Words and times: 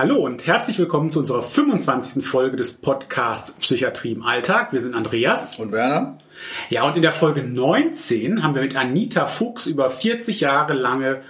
Hallo 0.00 0.16
und 0.16 0.46
herzlich 0.46 0.78
willkommen 0.78 1.10
zu 1.10 1.18
unserer 1.18 1.42
25. 1.42 2.26
Folge 2.26 2.56
des 2.56 2.72
Podcasts 2.72 3.52
Psychiatrie 3.52 4.12
im 4.12 4.22
Alltag. 4.22 4.72
Wir 4.72 4.80
sind 4.80 4.94
Andreas 4.94 5.56
und 5.58 5.72
Werner. 5.72 6.16
Ja, 6.70 6.88
und 6.88 6.96
in 6.96 7.02
der 7.02 7.12
Folge 7.12 7.42
19 7.42 8.42
haben 8.42 8.54
wir 8.54 8.62
mit 8.62 8.76
Anita 8.76 9.26
Fuchs 9.26 9.66
über 9.66 9.90
40 9.90 10.40
Jahre 10.40 10.72
lange 10.72 11.20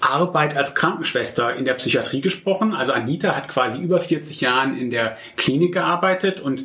Arbeit 0.00 0.56
als 0.56 0.74
Krankenschwester 0.74 1.54
in 1.54 1.64
der 1.64 1.74
Psychiatrie 1.74 2.20
gesprochen. 2.20 2.74
Also 2.74 2.92
Anita 2.92 3.36
hat 3.36 3.48
quasi 3.48 3.80
über 3.80 4.00
40 4.00 4.40
Jahren 4.40 4.76
in 4.76 4.90
der 4.90 5.16
Klinik 5.36 5.74
gearbeitet 5.74 6.40
und 6.40 6.64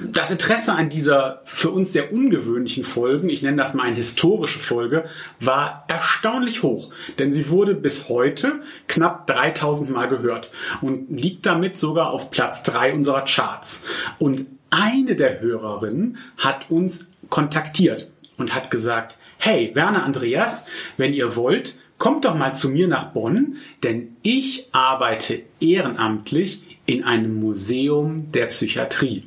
das 0.00 0.30
Interesse 0.30 0.72
an 0.72 0.88
dieser 0.88 1.42
für 1.44 1.70
uns 1.70 1.92
sehr 1.92 2.12
ungewöhnlichen 2.12 2.84
Folgen, 2.84 3.28
ich 3.28 3.42
nenne 3.42 3.56
das 3.56 3.74
mal 3.74 3.84
eine 3.84 3.96
historische 3.96 4.58
Folge, 4.58 5.04
war 5.40 5.84
erstaunlich 5.88 6.62
hoch, 6.62 6.92
denn 7.18 7.32
sie 7.32 7.50
wurde 7.50 7.74
bis 7.74 8.08
heute 8.08 8.60
knapp 8.86 9.26
3000 9.26 9.90
Mal 9.90 10.08
gehört 10.08 10.50
und 10.80 11.10
liegt 11.10 11.46
damit 11.46 11.78
sogar 11.78 12.10
auf 12.10 12.30
Platz 12.30 12.62
3 12.62 12.94
unserer 12.94 13.24
Charts. 13.24 13.84
Und 14.18 14.46
eine 14.70 15.16
der 15.16 15.40
Hörerinnen 15.40 16.18
hat 16.36 16.70
uns 16.70 17.06
kontaktiert 17.30 18.08
und 18.36 18.54
hat 18.54 18.70
gesagt, 18.70 19.16
hey, 19.38 19.70
Werner 19.74 20.04
Andreas, 20.04 20.66
wenn 20.96 21.14
ihr 21.14 21.36
wollt, 21.36 21.74
kommt 21.98 22.24
doch 22.24 22.34
mal 22.34 22.54
zu 22.54 22.70
mir 22.70 22.88
nach 22.88 23.12
Bonn, 23.12 23.56
denn 23.82 24.16
ich 24.22 24.68
arbeite 24.72 25.42
ehrenamtlich 25.60 26.62
in 26.86 27.04
einem 27.04 27.38
Museum 27.38 28.32
der 28.32 28.46
Psychiatrie. 28.46 29.24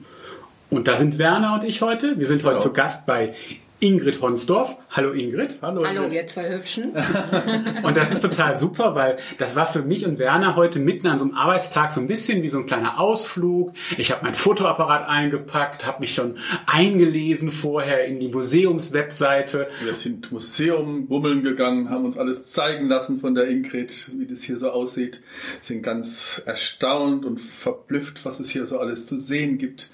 Und 0.69 0.87
da 0.87 0.95
sind 0.95 1.17
Werner 1.17 1.55
und 1.55 1.65
ich 1.65 1.81
heute. 1.81 2.17
Wir 2.17 2.27
sind 2.27 2.43
heute 2.43 2.55
Hallo. 2.55 2.63
zu 2.63 2.73
Gast 2.73 3.05
bei 3.05 3.35
Ingrid 3.83 4.21
Honsdorf. 4.21 4.77
Hallo 4.91 5.11
Ingrid. 5.11 5.57
Hallo, 5.63 5.83
Hallo 5.83 6.03
Ingrid. 6.03 6.13
ihr 6.13 6.27
zwei 6.27 6.53
Hübschen. 6.53 6.91
und 7.83 7.97
das 7.97 8.11
ist 8.11 8.21
total 8.21 8.55
super, 8.55 8.93
weil 8.93 9.17
das 9.39 9.55
war 9.55 9.65
für 9.65 9.81
mich 9.81 10.05
und 10.05 10.19
Werner 10.19 10.55
heute 10.55 10.77
mitten 10.77 11.07
an 11.07 11.17
so 11.17 11.25
einem 11.25 11.33
Arbeitstag 11.33 11.91
so 11.91 11.99
ein 11.99 12.05
bisschen 12.05 12.43
wie 12.43 12.47
so 12.47 12.59
ein 12.59 12.67
kleiner 12.67 12.99
Ausflug. 12.99 13.73
Ich 13.97 14.11
habe 14.11 14.23
mein 14.23 14.35
Fotoapparat 14.35 15.09
eingepackt, 15.09 15.87
habe 15.87 16.01
mich 16.01 16.13
schon 16.13 16.35
eingelesen 16.67 17.49
vorher 17.49 18.05
in 18.05 18.19
die 18.19 18.27
Museumswebseite. 18.27 19.65
Wir 19.83 19.95
sind 19.95 20.31
Museum 20.31 21.07
bummeln 21.07 21.43
gegangen, 21.43 21.89
haben 21.89 22.05
uns 22.05 22.19
alles 22.19 22.43
zeigen 22.43 22.87
lassen 22.87 23.19
von 23.19 23.33
der 23.33 23.47
Ingrid, 23.47 24.11
wie 24.15 24.27
das 24.27 24.43
hier 24.43 24.57
so 24.57 24.69
aussieht. 24.69 25.23
Sind 25.59 25.81
ganz 25.81 26.39
erstaunt 26.45 27.25
und 27.25 27.41
verblüfft, 27.41 28.25
was 28.25 28.39
es 28.39 28.51
hier 28.51 28.67
so 28.67 28.77
alles 28.77 29.07
zu 29.07 29.17
sehen 29.17 29.57
gibt 29.57 29.89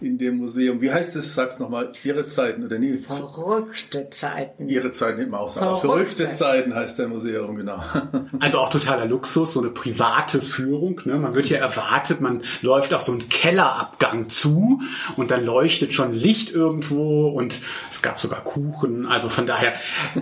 in 0.00 0.16
dem 0.16 0.36
Museum. 0.36 0.80
Wie 0.80 0.92
heißt 0.92 1.16
es? 1.16 1.34
Sag's 1.34 1.58
nochmal. 1.58 1.92
Ihre 2.04 2.24
Zeiten 2.26 2.64
oder 2.64 2.78
nie? 2.78 3.00
Verrückte 3.34 4.10
Zeiten. 4.10 4.68
Ihre 4.68 4.92
Zeiten 4.92 5.20
immer 5.20 5.40
auch. 5.40 5.54
Verrückte. 5.54 5.86
Verrückte 5.86 6.30
Zeiten 6.32 6.74
heißt 6.74 6.98
der 6.98 7.08
Museum, 7.08 7.56
genau. 7.56 7.82
Also 8.40 8.58
auch 8.58 8.70
totaler 8.70 9.06
Luxus, 9.06 9.52
so 9.52 9.60
eine 9.60 9.70
private 9.70 10.40
Führung. 10.40 11.00
Ne? 11.04 11.16
Man 11.16 11.34
wird 11.34 11.48
ja 11.48 11.58
erwartet, 11.58 12.20
man 12.20 12.42
läuft 12.60 12.92
auf 12.92 13.02
so 13.02 13.12
einen 13.12 13.28
Kellerabgang 13.28 14.28
zu 14.28 14.80
und 15.16 15.30
dann 15.30 15.44
leuchtet 15.44 15.92
schon 15.92 16.12
Licht 16.12 16.50
irgendwo 16.50 17.28
und 17.28 17.60
es 17.90 18.02
gab 18.02 18.18
sogar 18.18 18.42
Kuchen. 18.42 19.06
Also 19.06 19.28
von 19.28 19.46
daher 19.46 19.74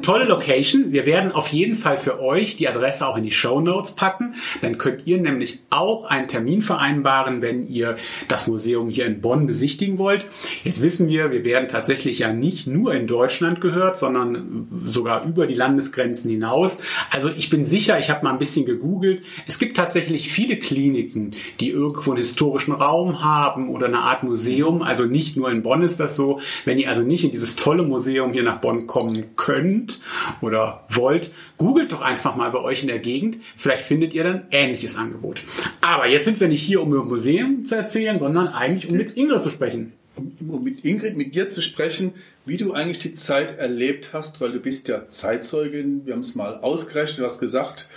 tolle 0.02 0.24
Location. 0.24 0.92
Wir 0.92 1.06
werden 1.06 1.32
auf 1.32 1.48
jeden 1.48 1.74
Fall 1.74 1.96
für 1.96 2.20
euch 2.20 2.56
die 2.56 2.68
Adresse 2.68 3.06
auch 3.06 3.16
in 3.16 3.24
die 3.24 3.30
Show 3.30 3.60
Notes 3.60 3.92
packen. 3.92 4.34
Dann 4.60 4.78
könnt 4.78 5.06
ihr 5.06 5.18
nämlich 5.18 5.60
auch 5.70 6.04
einen 6.04 6.28
Termin 6.28 6.62
vereinbaren, 6.62 7.42
wenn 7.42 7.66
ihr 7.68 7.96
das 8.28 8.46
Museum 8.46 8.90
hier 8.90 9.06
in 9.06 9.20
Bonn 9.20 9.46
besichtigen 9.46 9.98
wollt. 9.98 10.26
Jetzt 10.62 10.82
wissen 10.82 11.08
wir, 11.08 11.30
wir 11.30 11.44
werden 11.44 11.68
tatsächlich 11.68 12.18
ja 12.18 12.32
nicht 12.32 12.66
nur 12.66 12.94
in 12.94 12.99
Deutschland 13.06 13.60
gehört, 13.60 13.96
sondern 13.96 14.68
sogar 14.84 15.24
über 15.24 15.46
die 15.46 15.54
Landesgrenzen 15.54 16.30
hinaus. 16.30 16.78
Also 17.10 17.28
ich 17.28 17.50
bin 17.50 17.64
sicher, 17.64 17.98
ich 17.98 18.10
habe 18.10 18.24
mal 18.24 18.32
ein 18.32 18.38
bisschen 18.38 18.66
gegoogelt. 18.66 19.22
Es 19.46 19.58
gibt 19.58 19.76
tatsächlich 19.76 20.30
viele 20.30 20.58
Kliniken, 20.58 21.34
die 21.60 21.70
irgendwo 21.70 22.10
einen 22.10 22.18
historischen 22.18 22.72
Raum 22.72 23.22
haben 23.22 23.68
oder 23.68 23.86
eine 23.86 24.00
Art 24.00 24.22
Museum. 24.22 24.82
Also 24.82 25.04
nicht 25.04 25.36
nur 25.36 25.50
in 25.50 25.62
Bonn 25.62 25.82
ist 25.82 26.00
das 26.00 26.16
so. 26.16 26.40
Wenn 26.64 26.78
ihr 26.78 26.88
also 26.88 27.02
nicht 27.02 27.24
in 27.24 27.30
dieses 27.30 27.56
tolle 27.56 27.82
Museum 27.82 28.32
hier 28.32 28.42
nach 28.42 28.60
Bonn 28.60 28.86
kommen 28.86 29.36
könnt 29.36 30.00
oder 30.40 30.84
wollt, 30.88 31.30
googelt 31.56 31.92
doch 31.92 32.00
einfach 32.00 32.36
mal 32.36 32.50
bei 32.50 32.60
euch 32.60 32.82
in 32.82 32.88
der 32.88 32.98
Gegend. 32.98 33.38
Vielleicht 33.56 33.84
findet 33.84 34.14
ihr 34.14 34.24
dann 34.24 34.42
ähnliches 34.50 34.96
Angebot. 34.96 35.42
Aber 35.80 36.08
jetzt 36.08 36.24
sind 36.24 36.40
wir 36.40 36.48
nicht 36.48 36.62
hier, 36.62 36.82
um 36.82 36.92
über 36.92 37.04
Museum 37.04 37.64
zu 37.64 37.74
erzählen, 37.74 38.18
sondern 38.18 38.48
eigentlich 38.48 38.88
um 38.88 38.96
mit 38.96 39.16
Ingrid 39.16 39.42
zu 39.42 39.50
sprechen 39.50 39.92
um 40.16 40.62
mit 40.62 40.84
Ingrid, 40.84 41.16
mit 41.16 41.34
dir 41.34 41.50
zu 41.50 41.62
sprechen, 41.62 42.12
wie 42.46 42.56
du 42.56 42.72
eigentlich 42.72 42.98
die 42.98 43.14
Zeit 43.14 43.58
erlebt 43.58 44.10
hast, 44.12 44.40
weil 44.40 44.52
du 44.52 44.60
bist 44.60 44.88
ja 44.88 45.06
Zeitzeugin. 45.06 46.06
Wir 46.06 46.14
haben 46.14 46.20
es 46.20 46.34
mal 46.34 46.60
ausgerechnet, 46.60 47.18
du 47.18 47.24
hast 47.24 47.38
gesagt, 47.38 47.88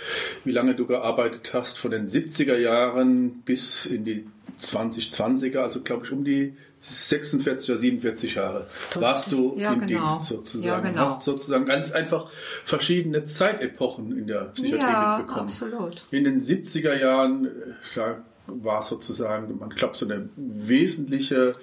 wie 0.44 0.52
lange 0.52 0.74
du 0.74 0.86
gearbeitet 0.86 1.52
hast, 1.54 1.78
von 1.78 1.90
den 1.90 2.06
70er 2.06 2.58
Jahren 2.58 3.42
bis 3.42 3.86
in 3.86 4.04
die 4.04 4.26
2020er, 4.60 5.58
also 5.58 5.80
glaube 5.80 6.04
ich 6.04 6.12
um 6.12 6.24
die 6.24 6.54
46 6.78 7.70
oder 7.70 7.78
47 7.78 8.34
Jahre 8.34 8.66
warst 8.94 9.32
du 9.32 9.54
ja, 9.56 9.72
im 9.72 9.86
genau. 9.86 10.06
Dienst 10.06 10.28
sozusagen. 10.28 10.64
Ja, 10.66 10.80
genau. 10.80 11.00
Hast 11.00 11.22
sozusagen 11.22 11.64
ganz 11.64 11.92
einfach 11.92 12.28
verschiedene 12.64 13.24
Zeitepochen 13.24 14.16
in 14.16 14.26
der 14.26 14.50
Psychiatrie 14.52 14.92
ja, 14.92 15.16
mitbekommen. 15.18 15.46
Absolut. 15.46 16.02
In 16.10 16.24
den 16.24 16.40
70er 16.40 17.00
Jahren, 17.00 17.48
da 17.94 18.22
war 18.46 18.82
sozusagen, 18.82 19.58
man 19.58 19.70
glaubt, 19.70 19.96
so 19.96 20.04
eine 20.04 20.28
wesentliche 20.36 21.54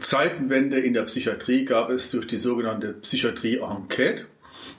Zeitenwende 0.00 0.78
in 0.78 0.94
der 0.94 1.02
Psychiatrie 1.02 1.64
gab 1.64 1.90
es 1.90 2.10
durch 2.10 2.26
die 2.26 2.36
sogenannte 2.36 2.94
Psychiatrie-Enquete, 2.94 4.24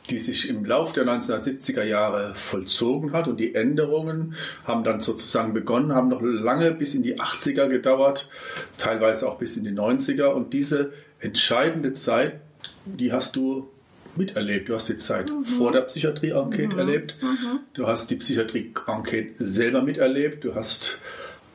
die 0.09 0.19
sich 0.19 0.49
im 0.49 0.65
Lauf 0.65 0.93
der 0.93 1.05
1970er 1.05 1.83
Jahre 1.83 2.33
vollzogen 2.35 3.13
hat 3.13 3.27
und 3.27 3.37
die 3.37 3.55
Änderungen 3.55 4.35
haben 4.65 4.83
dann 4.83 5.01
sozusagen 5.01 5.53
begonnen, 5.53 5.93
haben 5.93 6.09
noch 6.09 6.21
lange 6.21 6.71
bis 6.71 6.95
in 6.95 7.03
die 7.03 7.19
80er 7.19 7.69
gedauert, 7.69 8.29
teilweise 8.77 9.29
auch 9.29 9.37
bis 9.37 9.57
in 9.57 9.63
die 9.63 9.71
90er 9.71 10.27
und 10.27 10.53
diese 10.53 10.91
entscheidende 11.19 11.93
Zeit, 11.93 12.41
die 12.85 13.13
hast 13.13 13.35
du 13.35 13.69
miterlebt. 14.15 14.69
Du 14.69 14.75
hast 14.75 14.89
die 14.89 14.97
Zeit 14.97 15.29
mhm. 15.29 15.45
vor 15.45 15.71
der 15.71 15.81
Psychiatrie-Enquete 15.81 16.73
mhm. 16.73 16.79
erlebt. 16.79 17.17
Mhm. 17.21 17.59
Du 17.73 17.87
hast 17.87 18.09
die 18.09 18.15
Psychiatrie-Enquete 18.15 19.45
selber 19.45 19.81
miterlebt. 19.81 20.43
Du 20.43 20.55
hast 20.55 20.99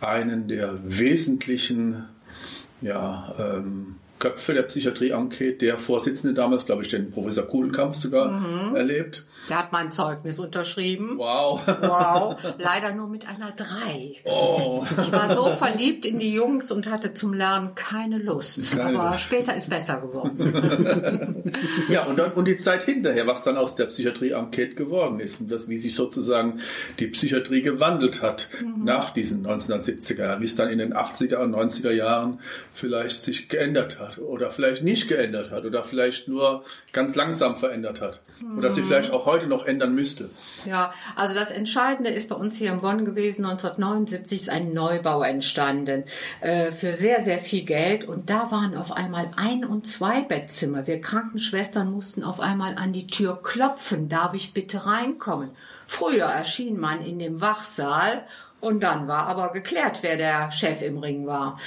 einen 0.01 0.49
der 0.49 0.79
wesentlichen 0.83 2.05
ja, 2.81 3.35
ähm, 3.39 3.97
Köpfe 4.19 4.55
der 4.55 4.63
Psychiatrie-Enquete, 4.63 5.59
der 5.59 5.77
Vorsitzende 5.77 6.35
damals, 6.35 6.67
glaube 6.67 6.83
ich, 6.83 6.89
den 6.89 7.11
Professor 7.11 7.45
Kuhlenkampf 7.45 7.97
sogar 7.97 8.31
mhm. 8.31 8.77
erlebt. 8.77 9.27
Der 9.49 9.59
hat 9.59 9.73
mein 9.73 9.91
Zeugnis 9.91 10.39
unterschrieben. 10.39 11.19
Wow. 11.19 11.61
Wow. 11.67 12.37
Leider 12.59 12.93
nur 12.93 13.09
mit 13.09 13.27
einer 13.29 13.53
3. 13.53 14.17
Oh. 14.25 14.85
Ich 15.01 15.13
war 15.13 15.35
so 15.35 15.53
verliebt 15.53 16.05
in 16.05 16.19
die 16.19 16.33
Jungs 16.33 16.71
und 16.71 16.91
hatte 16.91 17.15
zum 17.15 17.33
Lernen 17.33 17.75
keine 17.75 18.19
Lust. 18.19 18.71
Keine 18.71 18.99
Aber 18.99 19.11
Lust. 19.11 19.21
später 19.21 19.55
ist 19.55 19.71
besser 19.71 20.01
geworden. 20.01 21.53
ja, 21.89 22.05
und 22.07 22.19
dann, 22.19 22.33
und 22.33 22.47
die 22.47 22.57
Zeit 22.57 22.83
hinterher, 22.83 23.27
was 23.27 23.43
dann 23.45 23.57
aus 23.57 23.75
der 23.75 23.87
Psychiatrie-Enquete 23.87 24.75
geworden 24.75 25.21
ist 25.21 25.41
und 25.41 25.51
das, 25.51 25.69
wie 25.69 25.77
sich 25.77 25.95
sozusagen 25.95 26.61
die 26.99 27.07
Psychiatrie 27.07 27.63
gewandelt 27.63 28.23
hat 28.23 28.49
mhm. 28.61 28.85
nach 28.85 29.11
diesen 29.11 29.47
1970er 29.47 30.21
Jahren, 30.21 30.41
wie 30.41 30.45
es 30.45 30.57
dann 30.57 30.71
in 30.71 30.79
den 30.79 30.95
80er 30.95 31.37
und 31.37 31.55
90er 31.55 31.93
Jahren 31.93 32.41
vielleicht 32.73 33.21
sich 33.21 33.49
geändert 33.49 33.99
hat 33.99 34.19
oder 34.19 34.51
vielleicht 34.51 34.83
nicht 34.83 35.09
geändert 35.09 35.51
hat 35.51 35.65
oder 35.65 35.85
vielleicht 35.85 36.29
nur 36.29 36.65
ganz 36.93 37.15
langsam 37.15 37.57
verändert 37.57 38.01
hat. 38.01 38.23
Mhm. 38.41 38.59
Oder 38.59 38.71
sie 38.71 38.83
vielleicht 38.83 39.13
auch 39.13 39.27
heute 39.27 39.36
heute 39.37 39.47
noch 39.47 39.67
ändern 39.67 39.95
müsste? 39.95 40.31
Ja, 40.65 40.93
also 41.15 41.35
das 41.35 41.51
Entscheidende 41.51 42.11
ist 42.11 42.29
bei 42.29 42.35
uns 42.35 42.57
hier 42.57 42.73
in 42.73 42.81
Bonn 42.81 43.05
gewesen. 43.05 43.45
1979 43.45 44.43
ist 44.43 44.51
ein 44.51 44.73
Neubau 44.73 45.23
entstanden 45.23 46.05
äh, 46.41 46.73
für 46.73 46.93
sehr, 46.93 47.23
sehr 47.23 47.39
viel 47.39 47.65
Geld. 47.65 48.05
Und 48.05 48.31
da 48.31 48.51
waren 48.51 48.77
auf 48.77 48.93
einmal 48.93 49.31
ein- 49.37 49.65
und 49.65 49.87
zwei 49.87 50.23
Bettzimmer. 50.23 50.87
Wir 50.87 51.01
Krankenschwestern 51.01 51.91
mussten 51.91 52.25
auf 52.25 52.41
einmal 52.41 52.77
an 52.77 52.93
die 52.93 53.07
Tür 53.07 53.41
klopfen. 53.43 54.09
Darf 54.09 54.35
ich 54.35 54.53
bitte 54.53 54.87
reinkommen? 54.87 55.51
Früher 55.87 56.27
erschien 56.27 56.81
man 56.81 57.05
in 57.05 57.19
dem 57.19 57.41
Wachsaal 57.41 58.25
und 58.61 58.83
dann 58.83 59.07
war 59.07 59.27
aber 59.27 59.53
geklärt, 59.53 59.99
wer 60.03 60.17
der 60.17 60.51
Chef 60.51 60.83
im 60.83 60.99
Ring 60.99 61.27
war. 61.27 61.59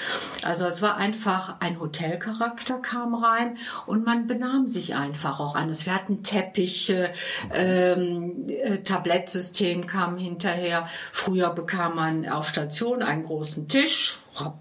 Also 0.42 0.66
es 0.66 0.82
war 0.82 0.98
einfach 0.98 1.58
ein 1.60 1.80
Hotelcharakter 1.80 2.80
kam 2.80 3.14
rein 3.14 3.58
und 3.86 4.06
man 4.06 4.28
benahm 4.28 4.68
sich 4.68 4.96
einfach 4.96 5.40
auch 5.40 5.56
anders. 5.56 5.86
Wir 5.86 5.94
hatten 5.94 6.24
Teppiche, 6.24 7.12
ähm, 7.54 8.48
äh, 8.48 8.80
Tablettsystem 8.80 9.86
kam 9.86 10.18
hinterher. 10.18 10.88
Früher 11.12 11.52
bekam 11.52 11.96
man 11.96 12.28
auf 12.28 12.48
Station 12.48 13.04
einen 13.04 13.24
großen 13.24 13.68
Tisch 13.68 14.20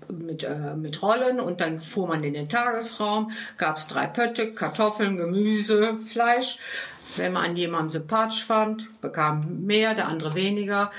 mit, 0.08 0.44
äh, 0.44 0.74
mit 0.76 1.02
Rollen 1.02 1.40
und 1.40 1.60
dann 1.60 1.80
fuhr 1.80 2.08
man 2.08 2.22
in 2.24 2.34
den 2.34 2.48
Tagesraum, 2.48 3.30
gab 3.56 3.78
es 3.78 3.86
drei 3.86 4.06
Pötte, 4.06 4.52
Kartoffeln, 4.54 5.16
Gemüse, 5.16 5.98
Fleisch 6.00 6.58
Wenn 7.16 7.32
man 7.32 7.50
an 7.50 7.56
jemanden 7.56 7.90
sympathisch 7.90 8.44
fand, 8.44 8.88
bekam 9.00 9.64
mehr, 9.64 9.94
der 9.94 10.08
andere 10.08 10.34
weniger. 10.34 10.90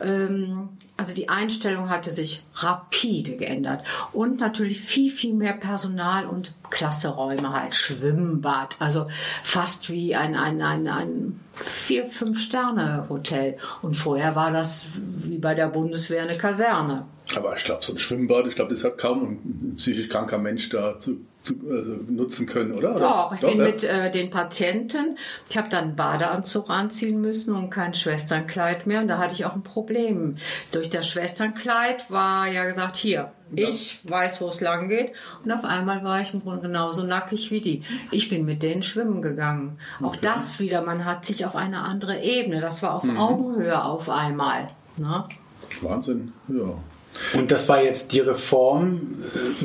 Ähm, 0.00 0.70
also 0.96 1.14
die 1.14 1.28
Einstellung 1.28 1.90
hatte 1.90 2.10
sich 2.10 2.44
rapide 2.54 3.36
geändert. 3.36 3.84
Und 4.12 4.40
natürlich 4.40 4.80
viel, 4.80 5.12
viel 5.12 5.34
mehr 5.34 5.52
Personal 5.52 6.26
und 6.26 6.54
Klasseräume 6.70 7.52
halt. 7.52 7.74
Schwimmbad, 7.74 8.76
also 8.80 9.06
fast 9.42 9.90
wie 9.90 10.16
ein, 10.16 10.34
ein, 10.34 10.60
ein, 10.60 10.88
ein 10.88 11.40
vier, 11.54 12.06
fünf 12.06 12.40
Sterne 12.40 13.06
Hotel. 13.08 13.58
Und 13.82 13.96
vorher 13.96 14.34
war 14.34 14.50
das 14.50 14.88
wie 14.94 15.38
bei 15.38 15.54
der 15.54 15.68
Bundeswehr 15.68 16.22
eine 16.22 16.36
Kaserne. 16.36 17.06
Aber 17.36 17.56
ich 17.56 17.64
glaube, 17.64 17.84
so 17.84 17.92
ein 17.92 17.98
Schwimmbad, 17.98 18.46
ich 18.46 18.54
glaube, 18.54 18.72
das 18.72 18.84
hat 18.84 18.96
kaum 18.98 19.22
ein 19.24 19.74
psychisch 19.76 20.08
kranker 20.08 20.38
Mensch 20.38 20.70
da 20.70 20.98
zu, 20.98 21.18
zu 21.42 21.54
also 21.70 21.96
nutzen 22.08 22.46
können, 22.46 22.72
oder? 22.72 22.94
Doch, 22.94 23.34
ich 23.34 23.40
Doch, 23.40 23.50
bin 23.50 23.58
ja? 23.58 23.64
mit 23.66 23.84
äh, 23.84 24.10
den 24.10 24.30
Patienten, 24.30 25.18
ich 25.50 25.58
habe 25.58 25.68
dann 25.68 25.84
einen 25.84 25.96
Badeanzug 25.96 26.70
anziehen 26.70 27.20
müssen 27.20 27.54
und 27.54 27.68
kein 27.70 27.92
Schwesternkleid 27.92 28.86
mehr. 28.86 29.02
Und 29.02 29.08
da 29.08 29.18
hatte 29.18 29.34
ich 29.34 29.44
auch 29.44 29.54
ein 29.54 29.62
Problem. 29.62 30.36
Durch 30.72 30.88
das 30.88 31.06
Schwesternkleid 31.08 32.10
war 32.10 32.46
ja 32.48 32.64
gesagt, 32.64 32.96
hier, 32.96 33.30
ich 33.54 34.00
weiß, 34.04 34.40
wo 34.40 34.48
es 34.48 34.60
lang 34.60 34.88
geht. 34.88 35.12
Und 35.44 35.52
auf 35.52 35.64
einmal 35.64 36.02
war 36.04 36.20
ich 36.22 36.32
im 36.32 36.42
Grunde 36.42 36.62
genauso 36.62 37.02
nackig 37.04 37.50
wie 37.50 37.60
die. 37.60 37.82
Ich 38.10 38.28
bin 38.30 38.44
mit 38.46 38.62
denen 38.62 38.82
schwimmen 38.82 39.20
gegangen. 39.22 39.78
Auch 40.02 40.16
das 40.16 40.58
wieder, 40.60 40.82
man 40.82 41.04
hat 41.04 41.26
sich 41.26 41.44
auf 41.44 41.56
eine 41.56 41.80
andere 41.80 42.22
Ebene. 42.22 42.60
Das 42.60 42.82
war 42.82 42.94
auf 42.94 43.04
Mhm. 43.04 43.18
Augenhöhe 43.18 43.84
auf 43.84 44.08
einmal. 44.10 44.68
Ne? 44.96 45.24
Wahnsinn, 45.82 46.32
ja. 46.48 46.74
Und 47.34 47.50
das 47.50 47.68
war 47.68 47.82
jetzt 47.82 48.12
die 48.12 48.20
Reform, 48.20 49.22
äh, 49.34 49.64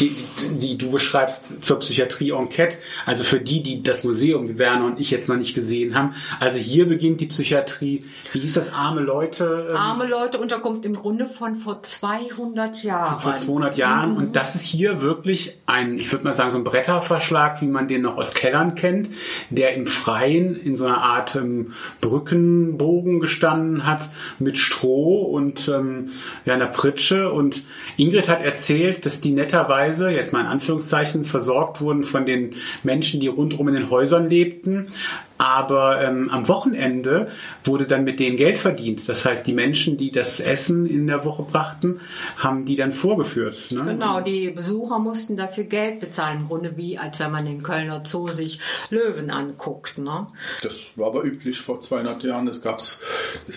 die, 0.00 0.16
die 0.56 0.78
du 0.78 0.90
beschreibst 0.90 1.64
zur 1.64 1.78
Psychiatrie-Enquete. 1.78 2.78
Also 3.06 3.24
für 3.24 3.40
die, 3.40 3.62
die 3.62 3.82
das 3.82 4.04
Museum, 4.04 4.48
wie 4.48 4.58
Werner 4.58 4.86
und 4.86 5.00
ich 5.00 5.10
jetzt 5.10 5.28
noch 5.28 5.36
nicht 5.36 5.54
gesehen 5.54 5.94
haben. 5.94 6.14
Also 6.40 6.58
hier 6.58 6.88
beginnt 6.88 7.20
die 7.20 7.26
Psychiatrie. 7.26 8.04
Wie 8.32 8.40
hieß 8.40 8.54
das? 8.54 8.72
Arme 8.72 9.00
Leute? 9.00 9.54
ähm, 9.70 9.76
Arme 9.76 10.06
Leute, 10.06 10.38
Unterkunft 10.38 10.84
im 10.84 10.94
Grunde 10.94 11.26
von 11.26 11.56
vor 11.56 11.82
200 11.82 12.82
Jahren. 12.82 13.20
vor 13.20 13.36
200 13.36 13.76
Jahren. 13.76 14.16
Und 14.16 14.36
das 14.36 14.54
ist 14.54 14.62
hier 14.62 15.02
wirklich 15.02 15.56
ein, 15.66 15.98
ich 15.98 16.10
würde 16.12 16.24
mal 16.24 16.34
sagen, 16.34 16.50
so 16.50 16.58
ein 16.58 16.64
Bretterverschlag, 16.64 17.60
wie 17.60 17.66
man 17.66 17.88
den 17.88 18.02
noch 18.02 18.16
aus 18.16 18.34
Kellern 18.34 18.74
kennt, 18.74 19.10
der 19.50 19.74
im 19.74 19.86
Freien 19.86 20.56
in 20.56 20.76
so 20.76 20.86
einer 20.86 21.02
Art 21.02 21.36
ähm, 21.36 21.72
Brückenbogen 22.00 23.20
gestanden 23.20 23.86
hat 23.86 24.08
mit 24.38 24.58
Stroh 24.58 25.22
und 25.22 25.68
ähm, 25.68 26.10
ja, 26.44 26.54
einer 26.54 26.66
Pritsche. 26.94 27.32
Und 27.32 27.64
Ingrid 27.96 28.28
hat 28.28 28.44
erzählt, 28.44 29.04
dass 29.04 29.20
die 29.20 29.32
netterweise, 29.32 30.10
jetzt 30.10 30.32
mal 30.32 30.40
in 30.40 30.46
Anführungszeichen, 30.46 31.24
versorgt 31.24 31.80
wurden 31.80 32.04
von 32.04 32.24
den 32.24 32.54
Menschen, 32.82 33.20
die 33.20 33.26
rundherum 33.26 33.68
in 33.68 33.74
den 33.74 33.90
Häusern 33.90 34.30
lebten. 34.30 34.88
Aber 35.36 36.00
ähm, 36.00 36.30
am 36.30 36.46
Wochenende 36.48 37.28
wurde 37.64 37.86
dann 37.86 38.04
mit 38.04 38.20
denen 38.20 38.36
Geld 38.36 38.58
verdient. 38.58 39.08
Das 39.08 39.24
heißt, 39.24 39.46
die 39.46 39.52
Menschen, 39.52 39.96
die 39.96 40.12
das 40.12 40.38
Essen 40.38 40.86
in 40.86 41.08
der 41.08 41.24
Woche 41.24 41.42
brachten, 41.42 42.00
haben 42.36 42.64
die 42.64 42.76
dann 42.76 42.92
vorgeführt. 42.92 43.72
Ne? 43.72 43.84
Genau, 43.84 44.20
die 44.20 44.50
Besucher 44.50 45.00
mussten 45.00 45.36
dafür 45.36 45.64
Geld 45.64 45.98
bezahlen, 45.98 46.42
im 46.42 46.46
Grunde 46.46 46.76
wie 46.76 46.98
als 46.98 47.18
wenn 47.18 47.32
man 47.32 47.46
im 47.48 47.62
Kölner 47.62 48.02
Zoo 48.04 48.28
sich 48.28 48.60
Löwen 48.90 49.30
anguckt. 49.30 49.98
Ne? 49.98 50.28
Das 50.62 50.90
war 50.96 51.08
aber 51.08 51.24
üblich 51.24 51.60
vor 51.60 51.80
200 51.80 52.22
Jahren. 52.22 52.46
Das 52.46 52.62
gab's. 52.62 53.00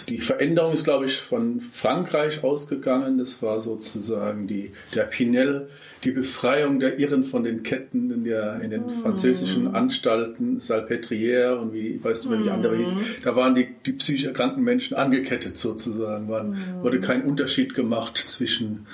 Die 0.09 0.19
Veränderung 0.19 0.73
ist, 0.73 0.83
glaube 0.83 1.06
ich, 1.06 1.18
von 1.18 1.62
Frankreich 1.62 2.44
ausgegangen. 2.44 3.19
Das 3.19 3.44
war 3.44 3.62
sozusagen 3.62 4.47
die, 4.47 4.71
der 4.95 5.03
Pinel, 5.03 5.69
die 6.03 6.12
Befreiung 6.12 6.80
der 6.80 7.00
Irren 7.00 7.23
von 7.23 7.44
den 7.44 7.62
Ketten 7.62 8.09
in, 8.12 8.23
der, 8.23 8.62
in 8.62 8.71
den 8.71 8.89
französischen 8.89 9.75
Anstalten, 9.75 10.59
Salpêtrière 10.59 11.66
und 11.67 11.73
wie, 11.73 12.03
weißt 12.03 12.25
du, 12.25 12.31
wie 12.31 12.43
die 12.43 12.49
andere 12.49 12.77
hieß. 12.77 12.95
Da 13.23 13.35
waren 13.35 13.55
die, 13.55 13.67
die 13.85 13.93
psychisch 13.93 14.25
erkrankten 14.25 14.63
Menschen 14.63 14.95
angekettet 14.95 15.57
sozusagen. 15.57 16.27
War, 16.27 16.45
Wurde 16.81 16.99
kein 16.99 17.23
Unterschied 17.23 17.73
gemacht 17.73 18.17
zwischen, 18.17 18.85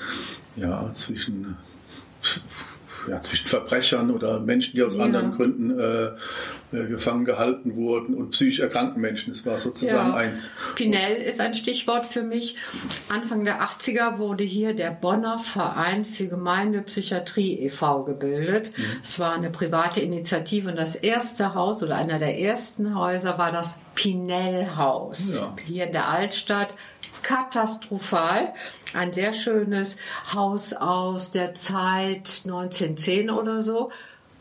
ja, 0.56 0.92
zwischen 0.94 1.58
ja, 3.10 3.22
zwischen 3.22 3.48
Verbrechern 3.48 4.12
oder 4.12 4.40
Menschen, 4.40 4.74
die 4.76 4.84
aus 4.84 4.96
Ja. 4.96 5.04
anderen 5.04 5.32
Gründen 5.34 5.80
äh, 5.80 6.06
äh, 6.76 6.88
gefangen 6.88 7.26
gehalten 7.26 7.76
wurden 7.76 8.14
und 8.16 8.32
psychisch 8.32 8.60
erkrankten 8.60 9.02
Menschen. 9.02 9.32
Es 9.34 9.46
war 9.46 9.58
sozusagen 9.58 10.14
eins. 10.14 10.50
Pinel 10.76 11.18
ist 11.18 11.40
ein 11.40 11.54
Stichwort 11.54 12.06
für 12.08 12.24
mich. 12.24 12.56
Anfang 13.10 13.46
der 13.46 13.62
80er 13.62 14.18
wurde 14.18 14.44
hier 14.44 14.74
der 14.74 14.92
Bonner 14.92 15.40
Verein 15.40 16.06
für 16.06 16.28
Gemeindepsychiatrie 16.28 17.60
e.V. 17.60 18.04
gebildet. 18.04 18.72
Mhm. 18.78 18.84
Es 19.04 19.20
war 19.20 19.34
eine 19.34 19.50
private 19.50 20.02
Initiative 20.02 20.70
und 20.70 20.78
das 20.78 20.96
erste 20.96 21.54
Haus 21.56 21.84
oder 21.84 21.96
einer 21.96 22.20
der 22.20 22.40
ersten 22.40 22.98
Häuser 22.98 23.38
war 23.38 23.52
das 23.52 23.80
Pinel-Haus 23.96 25.36
Ja. 25.36 25.56
hier 25.66 25.86
in 25.86 25.92
der 25.92 26.10
Altstadt. 26.10 26.74
Katastrophal. 27.24 28.54
Ein 28.94 29.14
sehr 29.14 29.34
schönes 29.34 29.98
Haus 30.34 30.74
aus 30.74 31.32
der 31.32 31.56
Zeit 31.56 32.42
1910 32.46 33.30
oder 33.30 33.62
so. 33.62 33.92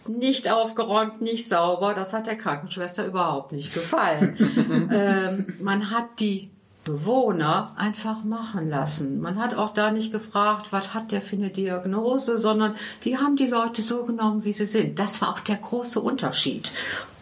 Nicht 0.07 0.51
aufgeräumt, 0.51 1.23
nicht 1.23 1.49
sauber. 1.49 1.95
Das 1.95 2.13
hat 2.13 2.27
der 2.27 2.37
Krankenschwester 2.37 3.07
überhaupt 3.07 3.53
nicht 3.53 3.73
gefallen. 3.73 4.91
ähm, 4.93 5.55
man 5.61 5.91
hat 5.91 6.19
die 6.19 6.51
Bewohner 6.85 7.73
einfach 7.77 8.25
machen 8.25 8.69
lassen. 8.69 9.21
Man 9.21 9.39
hat 9.39 9.55
auch 9.55 9.73
da 9.73 9.93
nicht 9.93 10.13
gefragt, 10.13 10.67
was 10.71 10.95
hat 10.95 11.13
der 11.13 11.23
für 11.23 11.37
eine 11.37 11.51
Diagnose, 11.51 12.39
sondern 12.39 12.75
die 13.05 13.19
haben 13.19 13.37
die 13.37 13.47
Leute 13.47 13.83
so 13.83 14.03
genommen, 14.03 14.45
wie 14.45 14.53
sie 14.53 14.67
sind. 14.67 14.99
Das 14.99 15.23
war 15.23 15.31
auch 15.31 15.41
der 15.41 15.57
große 15.57 16.01
Unterschied. 16.01 16.73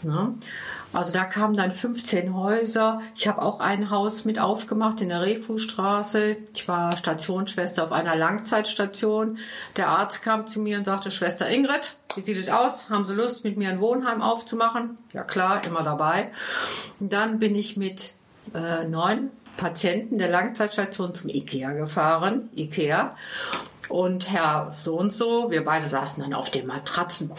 Ne? 0.02 0.34
Also 0.92 1.12
da 1.12 1.25
kamen 1.25 1.56
dann 1.56 1.70
15 1.70 2.34
Häuser. 2.34 3.00
Ich 3.14 3.28
habe 3.28 3.42
auch 3.42 3.60
ein 3.60 3.90
Haus 3.90 4.25
mit 4.25 4.40
aufgemacht 4.40 5.00
in 5.00 5.08
der 5.10 5.22
Refustraße. 5.22 6.37
Ich 6.52 6.66
war 6.66 6.96
Stationsschwester 6.96 7.84
auf 7.84 7.92
einer 7.92 8.16
Langzeitstation. 8.16 9.38
Der 9.76 9.88
Arzt 9.88 10.22
kam 10.22 10.48
zu 10.48 10.60
mir 10.60 10.78
und 10.78 10.84
sagte, 10.84 11.10
Schwester 11.10 11.48
Ingrid, 11.48 11.94
wie 12.16 12.22
sieht 12.22 12.38
es 12.38 12.48
aus? 12.48 12.90
Haben 12.90 13.06
Sie 13.06 13.14
Lust, 13.14 13.44
mit 13.44 13.56
mir 13.56 13.69
ein 13.69 13.81
Wohnheim 13.81 14.20
aufzumachen? 14.20 14.98
Ja 15.12 15.22
klar, 15.22 15.62
immer 15.64 15.84
dabei. 15.84 16.32
Und 16.98 17.12
dann 17.12 17.38
bin 17.38 17.54
ich 17.54 17.76
mit 17.76 18.14
äh, 18.52 18.84
neun 18.84 19.31
Patienten 19.56 20.19
der 20.19 20.28
Langzeitstation 20.28 21.14
zum 21.14 21.31
Ikea 21.31 21.72
gefahren. 21.72 22.48
Ikea. 22.56 23.14
Und 23.88 24.31
Herr 24.31 24.75
so 24.82 24.96
und 24.96 25.12
so, 25.12 25.50
wir 25.50 25.64
beide 25.64 25.87
saßen 25.87 26.22
dann 26.22 26.34
auf 26.34 26.50
den 26.50 26.66
Matratzen. 26.66 27.32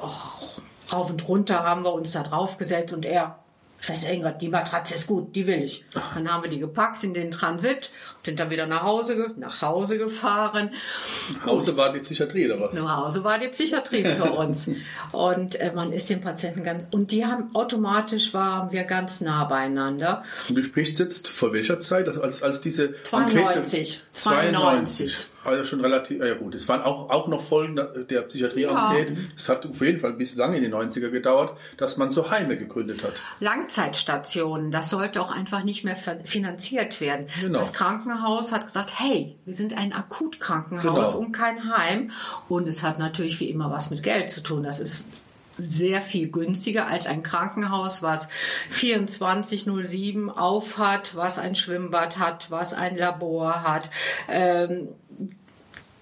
Och, 0.00 0.61
rauf 0.92 1.10
und 1.10 1.28
runter 1.28 1.64
haben 1.64 1.84
wir 1.84 1.92
uns 1.92 2.12
da 2.12 2.22
draufgesetzt 2.22 2.92
und 2.92 3.04
er, 3.04 3.38
Schwester 3.80 4.12
Ingrid, 4.12 4.40
die 4.40 4.48
Matratze 4.48 4.94
ist 4.94 5.08
gut, 5.08 5.34
die 5.34 5.48
will 5.48 5.60
ich. 5.60 5.84
Dann 6.14 6.32
haben 6.32 6.44
wir 6.44 6.50
die 6.50 6.60
gepackt 6.60 7.02
in 7.02 7.14
den 7.14 7.32
Transit, 7.32 7.90
sind 8.24 8.38
dann 8.38 8.48
wieder 8.48 8.66
nach 8.66 8.84
Hause, 8.84 9.34
nach 9.36 9.60
Hause 9.60 9.98
gefahren. 9.98 10.70
Hause 11.44 11.76
war 11.76 11.92
die 11.92 11.98
Psychiatrie 11.98 12.46
oder 12.46 12.60
was? 12.60 12.76
Nach 12.76 12.98
Hause 12.98 13.24
war 13.24 13.40
die 13.40 13.48
Psychiatrie 13.48 14.04
für 14.04 14.30
uns. 14.38 14.70
Und 15.10 15.56
äh, 15.56 15.72
man 15.74 15.92
ist 15.92 16.08
den 16.10 16.20
Patienten 16.20 16.62
ganz, 16.62 16.84
und 16.94 17.10
die 17.10 17.26
haben 17.26 17.52
automatisch 17.54 18.32
waren 18.32 18.70
wir 18.70 18.84
ganz 18.84 19.20
nah 19.20 19.44
beieinander. 19.46 20.22
Und 20.48 20.54
du 20.54 20.62
sprichst 20.62 21.00
jetzt 21.00 21.28
vor 21.28 21.52
welcher 21.52 21.80
Zeit? 21.80 22.06
Also 22.06 22.22
als, 22.22 22.44
als 22.44 22.60
diese 22.60 22.92
92. 23.02 24.00
92. 24.12 25.31
Also 25.44 25.64
schon 25.64 25.80
relativ, 25.80 26.20
ja 26.22 26.34
gut, 26.34 26.54
es 26.54 26.68
waren 26.68 26.82
auch, 26.82 27.10
auch 27.10 27.26
noch 27.28 27.40
Folgen 27.40 27.76
der 27.76 28.22
Psychiatrie-Enquete. 28.22 29.16
Es 29.36 29.48
hat 29.48 29.66
auf 29.66 29.80
jeden 29.80 29.98
Fall 29.98 30.12
bis 30.12 30.36
lange 30.36 30.56
in 30.56 30.62
den 30.62 30.72
90er 30.74 31.10
gedauert, 31.10 31.58
dass 31.78 31.96
man 31.96 32.10
so 32.10 32.30
Heime 32.30 32.56
gegründet 32.56 33.02
hat. 33.02 33.12
Langzeitstationen, 33.40 34.70
das 34.70 34.90
sollte 34.90 35.20
auch 35.20 35.32
einfach 35.32 35.64
nicht 35.64 35.84
mehr 35.84 35.96
finanziert 36.24 37.00
werden. 37.00 37.26
Genau. 37.40 37.58
Das 37.58 37.72
Krankenhaus 37.72 38.52
hat 38.52 38.66
gesagt, 38.66 38.92
hey, 38.98 39.36
wir 39.44 39.54
sind 39.54 39.76
ein 39.76 39.92
Akutkrankenhaus 39.92 40.82
Genau. 41.12 41.18
und 41.18 41.32
kein 41.32 41.74
Heim. 41.76 42.10
Und 42.48 42.68
es 42.68 42.82
hat 42.82 42.98
natürlich 42.98 43.40
wie 43.40 43.50
immer 43.50 43.70
was 43.70 43.90
mit 43.90 44.02
Geld 44.02 44.30
zu 44.30 44.42
tun. 44.42 44.62
Das 44.62 44.78
ist 44.80 45.08
sehr 45.62 46.02
viel 46.02 46.30
günstiger 46.30 46.86
als 46.86 47.06
ein 47.06 47.22
Krankenhaus, 47.22 48.02
was 48.02 48.28
2407 49.08 50.30
auf 50.30 50.78
hat, 50.78 51.14
was 51.14 51.38
ein 51.38 51.54
Schwimmbad 51.54 52.18
hat, 52.18 52.50
was 52.50 52.74
ein 52.74 52.96
Labor 52.96 53.62
hat. 53.62 53.90
Ähm, 54.28 54.88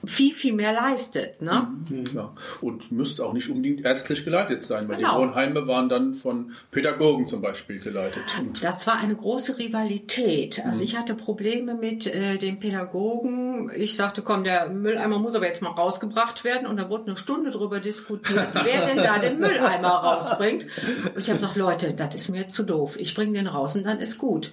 viel, 0.04 0.33
viel 0.35 0.52
mehr 0.54 0.73
leistet. 0.73 1.42
Ne? 1.42 1.69
Ja. 2.14 2.33
Und 2.61 2.90
müsste 2.90 3.25
auch 3.25 3.33
nicht 3.33 3.49
unbedingt 3.49 3.85
ärztlich 3.85 4.25
geleitet 4.25 4.62
sein, 4.62 4.88
weil 4.88 4.97
Genau. 4.97 5.14
die 5.14 5.28
Wohnheime 5.28 5.66
waren 5.66 5.88
dann 5.88 6.14
von 6.14 6.52
Pädagogen 6.71 7.26
zum 7.26 7.40
Beispiel 7.42 7.78
geleitet. 7.78 8.23
Das 8.62 8.87
war 8.87 8.99
eine 8.99 9.14
große 9.14 9.59
Rivalität. 9.59 10.64
Also 10.64 10.83
ich 10.83 10.97
hatte 10.97 11.14
Probleme 11.14 11.75
mit 11.75 12.07
äh, 12.07 12.38
den 12.38 12.61
Pädagogen. 12.61 13.71
Ich 13.76 13.97
sagte, 13.97 14.23
komm, 14.23 14.45
der 14.45 14.71
Mülleimer 14.71 15.19
muss 15.19 15.35
aber 15.35 15.47
jetzt 15.47 15.62
mal 15.62 15.71
rausgebracht 15.71 16.45
werden. 16.45 16.66
Und 16.66 16.78
da 16.78 16.88
wurde 16.88 17.07
eine 17.09 17.16
Stunde 17.16 17.50
drüber 17.50 17.80
diskutiert, 17.80 18.49
wer 18.54 18.87
denn 18.87 18.97
da 18.97 19.19
den 19.19 19.38
Mülleimer 19.38 19.88
rausbringt. 19.88 20.66
Und 21.14 21.19
ich 21.21 21.28
habe 21.28 21.38
gesagt, 21.38 21.57
Leute, 21.57 21.92
das 21.95 22.14
ist 22.14 22.28
mir 22.30 22.49
zu 22.49 22.62
doof. 22.62 22.97
Ich 22.99 23.14
bringe 23.14 23.35
den 23.35 23.47
raus 23.47 23.76
und 23.76 23.85
dann 23.85 23.99
ist 23.99 24.19
gut. 24.19 24.50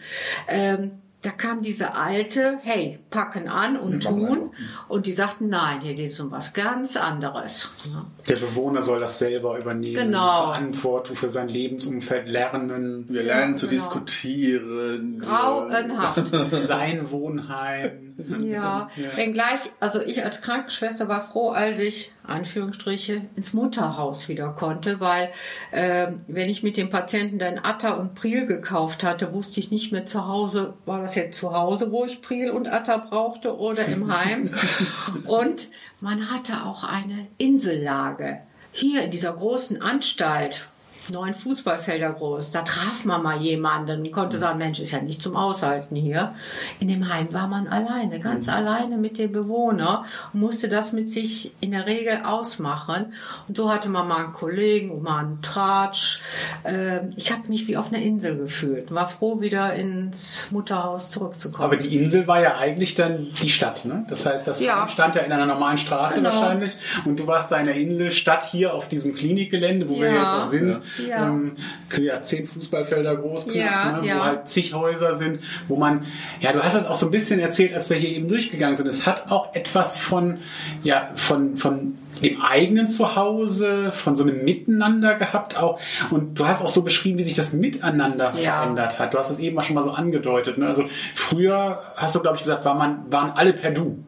Ähm, 0.48 0.92
da 1.28 1.34
kam 1.34 1.62
diese 1.62 1.94
alte, 1.94 2.58
hey, 2.64 3.00
packen 3.10 3.50
an 3.50 3.76
und 3.76 4.02
tun. 4.06 4.52
Und 4.88 5.08
die 5.08 5.12
sagten, 5.12 5.50
nein, 5.50 5.82
hier 5.82 5.94
geht 5.94 6.12
es 6.12 6.20
um 6.22 6.32
was 6.32 6.54
ganz 6.54 6.96
anderes. 6.96 7.70
Ja. 7.86 8.06
Der 8.30 8.36
Bewohner 8.38 8.82
soll 8.82 9.02
das 9.02 9.20
selber 9.20 9.60
übernehmen, 9.60 9.96
Genau. 10.06 10.44
Verantwortung 10.46 11.18
für 11.18 11.28
sein 11.28 11.50
Lebensumfeld 11.50 12.30
lernen, 12.30 13.06
Wir 13.10 13.24
Ja, 13.24 13.36
lernen 13.40 13.58
zu 13.58 13.68
genau. 13.68 13.78
diskutieren. 13.84 15.20
Grauenhaft. 15.20 16.28
sein 16.46 17.12
Wohnheim. 17.12 18.16
Ja, 18.40 18.90
wenngleich, 19.16 19.60
also 19.82 20.02
ich 20.02 20.24
als 20.24 20.42
Krankenschwester 20.42 21.08
war 21.10 21.30
froh, 21.30 21.50
als 21.50 21.80
ich, 21.82 22.12
Anführungsstriche, 22.28 23.22
ins 23.36 23.54
Mutterhaus 23.54 24.28
wieder 24.28 24.50
konnte, 24.50 25.00
weil 25.00 25.32
ähm, 25.72 26.22
wenn 26.28 26.50
ich 26.50 26.64
mit 26.64 26.78
dem 26.78 26.90
Patienten 26.90 27.40
dann 27.40 27.58
Atta 27.58 27.92
und 27.96 28.16
Pril 28.16 28.46
gekauft 28.46 29.04
hatte, 29.04 29.34
wusste 29.34 29.60
ich 29.60 29.72
nicht 29.72 29.92
mehr 29.92 30.06
zu 30.06 30.28
Hause, 30.28 30.74
war 30.86 31.02
das 31.02 31.16
jetzt 31.16 31.40
zu 31.40 31.54
Hause, 31.54 31.92
wo 31.92 32.06
ich 32.06 32.22
Pril 32.22 32.52
und 32.52 32.68
Atta 32.68 32.98
brauchte 32.98 33.58
oder 33.58 33.86
im 33.86 34.16
Heim. 34.16 34.50
und 35.26 35.68
man 36.00 36.30
hatte 36.30 36.66
auch 36.66 36.84
eine 36.84 37.28
Insellage. 37.38 38.40
Hier 38.72 39.04
in 39.04 39.12
dieser 39.12 39.34
großen 39.34 39.82
Anstalt, 39.82 40.70
neun 41.12 41.34
Fußballfelder 41.34 42.12
groß. 42.14 42.52
Da 42.52 42.62
traf 42.64 43.06
man 43.06 43.24
mal 43.24 43.38
jemanden 43.42 44.12
konnte 44.12 44.38
sagen, 44.38 44.58
Mensch, 44.58 44.80
ist 44.80 44.92
ja 44.92 45.02
nicht 45.02 45.22
zum 45.22 45.36
Aushalten 45.36 45.96
hier. 45.96 46.34
In 46.80 46.88
dem 46.88 47.12
Heim 47.14 47.32
war 47.34 47.48
man 47.48 47.68
alleine, 47.68 48.20
ganz 48.20 48.50
alleine 48.50 48.98
mit 48.98 49.18
dem 49.18 49.32
Bewohner 49.32 50.06
und 50.34 50.40
musste 50.40 50.70
das 50.70 50.94
mit 50.94 51.10
sich 51.10 51.54
in 51.62 51.72
der 51.72 51.86
Regel 51.88 52.22
ausmachen. 52.24 53.14
Und 53.48 53.58
so 53.58 53.72
hatte 53.72 53.90
man 53.90 54.08
mal 54.08 54.24
einen 54.26 54.34
Kollegen 54.34 54.92
und 54.92 55.04
mal 55.04 55.20
einen 55.20 55.42
Tratsch. 55.42 56.20
Ähm, 56.66 57.14
Ich 57.16 57.32
habe 57.32 57.48
mich 57.50 57.68
wie 57.68 57.78
auf 57.78 57.92
einer 57.94 58.02
Insel 58.02 58.38
gefühlt 58.38 58.90
und 58.90 58.96
war 58.96 59.10
froh, 59.10 59.42
wieder 59.42 59.74
ins 59.76 60.48
Mutterhaus 60.52 61.12
zurückzukommen. 61.12 61.66
Aber 61.66 61.78
die 61.78 61.96
Insel 61.96 62.28
war 62.28 62.42
ja 62.42 62.58
eigentlich 62.58 62.96
dann 62.96 63.28
die 63.42 63.50
Stadt, 63.50 63.86
ne? 63.86 64.06
Das 64.10 64.26
heißt, 64.26 64.48
das 64.48 64.60
Ja. 64.60 64.82
Heim 64.82 64.90
stand 64.90 65.16
ja 65.16 65.22
in 65.22 65.32
einer 65.32 65.46
normalen 65.46 65.78
Straße 65.78 66.16
Genau. 66.22 66.30
wahrscheinlich 66.32 66.72
und 67.06 67.20
du 67.20 67.28
warst 67.28 67.52
da 67.52 67.58
in 67.58 67.66
der 67.68 67.76
Insel, 67.76 68.12
Stadt 68.12 68.44
hier 68.46 68.74
auf 68.74 68.88
diesem 68.88 69.14
Klinikgelände, 69.16 69.90
wo 69.90 70.00
wir 70.00 70.10
Ja. 70.12 70.22
jetzt 70.22 70.34
auch 70.34 70.44
sind. 70.46 70.74
Ja. 70.74 70.80
Ähm, 71.00 71.54
ja, 72.00 72.22
zehn 72.22 72.48
Fußballfelder 72.48 73.16
groß, 73.18 73.46
knapp, 73.46 73.56
Ja, 73.56 73.98
ne? 74.02 74.08
ja. 74.08 74.18
wo 74.18 74.24
halt 74.24 74.50
zig 74.50 74.74
Häuser 74.74 75.14
sind, 75.16 75.40
wo 75.68 75.76
man, 75.76 76.06
ja, 76.40 76.52
du 76.54 76.62
hast 76.64 76.76
das 76.76 76.86
auch 76.86 76.96
so 76.96 77.08
ein 77.08 77.12
bisschen 77.12 77.40
erzählt, 77.40 77.74
als 77.74 77.90
wir 77.90 77.98
hier 77.98 78.10
eben 78.10 78.28
durchgegangen 78.28 78.76
sind. 78.76 78.88
Es 78.88 79.06
hat 79.06 79.32
auch 79.32 79.54
etwas 79.56 79.98
von, 79.98 80.40
ja, 80.84 81.10
von, 81.16 81.58
von 81.58 81.96
dem 82.24 82.42
eigenen 82.42 82.88
Zuhause, 82.88 83.92
von 83.92 84.16
so 84.16 84.24
einem 84.24 84.44
Miteinander 84.44 85.16
gehabt 85.16 85.58
auch. 85.58 85.80
Und 86.10 86.40
du 86.40 86.48
hast 86.48 86.64
auch 86.64 86.70
so 86.70 86.82
beschrieben, 86.82 87.18
wie 87.20 87.24
sich 87.24 87.36
das 87.36 87.54
Miteinander 87.54 88.34
Ja. 88.42 88.62
verändert 88.62 88.98
hat. 89.00 89.14
Du 89.14 89.18
hast 89.20 89.30
es 89.30 89.40
eben 89.40 89.58
auch 89.60 89.64
schon 89.64 89.76
mal 89.76 89.84
so 89.84 89.92
angedeutet. 89.92 90.58
Ne? 90.58 90.68
Also 90.68 90.86
früher 91.16 91.82
hast 91.96 92.16
du, 92.16 92.20
glaube 92.22 92.38
ich, 92.38 92.42
gesagt, 92.44 92.66
war 92.66 92.74
man, 92.76 93.12
waren 93.12 93.32
alle 93.32 93.54
per 93.54 93.72
Du. 93.72 94.04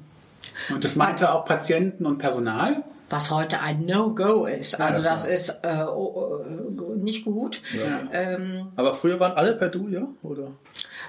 Und 0.72 0.84
das 0.84 0.96
meinte 0.96 1.34
auch 1.34 1.46
Patienten 1.46 2.05
und 2.05 2.17
Personal. 2.17 2.84
Was 3.09 3.31
heute 3.31 3.59
ein 3.61 3.85
No-Go 3.85 4.45
ist. 4.45 4.79
Also 4.79 5.03
das 5.03 5.25
ist 5.25 5.49
äh, 5.63 5.83
oh, 5.83 6.39
äh, 6.45 6.97
nicht 6.99 7.25
gut. 7.25 7.61
Ähm, 8.11 8.67
Aber 8.75 8.93
früher 8.95 9.19
waren 9.19 9.33
alle 9.33 9.53
per 9.53 9.69
Du, 9.69 9.87
ja? 9.87 10.07
Oder? 10.21 10.51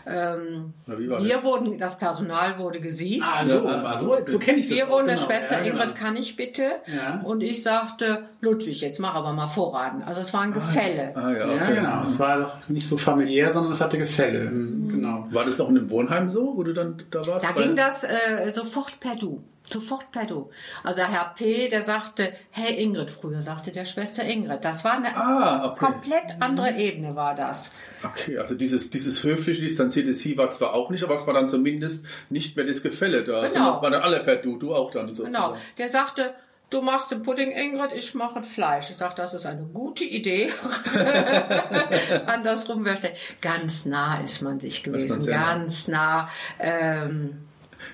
ähm, 0.07 0.73
wir 0.87 1.19
das? 1.35 1.45
wurden, 1.45 1.78
das 1.78 1.99
Personal 1.99 2.59
wurde 2.59 2.80
gesiezt. 2.80 3.25
Ah, 3.26 3.45
so, 3.45 3.64
Ja, 3.64 3.83
war 3.83 3.99
so, 3.99 4.16
so 4.26 4.38
kenne 4.38 4.59
ich 4.59 4.69
das. 4.69 4.76
Wir 4.78 4.88
wurden 4.88 5.07
der 5.07 5.16
genau. 5.16 5.26
Schwester 5.28 5.59
Ja, 5.59 5.62
genau. 5.64 5.83
Ingrid, 5.83 5.95
kann 5.95 6.16
ich 6.16 6.37
bitte? 6.37 6.62
Ja. 6.87 7.21
Und 7.23 7.42
ich 7.42 7.62
sagte, 7.62 8.25
Ludwig, 8.40 8.80
jetzt 8.80 8.99
mach 8.99 9.14
aber 9.14 9.33
mal 9.33 9.49
voran. 9.49 10.02
Also 10.04 10.21
es 10.21 10.33
war 10.33 10.40
ein 10.42 10.52
Gefälle. 10.52 11.12
Ah, 11.14 11.33
ja, 11.33 11.47
Ja, 11.47 11.62
okay. 11.64 11.75
genau. 11.75 12.02
Es 12.02 12.19
war 12.19 12.38
doch 12.38 12.69
nicht 12.69 12.88
so 12.88 12.97
familiär, 12.97 13.52
sondern 13.52 13.73
es 13.73 13.80
hatte 13.80 13.99
Gefälle. 13.99 14.50
Mhm, 14.50 14.80
Genau. 15.00 15.26
War 15.30 15.45
das 15.45 15.57
noch 15.59 15.69
in 15.71 15.78
einem 15.78 15.90
Wohnheim 15.90 16.30
so, 16.30 16.57
wo 16.57 16.62
du 16.62 16.73
dann 16.75 17.02
da 17.11 17.26
warst? 17.26 17.45
Da 17.45 17.52
ging 17.52 17.75
das 17.76 18.04
äh, 18.04 18.52
sofort 18.52 19.00
per 19.00 19.16
Du. 19.16 19.42
Sofort 19.66 20.11
per 20.11 20.26
Du. 20.26 20.50
Also 20.83 21.02
Herr 21.02 21.33
P., 21.37 21.69
der 21.69 21.83
sagte, 21.83 22.33
hey 22.50 22.83
Ingrid, 22.83 23.11
früher 23.11 23.40
sagte 23.40 23.71
der 23.71 23.85
Schwester 23.85 24.25
Ingrid. 24.25 24.64
Das 24.64 24.85
war 24.85 24.95
eine 24.95 25.16
Ah, 25.16 25.66
okay. 25.71 25.87
komplett 25.87 26.25
andere 26.40 26.73
Ebene 26.76 27.14
war 27.14 27.35
das. 27.35 27.73
Okay, 28.02 28.37
also 28.38 28.54
dieses, 28.54 28.90
dieses 28.90 29.23
höfliche, 29.23 29.62
distanzierte 29.62 30.12
Sie 30.12 30.37
war 30.37 30.50
zwar 30.50 30.75
auch 30.75 30.90
nicht, 30.90 31.04
aber 31.04 31.14
es 31.14 31.26
war 31.26 31.35
dann 31.35 31.49
zumindest 31.49 32.04
nicht 32.30 32.57
mehr 32.57 32.66
das 32.66 32.83
Gefälle 32.83 33.23
da. 33.25 33.40
Genau. 33.40 33.49
Sondern 33.49 33.83
waren 33.83 33.92
dann 33.92 34.02
alle 34.02 34.21
per 34.21 34.37
Du, 34.37 34.59
du 34.59 34.75
auch 34.75 34.90
dann 34.90 35.07
sozusagen. 35.09 35.33
Genau. 35.33 35.57
Der 35.78 35.88
sagte, 35.88 36.35
du 36.71 36.83
machst 36.83 37.11
den 37.11 37.23
Pudding, 37.23 37.50
Ingrid, 37.50 37.93
ich 37.95 38.15
mache 38.15 38.43
Fleisch. 38.43 38.91
Ich 38.91 38.97
sagte, 38.97 39.23
das 39.23 39.35
ist 39.35 39.47
eine 39.47 39.62
gute 39.62 40.05
Idee. 40.05 40.50
Andersrum 42.27 42.85
wäre 42.85 42.97
schlecht. 42.97 43.17
Ganz 43.41 43.85
nah 43.85 44.21
ist 44.21 44.41
man 44.43 44.61
sich 44.61 44.83
gewesen. 44.83 45.27
Ganz 45.27 45.89
nah. 45.89 46.29
Ähm, 46.59 47.39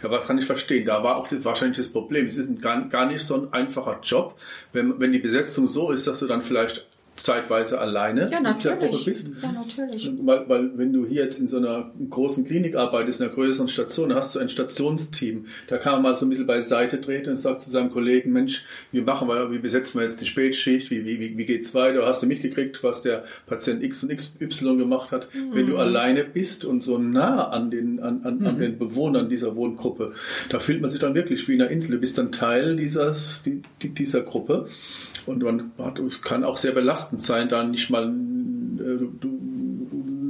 Ja, 0.02 0.10
was 0.10 0.26
kann 0.26 0.38
ich 0.38 0.46
verstehen? 0.46 0.84
Da 0.84 1.02
war 1.02 1.16
auch 1.16 1.28
das, 1.28 1.44
wahrscheinlich 1.44 1.78
das 1.78 1.88
Problem. 1.88 2.26
Es 2.26 2.36
ist 2.36 2.48
ein, 2.48 2.60
gar, 2.60 2.80
gar 2.88 3.06
nicht 3.06 3.24
so 3.24 3.34
ein 3.34 3.52
einfacher 3.52 4.00
Job, 4.02 4.38
wenn, 4.72 5.00
wenn 5.00 5.12
die 5.12 5.18
Besetzung 5.18 5.68
so 5.68 5.90
ist, 5.90 6.06
dass 6.06 6.20
du 6.20 6.26
dann 6.26 6.42
vielleicht 6.42 6.86
zeitweise 7.16 7.78
alleine 7.80 8.30
ja, 8.30 8.38
in 8.38 8.56
dieser 8.56 8.76
Gruppe 8.76 8.98
bist. 9.04 9.30
Ja, 9.42 9.52
natürlich. 9.52 10.10
Weil, 10.22 10.48
weil 10.48 10.78
wenn 10.78 10.92
du 10.92 11.06
hier 11.06 11.24
jetzt 11.24 11.38
in 11.40 11.48
so 11.48 11.56
einer 11.56 11.90
großen 12.10 12.44
Klinik 12.44 12.76
arbeitest, 12.76 13.20
in 13.20 13.26
einer 13.26 13.34
größeren 13.34 13.68
Station, 13.68 14.14
hast 14.14 14.34
du 14.34 14.38
ein 14.38 14.48
Stationsteam. 14.48 15.46
Da 15.68 15.78
kann 15.78 15.94
man 15.94 16.02
mal 16.02 16.16
so 16.16 16.26
ein 16.26 16.28
bisschen 16.28 16.46
beiseite 16.46 17.00
treten 17.00 17.30
und 17.30 17.36
sagt 17.38 17.62
zu 17.62 17.70
seinem 17.70 17.90
Kollegen, 17.90 18.32
Mensch, 18.32 18.64
wie 18.92 19.00
machen 19.00 19.28
wir, 19.28 19.50
wie 19.50 19.58
besetzen 19.58 19.98
wir 20.00 20.06
jetzt 20.06 20.20
die 20.20 20.26
Spätschicht, 20.26 20.90
wie, 20.90 21.04
wie, 21.06 21.36
wie, 21.36 21.44
geht's 21.46 21.74
weiter? 21.74 22.06
Hast 22.06 22.22
du 22.22 22.26
mitgekriegt, 22.26 22.82
was 22.84 23.02
der 23.02 23.22
Patient 23.46 23.82
X 23.82 24.02
und 24.02 24.14
XY 24.14 24.76
gemacht 24.76 25.10
hat? 25.10 25.28
Wenn 25.52 25.66
Mhm. 25.66 25.70
du 25.70 25.76
alleine 25.78 26.24
bist 26.24 26.64
und 26.64 26.82
so 26.82 26.98
nah 26.98 27.48
an 27.48 27.70
den, 27.70 28.00
an, 28.00 28.20
an, 28.24 28.38
Mhm. 28.38 28.46
an 28.46 28.58
den 28.58 28.78
Bewohnern 28.78 29.28
dieser 29.28 29.56
Wohngruppe, 29.56 30.12
da 30.50 30.58
fühlt 30.58 30.80
man 30.82 30.90
sich 30.90 31.00
dann 31.00 31.14
wirklich 31.14 31.48
wie 31.48 31.54
in 31.54 31.62
einer 31.62 31.70
Insel. 31.70 31.92
Du 31.92 31.98
bist 31.98 32.18
dann 32.18 32.32
Teil 32.32 32.76
dieses, 32.76 33.42
die, 33.42 33.62
die, 33.82 33.88
dieser 33.90 34.20
Gruppe. 34.22 34.68
Und 35.26 35.42
man 35.42 35.72
hat, 35.78 35.98
es 35.98 36.22
kann 36.22 36.44
auch 36.44 36.56
sehr 36.56 36.72
belastend 36.72 37.20
sein, 37.20 37.48
da 37.48 37.64
nicht 37.64 37.90
mal 37.90 38.04
äh, 38.04 38.98
du, 39.20 39.28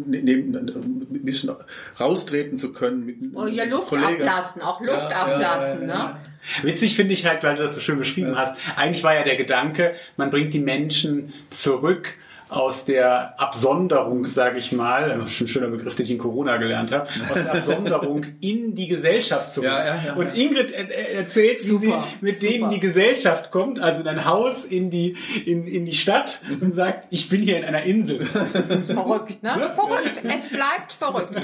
neben, 0.06 0.54
ein 0.56 1.24
bisschen 1.24 1.54
raustreten 1.98 2.56
zu 2.56 2.72
können. 2.72 3.04
Mit, 3.04 3.16
Oh, 3.34 3.46
ja, 3.46 3.64
mit 3.64 3.72
Luft 3.72 3.88
Kollegen. 3.88 4.22
ablassen, 4.22 4.62
auch 4.62 4.80
Luft 4.80 5.10
Ja, 5.10 5.28
ja, 5.28 5.34
ablassen, 5.34 5.82
ja, 5.82 5.88
ja, 5.88 6.06
ne? 6.08 6.16
Witzig 6.62 6.94
finde 6.94 7.12
ich 7.12 7.26
halt, 7.26 7.42
weil 7.42 7.56
du 7.56 7.62
das 7.62 7.74
so 7.74 7.80
schön 7.80 7.98
beschrieben 7.98 8.36
hast. 8.36 8.56
Eigentlich 8.76 9.02
war 9.02 9.14
ja 9.14 9.24
der 9.24 9.36
Gedanke, 9.36 9.94
man 10.16 10.30
bringt 10.30 10.54
die 10.54 10.60
Menschen 10.60 11.32
zurück 11.50 12.14
aus 12.48 12.84
der 12.84 13.40
Absonderung, 13.40 14.24
sage 14.24 14.58
ich 14.58 14.70
mal, 14.70 15.10
ein 15.10 15.26
schöner 15.26 15.68
Begriff, 15.68 15.94
den 15.96 16.04
ich 16.04 16.12
in 16.12 16.18
Corona 16.18 16.58
gelernt 16.58 16.92
habe, 16.92 17.08
aus 17.08 17.34
der 17.34 17.52
Absonderung 17.52 18.24
in 18.40 18.74
die 18.74 18.86
Gesellschaft 18.86 19.50
zurück. 19.50 19.66
Ja, 19.68 19.84
ja, 19.84 19.98
ja, 20.06 20.14
und. 20.14 20.34
Ingrid 20.36 20.70
er- 20.70 20.88
er- 20.90 21.14
erzählt, 21.14 21.64
wie 21.64 21.68
Super, 21.68 22.04
sie 22.08 22.16
mit 22.24 22.38
super. 22.38 22.52
denen 22.52 22.64
in 22.64 22.70
die 22.70 22.80
Gesellschaft 22.80 23.50
kommt, 23.50 23.80
also 23.80 24.00
in 24.02 24.08
ein 24.08 24.24
Haus, 24.24 24.64
in 24.64 24.90
die, 24.90 25.16
in, 25.44 25.66
in 25.66 25.84
die 25.86 25.92
Stadt 25.94 26.40
und 26.60 26.72
sagt, 26.72 27.08
ich 27.10 27.28
bin 27.28 27.42
hier 27.42 27.56
in 27.58 27.64
einer 27.64 27.82
Insel. 27.82 28.20
Verrückt, 28.24 29.42
ne? 29.42 29.72
Verrückt. 29.74 30.20
Es 30.22 30.48
bleibt 30.48 30.92
verrückt. 30.98 31.34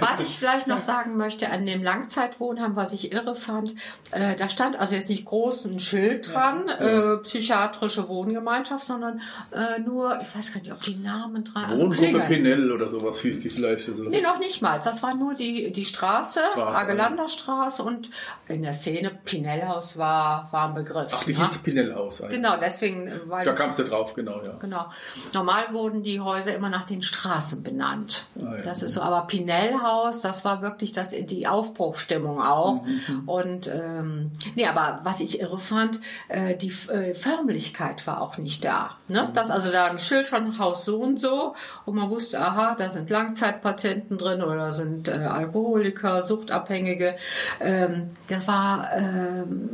Was 0.00 0.20
ich 0.20 0.36
vielleicht 0.38 0.66
noch 0.66 0.80
sagen 0.80 1.16
möchte 1.16 1.50
an 1.50 1.64
dem 1.66 1.82
Langzeitwohnheim, 1.82 2.76
was 2.76 2.92
ich 2.92 3.12
irre 3.12 3.34
fand, 3.34 3.74
äh, 4.10 4.36
da 4.36 4.48
stand 4.48 4.78
also 4.78 4.94
jetzt 4.94 5.08
nicht 5.08 5.24
groß 5.24 5.64
ein 5.66 5.80
Schild 5.80 6.32
dran, 6.32 6.68
Äh, 6.68 7.18
psychiatrische 7.22 8.08
Wohngemeinschaft, 8.08 8.86
sondern 8.86 9.20
äh, 9.52 9.80
nur, 9.80 10.01
ich 10.20 10.36
weiß 10.36 10.52
gar 10.52 10.60
nicht, 10.60 10.72
ob 10.72 10.80
die 10.80 10.96
Namen 10.96 11.44
dran 11.44 11.64
also 11.64 11.84
Wohngruppe. 11.84 12.20
Pinell 12.28 12.72
oder 12.72 12.88
sowas 12.88 13.20
hieß 13.20 13.40
die 13.40 13.50
vielleicht. 13.50 13.88
Also. 13.88 14.04
Nee, 14.04 14.20
noch 14.20 14.38
nicht 14.38 14.62
mal. 14.62 14.80
Das 14.82 15.02
war 15.02 15.14
nur 15.14 15.34
die, 15.34 15.72
die 15.72 15.84
Straße, 15.84 16.40
Straße, 16.52 16.76
Agelander 16.76 17.28
Straße 17.28 17.82
und 17.82 18.10
in 18.48 18.62
der 18.62 18.72
Szene 18.74 19.10
Pinellhaus 19.24 19.96
war, 19.96 20.48
war 20.50 20.68
ein 20.68 20.74
Begriff. 20.74 21.12
Ach, 21.14 21.24
die 21.24 21.32
ne? 21.32 21.38
hieß 21.46 21.58
Pinell-Haus 21.58 22.22
eigentlich. 22.22 22.36
Genau, 22.36 22.56
deswegen, 22.60 23.10
weil 23.26 23.44
Da 23.44 23.52
kamst 23.52 23.78
du 23.78 23.84
drauf, 23.84 24.14
genau, 24.14 24.42
ja. 24.42 24.52
Genau. 24.60 24.86
Normal 25.32 25.72
wurden 25.72 26.02
die 26.02 26.20
Häuser 26.20 26.54
immer 26.54 26.68
nach 26.68 26.84
den 26.84 27.02
Straßen 27.02 27.62
benannt. 27.62 28.26
Ah, 28.36 28.56
ja. 28.56 28.62
Das 28.62 28.82
ist 28.82 28.94
so. 28.94 29.00
Aber 29.00 29.26
Pinellhaus, 29.26 30.22
das 30.22 30.44
war 30.44 30.62
wirklich 30.62 30.92
das, 30.92 31.10
die 31.10 31.46
Aufbruchstimmung 31.46 32.40
auch. 32.40 32.84
Mhm, 32.84 33.22
Und 33.26 33.66
ähm, 33.68 34.32
nee, 34.54 34.66
aber 34.66 35.00
was 35.04 35.20
ich 35.20 35.40
irre 35.40 35.58
fand, 35.58 36.00
äh, 36.28 36.56
die 36.56 36.72
äh, 36.88 37.14
Förmlichkeit 37.14 38.06
war 38.06 38.20
auch 38.20 38.38
nicht 38.38 38.64
da. 38.64 38.96
Ne? 39.08 39.28
Mhm. 39.28 39.34
Das 39.34 39.50
also 39.50 39.70
da 39.70 39.91
ein 39.92 39.98
Schild 39.98 40.26
schon 40.26 40.58
Haus 40.58 40.84
so 40.84 40.98
und 40.98 41.18
so 41.18 41.54
und 41.84 41.94
man 41.94 42.10
wusste, 42.10 42.40
aha, 42.40 42.74
da 42.78 42.90
sind 42.90 43.10
Langzeitpatienten 43.10 44.18
drin 44.18 44.42
oder 44.42 44.72
sind 44.72 45.08
äh, 45.08 45.12
Alkoholiker, 45.12 46.22
Suchtabhängige. 46.22 47.16
Ähm, 47.60 48.10
das 48.28 48.46
war 48.46 48.90
ähm, 48.96 49.70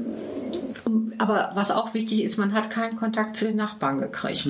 Aber 1.19 1.53
was 1.55 1.71
auch 1.71 1.95
wichtig 1.95 2.23
ist, 2.23 2.39
man 2.39 2.53
hat 2.53 2.71
keinen 2.71 2.97
Kontakt 2.97 3.37
zu 3.37 3.47
den 3.47 3.57
Nachbarn 3.57 4.01
gekriegt. 4.01 4.49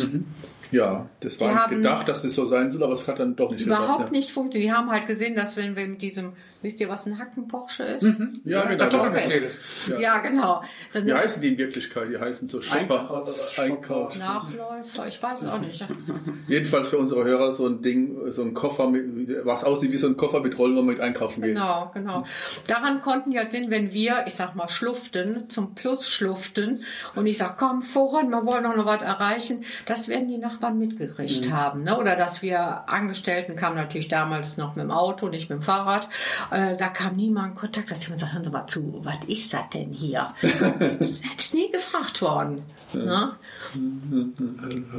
Ja, 0.70 1.06
das 1.20 1.40
war 1.40 1.68
gedacht, 1.68 2.08
dass 2.08 2.24
es 2.24 2.34
so 2.34 2.44
sein 2.46 2.70
soll, 2.70 2.82
aber 2.82 2.92
es 2.92 3.08
hat 3.08 3.18
dann 3.18 3.36
doch 3.36 3.50
nicht 3.50 3.62
Überhaupt 3.62 3.88
geklappt, 3.88 4.12
nicht 4.12 4.30
funktioniert. 4.30 4.70
Die 4.70 4.76
haben 4.76 4.90
halt 4.90 5.06
gesehen, 5.06 5.34
dass 5.34 5.56
wenn 5.56 5.76
wir 5.76 5.86
mit 5.86 6.02
diesem, 6.02 6.32
wisst 6.62 6.80
ihr, 6.80 6.88
was 6.88 7.06
ein 7.06 7.18
Hackenporsche 7.18 7.82
ist? 7.84 8.08
Ja, 8.44 8.64
genau. 8.64 8.78
Kartoffelmercedes. 8.84 9.60
Ja, 9.98 10.18
genau. 10.18 10.62
Dann 10.92 11.06
Wie 11.06 11.12
heißen 11.12 11.40
die 11.42 11.48
in 11.48 11.58
Wirklichkeit? 11.58 12.08
Die 12.10 12.18
heißen 12.18 12.48
so. 12.48 12.58
Einkaufs- 12.58 13.58
Einkauf. 13.58 14.16
Nachläufer, 14.18 15.06
ich 15.08 15.22
weiß 15.22 15.42
es 15.42 15.48
auch 15.48 15.60
nicht. 15.60 15.86
Jedenfalls 16.48 16.88
für 16.88 16.98
unsere 16.98 17.24
Hörer 17.24 17.52
so 17.52 17.66
ein 17.66 17.82
Ding, 17.82 18.32
so 18.32 18.42
ein 18.42 18.54
Koffer, 18.54 18.88
mit, 18.88 19.44
was 19.44 19.64
aussieht 19.64 19.92
wie 19.92 19.96
so 19.96 20.06
ein 20.06 20.16
Koffer 20.16 20.40
mit 20.40 20.58
Rollen, 20.58 20.74
wo 20.76 20.82
man 20.82 20.94
mit 20.94 21.00
einkaufen 21.00 21.42
geht. 21.42 21.54
Genau, 21.54 21.90
genau. 21.94 22.24
Daran 22.66 23.00
konnten 23.00 23.32
ja 23.32 23.44
denn, 23.44 23.70
wenn 23.70 23.92
wir, 23.92 24.24
ich 24.26 24.34
sag 24.34 24.54
mal, 24.54 24.68
schluften, 24.68 25.48
zum 25.48 25.74
Plus 25.74 26.08
schluften 26.08 26.82
und 27.14 27.26
ich 27.26 27.38
sag, 27.38 27.58
komm, 27.58 27.82
voran, 27.82 28.30
wir 28.30 28.44
wollen 28.46 28.62
noch 28.62 28.76
noch 28.76 28.86
was 28.86 29.02
erreichen, 29.02 29.64
das 29.86 30.08
werden 30.08 30.28
die 30.28 30.38
Nachbarn 30.38 30.78
mitgekriegt 30.78 31.50
haben. 31.52 31.82
Ne? 31.84 31.96
Oder 31.98 32.16
dass 32.16 32.42
wir 32.42 32.88
Angestellten 32.88 33.56
kamen 33.56 33.76
natürlich 33.76 34.08
damals 34.08 34.56
noch 34.56 34.76
mit 34.76 34.84
dem 34.84 34.90
Auto, 34.90 35.28
nicht 35.28 35.50
mit 35.50 35.60
dem 35.60 35.62
Fahrrad. 35.62 36.08
Äh, 36.50 36.76
da 36.76 36.88
kam 36.88 37.16
niemand 37.16 37.50
in 37.50 37.54
Kontakt, 37.56 37.90
dass 37.90 38.02
jemand 38.04 38.20
sagt, 38.20 38.32
hören 38.32 38.44
Sie 38.44 38.50
mal 38.50 38.66
zu, 38.66 39.00
was 39.04 39.24
ist 39.26 39.52
das 39.52 39.68
denn 39.72 39.92
hier? 39.92 40.34
das 40.98 41.20
ist 41.20 41.54
nie 41.54 41.70
gefragt 41.70 42.20
worden. 42.22 42.62
Ne? 42.94 43.32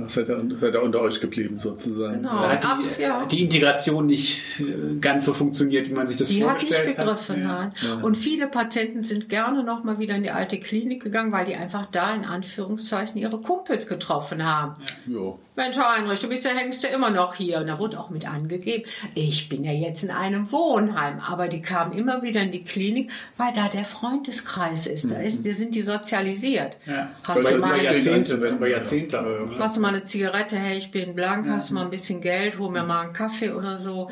Seid 0.08 0.30
ihr, 0.30 0.44
seid 0.58 0.74
ihr 0.76 0.84
unter 0.84 1.02
euch 1.02 1.20
geblieben 1.20 1.58
sozusagen. 1.60 2.18
Genau. 2.18 2.42
Da 2.44 2.50
hat 2.52 2.66
Abs- 2.66 2.98
die, 2.98 3.02
ja. 3.02 3.26
die 3.26 3.44
Integration 3.44 4.06
nicht 4.06 4.60
äh, 4.60 4.96
ganz 5.00 5.26
so 5.26 5.34
funktioniert, 5.34 5.90
wie 5.90 5.94
man 5.94 6.08
sich 6.08 6.18
das 6.18 6.28
Die 6.28 6.44
hat 6.44 6.60
vorgestellt 6.60 6.88
nicht 6.88 6.98
gegriffen, 6.98 7.48
hat. 7.48 7.74
nein. 7.84 8.04
Und 8.04 8.16
viele 8.16 8.48
Patienten 8.48 9.04
sind 9.04 9.28
gerne 9.30 9.64
noch 9.64 9.84
mal 9.84 10.00
wieder 10.00 10.16
in 10.16 10.24
die 10.24 10.32
alte 10.32 10.60
Klinik 10.60 11.04
gegangen, 11.04 11.32
weil 11.32 11.46
die 11.46 11.56
einfach 11.56 11.86
da 11.88 12.14
in 12.14 12.26
Anführungszeichen 12.26 13.18
ihre 13.20 13.40
Kumpels 13.40 13.88
getroffen 13.88 14.46
haben. 14.46 14.76
Jo. 15.08 15.40
Mensch, 15.56 15.78
Heinrich, 15.78 16.20
du 16.22 16.30
bist 16.30 16.46
ja, 16.46 16.52
hängst 16.52 16.84
ja 16.84 16.90
immer 16.90 17.10
noch 17.10 17.36
hier. 17.36 17.60
Und 17.60 17.68
da 17.68 17.80
wurde 17.80 18.00
auch 18.00 18.10
mit 18.10 18.30
angegeben, 18.30 18.86
ich 19.14 19.50
bin 19.50 19.64
ja 19.66 19.74
jetzt 19.74 20.04
in 20.04 20.12
einem 20.12 20.52
Wohnheim. 20.54 21.20
Aber 21.20 21.39
die 21.48 21.62
kamen 21.62 21.94
immer 21.94 22.22
wieder 22.22 22.42
in 22.42 22.52
die 22.52 22.64
Klinik, 22.64 23.12
weil 23.38 23.54
da 23.54 23.70
der 23.70 23.86
Freundeskreis 23.86 24.88
ist. 24.88 25.10
Da, 25.10 25.20
ist, 25.20 25.46
da 25.46 25.54
sind 25.54 25.74
die 25.76 25.82
sozialisiert. 25.82 26.78
Ja. 26.86 27.12
Hast, 27.24 27.38
du 27.38 27.58
mal, 27.58 27.82
Jahrzehnte, 27.82 28.58
ja. 28.60 28.68
Jahrzehnte. 28.68 29.18
Ja, 29.18 29.60
hast 29.64 29.78
du 29.78 29.82
mal 29.82 29.90
eine 29.90 30.04
Zigarette? 30.04 30.58
Hey, 30.58 30.78
ich 30.78 30.92
bin 30.92 31.16
blank. 31.16 31.48
Hast 31.48 31.70
du 31.70 31.76
mal 31.76 31.86
ein 31.86 31.92
bisschen 31.92 32.20
Geld? 32.20 32.58
Hol 32.58 32.72
mir 32.72 32.84
mal 32.84 33.02
einen 33.02 33.14
Kaffee 33.14 33.52
oder 33.52 33.80
so. 33.80 34.10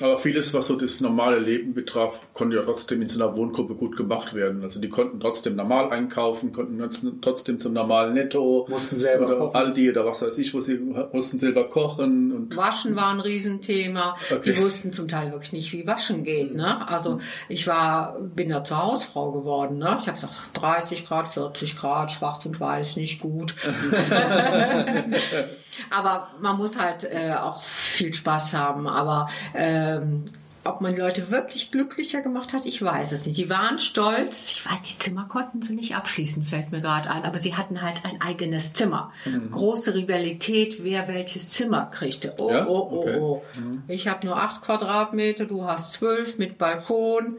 Aber 0.00 0.18
vieles, 0.18 0.54
was 0.54 0.66
so 0.66 0.76
das 0.76 1.00
normale 1.00 1.38
Leben 1.38 1.74
betraf, 1.74 2.32
konnte 2.34 2.56
ja 2.56 2.62
trotzdem 2.62 3.02
in 3.02 3.08
so 3.08 3.22
einer 3.22 3.36
Wohngruppe 3.36 3.74
gut 3.74 3.96
gemacht 3.96 4.34
werden. 4.34 4.62
Also 4.62 4.80
die 4.80 4.88
konnten 4.88 5.20
trotzdem 5.20 5.56
normal 5.56 5.90
einkaufen, 5.90 6.52
konnten 6.52 7.20
trotzdem 7.20 7.58
zum 7.58 7.72
normalen 7.72 8.14
Netto. 8.14 8.66
Mussten 8.68 8.98
selber 8.98 9.26
oder 9.26 9.38
kochen. 9.38 9.56
Aldi 9.56 9.90
oder 9.90 10.06
was 10.06 10.22
weiß 10.22 10.38
ich, 10.38 10.54
wo 10.54 10.60
sie 10.60 10.78
mussten 11.12 11.38
selber 11.38 11.68
kochen 11.68 12.32
und 12.32 12.56
Waschen 12.56 12.96
war 12.96 13.10
ein 13.10 13.20
Riesenthema. 13.20 14.16
Okay. 14.30 14.52
Die 14.52 14.62
wussten 14.62 14.92
zum 14.92 15.08
Teil 15.08 15.32
wirklich 15.32 15.52
nicht, 15.52 15.72
wie 15.72 15.86
Waschen 15.86 16.24
geht. 16.24 16.54
Ne? 16.54 16.88
Also 16.88 17.20
ich 17.48 17.66
war, 17.66 18.18
bin 18.20 18.50
da 18.50 18.64
zur 18.64 18.82
Hausfrau 18.82 19.32
geworden. 19.32 19.78
Ne? 19.78 19.96
Ich 20.00 20.06
habe 20.06 20.14
gesagt, 20.14 20.34
30 20.54 21.06
Grad, 21.06 21.28
40 21.28 21.76
Grad, 21.76 22.12
schwarz 22.12 22.46
und 22.46 22.58
weiß, 22.58 22.96
nicht 22.96 23.20
gut. 23.20 23.54
Aber 25.90 26.28
man 26.40 26.56
muss 26.56 26.78
halt 26.78 27.04
äh, 27.04 27.34
auch 27.34 27.62
viel 27.62 28.12
Spaß 28.14 28.54
haben. 28.54 28.86
Aber 28.88 29.28
ähm, 29.54 30.26
ob 30.68 30.80
man 30.80 30.96
Leute 30.96 31.30
wirklich 31.30 31.70
glücklicher 31.70 32.20
gemacht 32.20 32.52
hat, 32.52 32.66
ich 32.66 32.80
weiß 32.82 33.12
es 33.12 33.26
nicht. 33.26 33.38
Die 33.38 33.50
waren 33.50 33.78
stolz. 33.78 34.50
Ich 34.52 34.66
weiß, 34.66 34.82
die 34.82 34.98
Zimmer 34.98 35.26
konnten 35.28 35.62
sie 35.62 35.74
nicht 35.74 35.96
abschließen, 35.96 36.44
fällt 36.44 36.70
mir 36.72 36.80
gerade 36.80 37.10
ein. 37.10 37.24
Aber 37.24 37.38
sie 37.38 37.54
hatten 37.54 37.82
halt 37.82 38.04
ein 38.04 38.20
eigenes 38.20 38.72
Zimmer. 38.72 39.12
Große 39.50 39.94
Rivalität, 39.94 40.84
wer 40.84 41.08
welches 41.08 41.50
Zimmer 41.50 41.86
kriegte. 41.90 42.34
Oh, 42.38 42.50
Ja? 42.50 42.66
oh, 42.66 42.88
oh, 42.90 42.98
Okay. 42.98 43.16
oh. 43.18 43.42
Ich 43.88 44.08
habe 44.08 44.26
nur 44.26 44.36
acht 44.36 44.62
Quadratmeter, 44.62 45.44
du 45.46 45.64
hast 45.64 45.94
zwölf 45.94 46.38
mit 46.38 46.58
Balkon. 46.58 47.36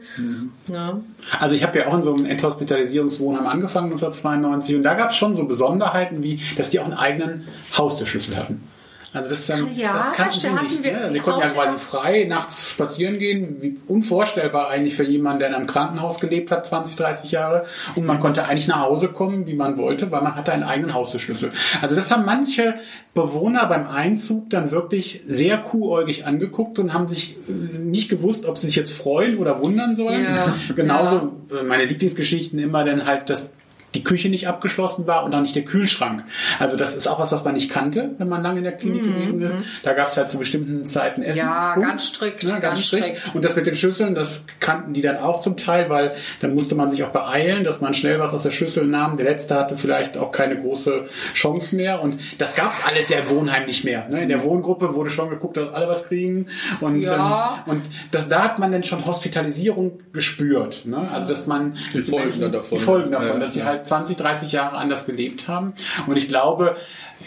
Ne? 0.66 1.02
Also 1.38 1.54
ich 1.54 1.62
habe 1.62 1.78
ja 1.78 1.86
auch 1.88 1.94
in 1.94 2.02
so 2.02 2.14
einem 2.14 2.26
Enthospitalisierungswohnheim 2.26 3.46
angefangen 3.46 3.86
1992 3.90 4.76
und 4.76 4.82
da 4.82 4.94
gab 4.94 5.10
es 5.10 5.16
schon 5.16 5.34
so 5.34 5.44
Besonderheiten 5.44 6.22
wie, 6.22 6.40
dass 6.56 6.70
die 6.70 6.80
auch 6.80 6.84
einen 6.84 6.94
eigenen 6.94 7.48
Haustürschlüssel 7.76 8.36
hatten. 8.36 8.62
Also 9.12 9.30
das, 9.30 9.46
dann, 9.46 9.74
Ja, 9.74 9.94
das 9.94 10.12
kannten 10.12 10.40
sie 10.40 10.50
nicht. 10.50 10.84
wir 10.84 10.92
Ne? 10.92 11.12
Sie 11.12 11.20
konnten 11.20 11.40
ja 11.40 11.48
quasi 11.48 11.72
ja. 11.72 11.78
frei 11.78 12.24
nachts 12.28 12.70
spazieren 12.70 13.18
gehen, 13.18 13.56
wie 13.60 13.76
unvorstellbar 13.88 14.68
eigentlich 14.68 14.94
für 14.94 15.04
jemanden, 15.04 15.40
der 15.40 15.48
in 15.48 15.54
einem 15.54 15.66
Krankenhaus 15.66 16.20
gelebt 16.20 16.50
hat, 16.50 16.66
20, 16.66 16.96
30 16.96 17.30
Jahre. 17.32 17.64
Und 17.96 18.06
man 18.06 18.20
konnte 18.20 18.44
eigentlich 18.44 18.68
nach 18.68 18.80
Hause 18.80 19.08
kommen, 19.08 19.46
wie 19.46 19.54
man 19.54 19.76
wollte, 19.78 20.12
weil 20.12 20.22
man 20.22 20.36
hatte 20.36 20.52
einen 20.52 20.62
eigenen 20.62 20.94
Haustürschlüssel. 20.94 21.50
Also 21.82 21.96
das 21.96 22.10
haben 22.10 22.24
manche 22.24 22.74
Bewohner 23.14 23.66
beim 23.66 23.88
Einzug 23.88 24.50
dann 24.50 24.70
wirklich 24.70 25.22
sehr 25.26 25.58
kuhäugig 25.58 26.26
angeguckt 26.26 26.78
und 26.78 26.94
haben 26.94 27.08
sich 27.08 27.36
äh, 27.48 27.78
nicht 27.78 28.08
gewusst, 28.08 28.46
ob 28.46 28.58
sie 28.58 28.66
sich 28.68 28.76
jetzt 28.76 28.92
freuen 28.92 29.38
oder 29.38 29.60
wundern 29.60 29.96
sollen. 29.96 30.24
Ja, 30.24 30.54
Genauso 30.74 31.32
äh, 31.50 31.64
meine 31.64 31.84
Lieblingsgeschichten 31.86 32.58
immer 32.60 32.84
dann 32.84 33.06
halt, 33.06 33.28
dass 33.28 33.54
die 33.94 34.04
Küche 34.04 34.28
nicht 34.28 34.46
abgeschlossen 34.46 35.06
war 35.06 35.24
und 35.24 35.34
auch 35.34 35.40
nicht 35.40 35.56
der 35.56 35.64
Kühlschrank. 35.64 36.22
Also 36.58 36.76
das 36.76 36.94
ist 36.94 37.06
auch 37.08 37.18
was, 37.18 37.32
was 37.32 37.44
man 37.44 37.54
nicht 37.54 37.70
kannte, 37.70 38.10
wenn 38.18 38.28
man 38.28 38.42
lange 38.42 38.58
in 38.58 38.64
der 38.64 38.72
Klinik 38.76 39.02
gewesen 39.02 39.42
ist. 39.42 39.58
Da 39.82 39.92
gab 39.94 40.08
es 40.08 40.16
halt 40.16 40.28
zu 40.28 40.38
bestimmten 40.38 40.86
Zeiten 40.86 41.22
Essen. 41.22 41.42
Mhm, 41.42 41.48
Ja, 41.48 41.72
Punkt. 41.74 41.88
ganz 41.88 42.04
strikt, 42.06 42.44
Ne, 42.44 42.60
ganz 42.60 42.80
strikt. 42.82 43.34
Und 43.34 43.44
das 43.44 43.56
mit 43.56 43.66
den 43.66 43.74
Schüsseln, 43.76 44.14
das 44.14 44.44
kannten 44.60 44.92
die 44.92 45.02
dann 45.02 45.16
auch 45.18 45.40
zum 45.40 45.56
Teil, 45.56 45.90
weil 45.90 46.14
dann 46.40 46.54
musste 46.54 46.74
man 46.76 46.90
sich 46.90 47.02
auch 47.04 47.10
beeilen, 47.10 47.64
dass 47.64 47.80
man 47.80 47.92
schnell 47.94 48.20
was 48.20 48.32
aus 48.32 48.42
der 48.44 48.50
Schüssel 48.52 48.86
nahm. 48.86 49.16
Der 49.16 49.26
Letzte 49.26 49.56
hatte 49.56 49.76
vielleicht 49.76 50.16
auch 50.16 50.30
keine 50.30 50.56
große 50.56 51.06
Chance 51.34 51.74
mehr. 51.74 52.00
Und 52.00 52.20
das 52.38 52.54
gab's 52.54 52.80
alles 52.86 53.08
ja 53.08 53.18
im 53.18 53.28
Wohnheim 53.30 53.66
nicht 53.66 53.84
mehr. 53.84 54.08
Ne? 54.08 54.22
In 54.22 54.28
der 54.28 54.42
Wohngruppe 54.44 54.94
wurde 54.94 55.10
schon 55.10 55.30
geguckt, 55.30 55.56
dass 55.56 55.72
alle 55.74 55.88
was 55.88 56.06
kriegen. 56.06 56.46
Und, 56.80 57.02
Ja. 57.02 57.64
ähm, 57.66 57.72
und 57.72 57.82
das, 58.12 58.28
da 58.28 58.44
hat 58.44 58.58
man 58.60 58.70
dann 58.72 58.84
schon 58.84 59.04
Hospitalisierung 59.04 60.00
gespürt. 60.12 60.82
Ne? 60.86 61.08
Also 61.10 61.28
dass 61.28 61.46
man 61.46 61.76
Die 61.92 61.98
Folgen 61.98 62.24
Menschen- 62.24 62.52
davon. 62.52 62.78
die 62.78 62.84
Folgen 62.84 63.10
davon, 63.10 63.28
Ja, 63.34 63.38
dass 63.38 63.52
sie 63.54 63.60
ja. 63.60 63.79
Halt 63.80 63.88
20, 63.88 64.16
30 64.16 64.52
Jahre 64.52 64.76
anders 64.76 65.06
gelebt 65.06 65.48
haben. 65.48 65.74
Und 66.06 66.16
ich 66.16 66.28
glaube, 66.28 66.76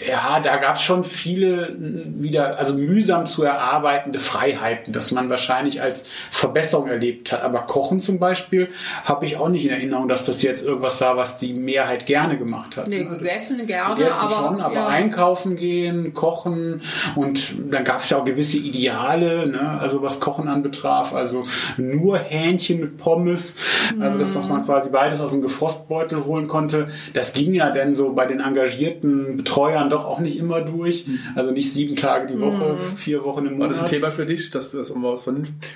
ja, 0.08 0.40
da 0.40 0.58
gab 0.58 0.76
es 0.78 0.82
schon 0.82 1.04
viele 1.04 1.76
wieder, 1.78 2.58
also 2.58 2.74
mühsam 2.74 3.28
zu 3.28 3.44
erarbeitende 3.44 4.18
Freiheiten, 4.18 4.92
dass 4.92 5.12
man 5.12 5.30
wahrscheinlich 5.30 5.82
als 5.84 6.10
Verbesserung 6.32 6.88
erlebt 6.88 7.32
hat. 7.32 7.44
Aber 7.44 7.60
Kochen 7.60 8.00
zum 8.00 8.18
Beispiel 8.18 8.70
habe 9.06 9.28
ich 9.28 9.38
auch 9.38 9.50
nicht 9.50 9.66
in 9.66 9.72
Erinnerung, 9.72 10.08
dass 10.08 10.26
das 10.26 10.42
jetzt 10.42 10.66
irgendwas 10.66 11.00
war, 11.00 11.16
was 11.16 11.38
die 11.38 11.54
Mehrheit 11.54 12.08
gerne 12.08 12.40
gemacht 12.40 12.76
hat. 12.76 12.88
Nee, 12.88 13.04
gegessen 13.04 13.68
gerne, 13.68 13.96
Gegessen 13.96 14.22
aber, 14.22 14.48
schon, 14.48 14.62
aber 14.62 14.76
ja. 14.76 14.88
einkaufen 14.88 15.56
gehen, 15.56 16.14
kochen 16.14 16.82
und 17.16 17.54
dann 17.70 17.84
gab 17.84 18.02
es 18.02 18.10
ja 18.10 18.18
auch 18.18 18.26
gewisse 18.26 18.58
Ideale, 18.58 19.46
ne? 19.46 19.78
also 19.80 20.02
was 20.02 20.20
Kochen 20.20 20.48
anbetraf, 20.48 21.14
also 21.14 21.44
nur 21.78 22.18
Hähnchen 22.18 22.80
mit 22.80 22.98
Pommes, 22.98 23.56
also 24.00 24.18
das, 24.18 24.34
was 24.36 24.46
Mhm. 24.46 24.52
man 24.52 24.66
quasi 24.66 24.90
beides 24.90 25.20
aus 25.20 25.32
dem 25.32 25.42
Gefrostbeutel 25.42 26.26
holen 26.26 26.43
konnte, 26.48 26.90
das 27.14 27.34
ging 27.34 27.54
ja 27.54 27.72
dann 27.72 27.94
so 27.94 28.14
bei 28.14 28.26
den 28.26 28.40
engagierten 28.40 29.38
Betreuern 29.38 29.90
doch 29.90 30.06
auch 30.06 30.20
nicht 30.20 30.38
immer 30.38 30.62
durch, 30.62 31.06
also 31.36 31.52
nicht 31.52 31.72
sieben 31.74 31.96
Tage 31.96 32.28
die 32.28 32.40
Woche, 32.40 32.74
Mhm. 32.74 32.98
vier 32.98 33.24
Wochen 33.24 33.40
im 33.46 33.52
War 33.54 33.68
Monat. 33.68 33.72
das 33.72 33.82
ein 33.82 33.88
Thema 33.88 34.12
für 34.12 34.26
dich, 34.26 34.52
dass 34.52 34.72
das 34.72 34.90
immer 34.90 35.14
was, 35.14 35.28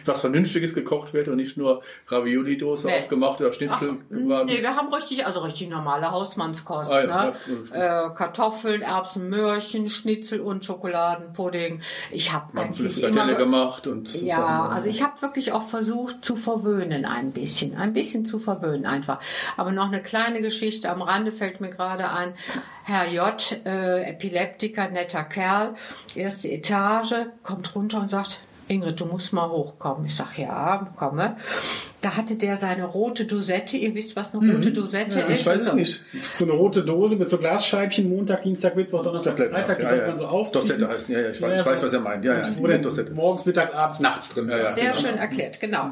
was 0.06 0.20
Vernünftiges 0.22 0.74
gekocht 0.74 1.14
wird 1.14 1.28
und 1.28 1.36
nicht 1.38 1.58
nur 1.58 1.82
Ravioli-Dose 2.08 2.88
Nee. 2.88 3.00
aufgemacht 3.00 3.40
oder 3.42 3.50
Ach, 3.52 3.56
Schnitzel? 3.56 3.96
war- 4.10 4.46
nee, 4.46 4.60
wir 4.62 4.76
haben 4.76 4.94
richtig, 4.94 5.26
also 5.26 5.42
richtig 5.42 5.70
normale 5.70 6.12
Hausmannskost. 6.12 6.92
Ah, 6.92 7.04
ja, 7.04 7.26
ne? 7.26 7.34
äh, 7.72 8.16
Kartoffeln, 8.16 8.82
Erbsen, 8.82 9.30
Möhrchen, 9.30 9.90
Schnitzel 9.90 10.40
und 10.42 10.66
Schokoladenpudding. 10.66 11.82
Ich 12.12 12.34
habe 12.34 12.60
eigentlich 12.60 13.02
immer... 13.04 13.28
Gemacht 13.36 13.88
und 13.88 14.22
Ja, 14.24 14.68
also 14.68 14.90
ich 14.90 15.04
habe 15.04 15.22
wirklich 15.22 15.52
auch 15.52 15.64
versucht 15.64 16.24
zu 16.26 16.36
verwöhnen 16.36 17.06
ein 17.06 17.32
bisschen, 17.32 17.76
ein 17.76 17.94
bisschen 17.94 18.26
zu 18.26 18.40
verwöhnen 18.40 18.86
einfach. 18.86 19.20
Aber 19.58 19.72
noch 19.72 19.88
eine 19.88 20.02
kleine 20.02 20.42
Geschichte 20.42 20.57
am 20.86 21.02
Rande 21.02 21.32
fällt 21.32 21.62
mir 21.62 21.70
gerade 21.70 22.12
ein. 22.12 22.34
Herr 22.86 23.08
J, 23.08 23.62
äh, 23.66 24.04
Epileptiker, 24.10 24.90
netter 24.90 25.24
Kerl, 25.24 25.76
erste 26.16 26.50
Etage, 26.50 27.28
kommt 27.44 27.76
runter 27.76 28.00
und 28.00 28.10
sagt, 28.10 28.40
Ingrid, 28.68 29.00
du 29.00 29.06
musst 29.06 29.34
mal 29.34 29.50
hochkommen. 29.50 30.06
Ich 30.06 30.16
sag 30.16 30.38
ja, 30.38 30.92
komme. 30.96 31.38
Da 32.02 32.16
hatte 32.16 32.36
der 32.36 32.58
seine 32.58 32.86
rote 32.86 33.26
Dosette. 33.26 33.76
Ihr 33.78 33.96
wisst, 33.96 34.16
was 34.16 34.36
eine 34.36 34.54
rote 34.54 34.72
Dosette 34.72 35.16
Mhm. 35.16 35.20
Ja, 35.20 35.26
ist. 35.28 35.40
ich 35.42 35.46
weiß 35.46 35.60
es 35.62 35.66
Also, 35.68 35.78
nicht. 35.78 36.02
So 36.34 36.46
eine 36.46 36.54
rote 36.54 36.84
Dose 36.84 37.16
mit 37.16 37.28
so 37.30 37.38
Glasscheibchen, 37.38 38.08
Montag, 38.08 38.44
Dienstag, 38.44 38.76
Mittwoch, 38.76 39.02
Donnerstag, 39.02 39.38
Freitag, 39.38 39.80
die 39.80 39.86
ja, 39.86 40.08
man 40.08 40.16
so 40.16 40.28
aufziehen. 40.28 40.62
Dosette 40.62 40.88
heißen, 40.90 41.14
ja, 41.14 41.22
ja, 41.22 41.30
ich 41.30 41.42
weiß, 41.42 41.50
Ja, 41.52 41.60
ich 41.62 41.66
weiß 41.66 41.84
was 41.84 41.94
er 41.94 42.00
meint. 42.02 42.24
Ja, 42.26 42.34
ja, 42.38 42.44
wo 42.44 42.68
sind 42.68 42.70
dann 42.70 42.82
Dosette. 42.84 43.14
morgens, 43.14 43.46
mittags, 43.46 43.72
abends, 43.72 44.00
nachts 44.00 44.30
drin. 44.34 44.48
Ja, 44.50 44.58
ja. 44.58 44.74
Sehr 44.74 44.92
Genau. 44.92 44.98
schön 44.98 45.18
erklärt, 45.18 45.60
genau. 45.60 45.90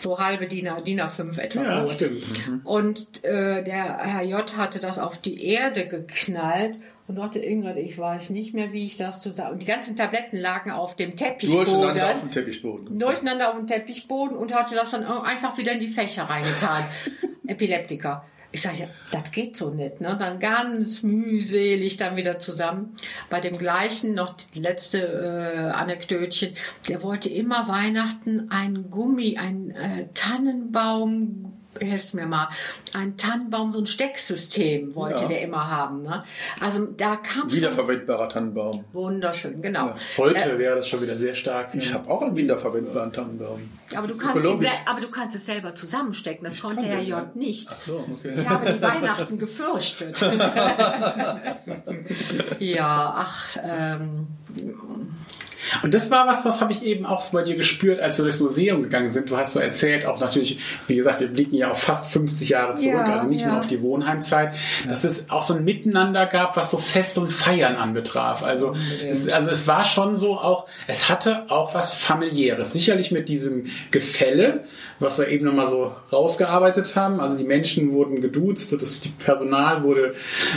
So 0.00 0.18
halbe 0.18 0.46
DIN, 0.46 0.68
A- 0.68 0.80
DIN 0.80 1.00
A5 1.00 1.38
etwa 1.38 1.62
Ja, 1.62 1.82
groß. 1.82 1.94
stimmt. 1.94 2.22
Und 2.64 3.24
äh, 3.24 3.62
der 3.62 3.98
Herr 3.98 4.22
J. 4.22 4.56
hatte 4.56 4.78
das 4.78 4.98
auf 4.98 5.18
die 5.18 5.44
Erde 5.46 5.86
geknallt 5.86 6.76
und 7.08 7.16
sagte, 7.16 7.40
Ingrid, 7.40 7.76
ich 7.78 7.98
weiß 7.98 8.30
nicht 8.30 8.54
mehr, 8.54 8.72
wie 8.72 8.86
ich 8.86 8.96
das 8.96 9.20
zusammen... 9.20 9.52
Und 9.52 9.62
die 9.62 9.66
ganzen 9.66 9.96
Tabletten 9.96 10.36
lagen 10.36 10.70
auf 10.70 10.96
dem 10.96 11.16
Teppichboden. 11.16 11.64
Durcheinander 11.64 12.14
auf 12.14 12.20
dem 12.20 12.30
Teppichboden. 12.30 12.98
Durcheinander 12.98 13.48
auf 13.50 13.56
dem 13.56 13.66
Teppichboden 13.66 14.36
und 14.36 14.54
hatte 14.54 14.74
das 14.74 14.92
dann 14.92 15.04
einfach 15.04 15.58
wieder 15.58 15.72
in 15.72 15.80
die 15.80 15.88
Fächer 15.88 16.24
reingetan. 16.24 16.84
Epileptiker. 17.46 18.24
Ich 18.54 18.60
sage, 18.60 18.80
ja, 18.80 18.86
das 19.10 19.30
geht 19.32 19.56
so 19.56 19.70
nicht. 19.70 20.02
Ne? 20.02 20.14
Dann 20.18 20.38
ganz 20.38 21.02
mühselig 21.02 21.96
dann 21.96 22.16
wieder 22.16 22.38
zusammen. 22.38 22.96
Bei 23.30 23.40
dem 23.40 23.56
gleichen, 23.56 24.14
noch 24.14 24.36
die 24.54 24.60
letzte 24.60 24.98
äh, 24.98 25.74
Anekdötchen, 25.74 26.54
der 26.86 27.02
wollte 27.02 27.30
immer 27.30 27.66
Weihnachten 27.66 28.50
ein 28.50 28.90
Gummi, 28.90 29.38
ein 29.38 29.70
äh, 29.70 30.06
Tannenbaum 30.12 31.51
helft 31.80 32.14
mir 32.14 32.26
mal, 32.26 32.48
ein 32.92 33.16
Tannenbaum, 33.16 33.72
so 33.72 33.78
ein 33.78 33.86
Stecksystem 33.86 34.94
wollte 34.94 35.22
Ja. 35.22 35.28
der 35.28 35.42
immer 35.42 35.70
haben. 35.70 36.02
Ne? 36.02 36.24
Also 36.60 36.86
da 36.86 37.16
kam 37.16 37.42
schon 37.42 37.52
Wiederverwendbarer 37.52 38.28
Tannenbaum. 38.28 38.84
wunderschön, 38.92 39.62
genau. 39.62 39.88
Ja. 39.88 39.94
Heute 40.18 40.58
wäre 40.58 40.76
das 40.76 40.88
schon 40.88 41.02
wieder 41.02 41.16
sehr 41.16 41.34
stark. 41.34 41.74
Ich 41.74 41.92
habe 41.92 42.10
auch 42.10 42.22
einen 42.22 42.36
wiederverwendbaren 42.36 43.12
Tannenbaum. 43.12 43.70
Aber 43.94 44.06
du, 44.06 44.16
kannst 44.16 44.44
ihn 44.44 44.66
aber 44.86 45.00
du 45.00 45.10
kannst 45.10 45.36
es 45.36 45.46
selber 45.46 45.74
zusammenstecken. 45.74 46.44
Das 46.44 46.60
konnte 46.60 46.82
kann 46.82 46.90
Herr. 46.90 47.02
J. 47.02 47.36
nicht. 47.36 47.68
Ach 47.70 47.80
so, 47.82 48.04
okay. 48.10 48.32
Ich 48.34 48.48
habe 48.48 48.72
die 48.72 48.82
Weihnachten 48.82 49.38
gefürchtet. 49.38 50.20
ja, 52.58 53.12
ach, 53.16 53.56
ähm, 53.62 54.26
Und 55.82 55.94
das 55.94 56.10
war 56.10 56.26
was, 56.26 56.44
was 56.44 56.60
habe 56.60 56.72
ich 56.72 56.82
eben 56.82 57.06
auch 57.06 57.20
so 57.20 57.32
bei 57.32 57.42
dir 57.42 57.56
gespürt, 57.56 58.00
als 58.00 58.18
wir 58.18 58.22
durchs 58.24 58.40
Museum 58.40 58.82
gegangen 58.82 59.10
sind. 59.10 59.30
Du 59.30 59.36
hast 59.36 59.52
so 59.52 59.60
erzählt, 59.60 60.06
auch 60.06 60.20
natürlich, 60.20 60.58
wie 60.86 60.96
gesagt, 60.96 61.20
wir 61.20 61.28
blicken 61.28 61.56
ja 61.56 61.70
auf 61.70 61.80
fast 61.80 62.12
50 62.12 62.48
Jahre 62.48 62.74
zurück, 62.74 62.94
Ja, 62.94 63.12
also 63.14 63.26
nicht 63.26 63.42
ja. 63.42 63.48
nur 63.48 63.58
auf 63.58 63.66
die 63.66 63.82
Wohnheimzeit, 63.82 64.54
dass 64.88 65.04
es 65.04 65.30
auch 65.30 65.42
so 65.42 65.54
ein 65.54 65.64
Miteinander 65.64 66.26
gab, 66.26 66.56
was 66.56 66.70
so 66.70 66.78
Fest 66.78 67.18
und 67.18 67.30
Feiern 67.30 67.76
anbetraf. 67.76 68.42
Also 68.42 68.74
es, 69.08 69.28
also 69.28 69.50
es 69.50 69.66
war 69.66 69.84
schon 69.84 70.16
so 70.16 70.38
auch, 70.38 70.66
es 70.86 71.08
hatte 71.08 71.50
auch 71.50 71.74
was 71.74 71.94
familiäres. 71.94 72.72
Sicherlich 72.72 73.10
mit 73.10 73.28
diesem 73.28 73.66
Gefälle, 73.90 74.64
was 74.98 75.18
wir 75.18 75.28
eben 75.28 75.44
nochmal 75.44 75.66
so 75.66 75.94
rausgearbeitet 76.12 76.96
haben. 76.96 77.20
Also 77.20 77.36
die 77.36 77.44
Menschen 77.44 77.92
wurden 77.92 78.20
geduzt, 78.20 78.72
das 78.72 79.00
die 79.00 79.08
Personal 79.08 79.82
wurde 79.82 80.14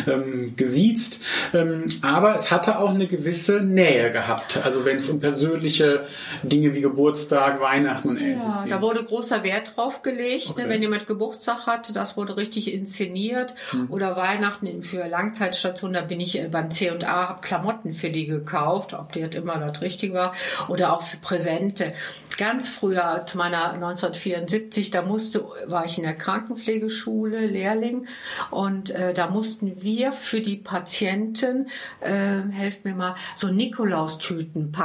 ähm, 0.07 0.53
gesiezt, 0.55 1.19
ähm, 1.53 1.85
aber 2.01 2.35
es 2.35 2.51
hatte 2.51 2.79
auch 2.79 2.89
eine 2.89 3.07
gewisse 3.07 3.61
Nähe 3.61 4.11
gehabt. 4.11 4.59
Also 4.63 4.85
wenn 4.85 4.94
es 4.97 5.09
um 5.09 5.19
persönliche 5.19 6.07
Dinge 6.43 6.73
wie 6.73 6.81
Geburtstag, 6.81 7.59
Weihnachten 7.59 8.09
und 8.09 8.17
ähnliches 8.17 8.55
ja, 8.55 8.61
ging. 8.63 8.71
da 8.71 8.81
wurde 8.81 9.03
großer 9.03 9.43
Wert 9.43 9.73
drauf 9.75 10.01
gelegt, 10.01 10.51
Okay. 10.51 10.63
ne, 10.63 10.69
wenn 10.69 10.81
jemand 10.81 11.07
Geburtstag 11.07 11.65
hatte, 11.67 11.93
das 11.93 12.17
wurde 12.17 12.37
richtig 12.37 12.73
inszeniert. 12.73 13.55
Mhm. 13.73 13.87
Oder 13.89 14.15
Weihnachten 14.15 14.83
für 14.83 15.07
Langzeitstationen, 15.07 15.93
da 15.93 16.01
bin 16.01 16.19
ich 16.19 16.39
äh, 16.39 16.47
beim 16.47 16.71
C&A, 16.71 17.29
hab 17.29 17.41
Klamotten 17.41 17.93
für 17.93 18.09
die 18.09 18.25
gekauft, 18.27 18.93
ob 18.93 19.11
die 19.13 19.19
jetzt 19.19 19.35
immer 19.35 19.57
das 19.57 19.81
richtig 19.81 20.13
war. 20.13 20.33
Oder 20.67 20.93
auch 20.93 21.03
für 21.03 21.17
Präsente. 21.17 21.93
Ganz 22.37 22.67
früher, 22.67 23.23
zu 23.27 23.37
meiner 23.37 23.73
1974, 23.73 24.91
da 24.91 25.01
musste, 25.01 25.45
war 25.67 25.85
ich 25.85 25.97
in 25.97 26.03
der 26.03 26.15
Krankenpflegeschule, 26.15 27.45
Lehrling, 27.47 28.07
und 28.51 28.89
äh, 28.91 29.13
da 29.13 29.29
mussten 29.29 29.81
wir 29.81 30.11
für 30.11 30.41
die 30.41 30.57
Patienten, 30.57 31.67
äh, 32.01 32.41
helft 32.51 32.83
mir 32.85 32.93
mal, 32.93 33.15
so 33.35 33.47
Nikolaustüten 33.47 34.71
packen. 34.71 34.84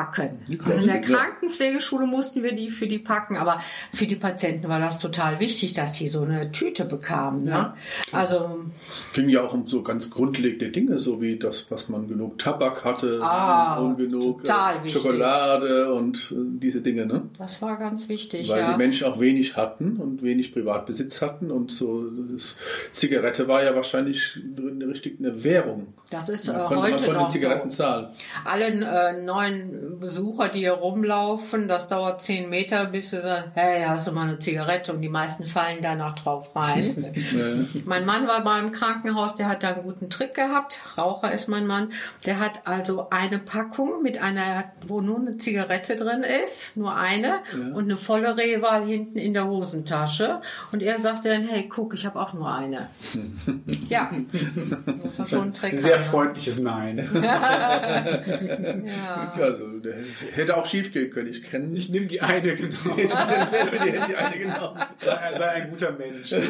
Also 0.64 0.80
in 0.80 0.86
der 0.86 0.96
ja. 0.96 1.02
Krankenpflegeschule 1.02 2.06
mussten 2.06 2.42
wir 2.42 2.54
die 2.54 2.70
für 2.70 2.86
die 2.86 2.98
packen, 2.98 3.36
aber 3.36 3.60
für 3.92 4.06
die 4.06 4.16
Patienten 4.16 4.68
war 4.68 4.80
das 4.80 4.98
total 4.98 5.40
wichtig, 5.40 5.72
dass 5.74 5.92
die 5.92 6.08
so 6.08 6.22
eine 6.22 6.52
Tüte 6.52 6.84
bekamen. 6.84 7.44
Ne? 7.44 7.74
Also 8.12 8.60
ging 9.14 9.28
ja 9.28 9.42
auch 9.42 9.54
um 9.54 9.66
so 9.66 9.82
ganz 9.82 10.10
grundlegende 10.10 10.70
Dinge, 10.70 10.98
so 10.98 11.20
wie 11.20 11.38
das, 11.38 11.70
was 11.70 11.88
man 11.88 12.08
genug 12.08 12.38
Tabak 12.38 12.84
hatte 12.84 13.20
Ah, 13.22 13.78
und 13.78 13.96
genug 13.96 14.48
äh. 14.48 14.90
Schokolade 14.90 15.92
und 15.92 16.32
äh, 16.32 16.36
diese 16.58 16.80
Dinge, 16.80 17.06
ne? 17.06 17.22
das 17.38 17.60
war 17.62 17.76
ganz 17.78 18.08
wichtig, 18.08 18.48
Weil 18.48 18.60
ja. 18.60 18.72
die 18.72 18.78
Menschen 18.78 19.06
auch 19.06 19.20
wenig 19.20 19.56
hatten 19.56 19.96
und 19.96 20.22
wenig 20.22 20.52
Privatbesitz 20.52 21.20
hatten 21.20 21.50
und 21.50 21.70
so 21.70 22.04
Zigarette 22.92 23.48
war 23.48 23.62
ja 23.62 23.74
wahrscheinlich 23.74 24.38
eine 24.56 24.86
richtig 24.88 25.18
eine 25.18 25.42
Währung. 25.44 25.94
Das 26.10 26.28
ist 26.28 26.48
äh, 26.48 26.54
heute 26.54 27.12
noch 27.12 27.30
Zigaretten 27.30 27.70
so. 27.70 27.78
zahlen. 27.78 28.08
Alle 28.44 28.66
äh, 28.66 29.22
neuen 29.22 29.89
Besucher, 29.98 30.48
die 30.48 30.60
hier 30.60 30.72
rumlaufen, 30.72 31.68
das 31.68 31.88
dauert 31.88 32.22
zehn 32.22 32.50
Meter, 32.50 32.86
bis 32.86 33.10
sie 33.10 33.20
sagen, 33.20 33.50
hey, 33.54 33.84
hast 33.86 34.06
du 34.06 34.12
mal 34.12 34.28
eine 34.28 34.38
Zigarette? 34.38 34.92
Und 34.92 35.02
die 35.02 35.08
meisten 35.08 35.46
fallen 35.46 35.78
danach 35.82 36.14
drauf 36.14 36.54
rein. 36.54 37.14
mein 37.84 38.06
Mann 38.06 38.28
war 38.28 38.44
mal 38.44 38.62
im 38.62 38.72
Krankenhaus, 38.72 39.34
der 39.34 39.48
hat 39.48 39.62
da 39.62 39.72
einen 39.72 39.82
guten 39.82 40.10
Trick 40.10 40.34
gehabt. 40.34 40.78
Raucher 40.96 41.32
ist 41.32 41.48
mein 41.48 41.66
Mann. 41.66 41.92
Der 42.24 42.38
hat 42.38 42.66
also 42.66 43.10
eine 43.10 43.38
Packung 43.38 44.02
mit 44.02 44.22
einer, 44.22 44.64
wo 44.86 45.00
nur 45.00 45.18
eine 45.18 45.36
Zigarette 45.36 45.96
drin 45.96 46.22
ist, 46.22 46.76
nur 46.76 46.94
eine, 46.94 47.40
und 47.74 47.84
eine 47.84 47.96
volle 47.96 48.36
Rehwahl 48.36 48.84
hinten 48.84 49.18
in 49.18 49.34
der 49.34 49.46
Hosentasche. 49.46 50.40
Und 50.72 50.82
er 50.82 50.98
sagte 50.98 51.28
dann, 51.28 51.44
hey, 51.44 51.68
guck, 51.68 51.94
ich 51.94 52.06
habe 52.06 52.20
auch 52.20 52.32
nur 52.32 52.52
eine. 52.52 52.88
ja, 53.88 54.10
das 55.02 55.18
war 55.18 55.26
schon 55.26 55.48
ein 55.48 55.54
Trick. 55.54 55.80
Sehr 55.80 55.98
freundliches 55.98 56.60
Nein. 56.60 57.08
ja. 57.22 59.32
Also 59.40 59.79
der 59.82 59.94
hätte 60.32 60.56
auch 60.56 60.66
schief 60.66 60.92
gehen 60.92 61.10
können. 61.10 61.28
Ich 61.28 61.42
kenne 61.42 61.76
Ich 61.76 61.88
nehme 61.88 62.06
die 62.06 62.20
eine, 62.20 62.54
genau. 62.54 62.96
Ich 62.96 63.12
hätte 63.14 64.06
die 64.08 64.16
eine 64.16 64.38
genommen. 64.38 64.80
Sei, 64.98 65.32
sei 65.38 65.48
ein 65.48 65.70
guter 65.70 65.92
Mensch. 65.92 66.32
Ja, 66.32 66.40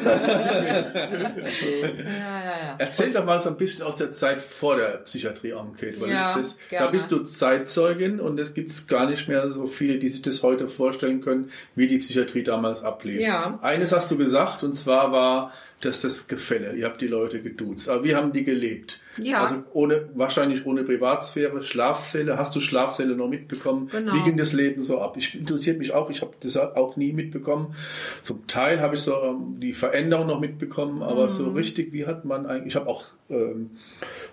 ja, 2.08 2.44
ja. 2.44 2.76
Erzähl 2.78 3.12
doch 3.12 3.24
mal 3.24 3.40
so 3.40 3.50
ein 3.50 3.56
bisschen 3.56 3.84
aus 3.84 3.96
der 3.96 4.10
Zeit 4.10 4.42
vor 4.42 4.76
der 4.76 4.98
Psychiatrie-Enquete, 4.98 6.00
weil 6.00 6.10
Ja, 6.10 6.36
das, 6.36 6.56
das, 6.56 6.78
da 6.78 6.86
bist 6.88 7.12
du 7.12 7.20
Zeitzeugin 7.20 8.20
und 8.20 8.38
es 8.40 8.54
gibt 8.54 8.88
gar 8.88 9.08
nicht 9.08 9.28
mehr 9.28 9.50
so 9.50 9.66
viele, 9.66 9.98
die 9.98 10.08
sich 10.08 10.22
das 10.22 10.42
heute 10.42 10.68
vorstellen 10.68 11.20
können, 11.20 11.50
wie 11.74 11.86
die 11.86 11.98
Psychiatrie 11.98 12.42
damals 12.42 12.82
ablief. 12.82 13.20
Ja. 13.20 13.58
Eines 13.62 13.92
hast 13.92 14.10
du 14.10 14.16
gesagt 14.16 14.62
und 14.62 14.74
zwar 14.74 15.12
war, 15.12 15.52
dass 15.80 16.02
das 16.02 16.28
Gefälle. 16.28 16.74
Ihr 16.74 16.84
habt 16.86 17.00
die 17.00 17.06
Leute 17.06 17.40
geduzt. 17.40 17.88
Aber 17.88 18.04
wie 18.04 18.14
haben 18.14 18.32
die 18.32 18.44
gelebt? 18.44 19.00
Ja. 19.18 19.44
Also 19.44 19.62
ohne, 19.72 20.10
wahrscheinlich 20.14 20.66
ohne 20.66 20.84
Privatsphäre, 20.84 21.62
Schlaffälle. 21.62 22.36
Hast 22.36 22.54
du 22.54 22.60
Schlafsäle 22.60 23.16
noch 23.16 23.28
mitbekommen? 23.28 23.88
Genau. 23.90 24.12
Wie 24.14 24.22
ging 24.22 24.36
das 24.36 24.52
Leben 24.52 24.80
so 24.82 25.00
ab? 25.00 25.16
Ich 25.16 25.34
interessiert 25.34 25.78
mich 25.78 25.92
auch. 25.92 26.10
Ich 26.10 26.20
habe 26.20 26.32
das 26.40 26.56
auch 26.58 26.96
nie 26.96 27.12
mitbekommen. 27.12 27.74
Zum 28.22 28.46
Teil 28.46 28.80
habe 28.80 28.94
ich 28.96 29.00
so 29.00 29.14
ähm, 29.22 29.56
die 29.58 29.72
Veränderung 29.72 30.26
noch 30.26 30.40
mitbekommen, 30.40 31.02
aber 31.02 31.26
Mhm. 31.26 31.30
so 31.32 31.50
richtig, 31.50 31.92
wie 31.92 32.06
hat 32.06 32.24
man 32.24 32.46
eigentlich? 32.46 32.68
Ich 32.68 32.76
habe 32.76 32.86
auch 32.88 33.04
ähm, 33.30 33.70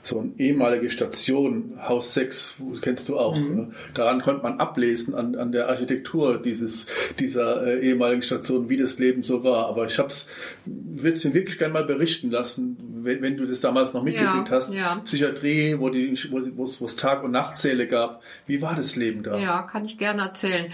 so 0.07 0.19
eine 0.21 0.31
ehemalige 0.37 0.89
Station, 0.89 1.73
Haus 1.87 2.13
6, 2.13 2.55
wo- 2.59 2.71
kennst 2.79 3.09
du 3.09 3.17
auch. 3.19 3.37
Mhm. 3.37 3.55
Ne? 3.55 3.71
Daran 3.93 4.21
konnte 4.21 4.43
man 4.43 4.59
ablesen 4.59 5.13
an, 5.15 5.35
an 5.35 5.51
der 5.51 5.67
Architektur 5.69 6.41
dieses 6.41 6.85
dieser 7.19 7.65
äh, 7.67 7.79
ehemaligen 7.87 8.21
Station, 8.21 8.69
wie 8.69 8.77
das 8.77 8.99
Leben 8.99 9.23
so 9.23 9.43
war. 9.43 9.67
Aber 9.67 9.85
ich 9.85 9.97
es, 9.99 10.27
würde 10.65 11.11
es 11.15 11.23
mir 11.23 11.33
wirklich 11.33 11.57
gerne 11.57 11.73
mal 11.73 11.83
berichten 11.85 12.31
lassen, 12.31 12.77
wenn, 13.03 13.21
wenn 13.21 13.37
du 13.37 13.45
das 13.45 13.59
damals 13.59 13.93
noch 13.93 14.03
mitgekriegt 14.03 14.49
Ja, 14.49 14.55
hast. 14.55 14.73
ja. 14.73 14.95
Psychiatrie, 15.05 15.75
wo 15.77 15.89
die, 15.89 16.17
wo 16.31 16.63
es- 16.63 16.95
Tag- 16.95 17.23
und 17.23 17.31
Nachtsäle 17.31 17.87
gab. 17.87 18.21
Wie 18.45 18.61
war 18.61 18.75
das 18.75 18.95
Leben 18.95 19.23
da? 19.23 19.37
Ja, 19.37 19.63
kann 19.63 19.85
ich 19.85 19.97
gerne 19.97 20.21
erzählen. 20.23 20.67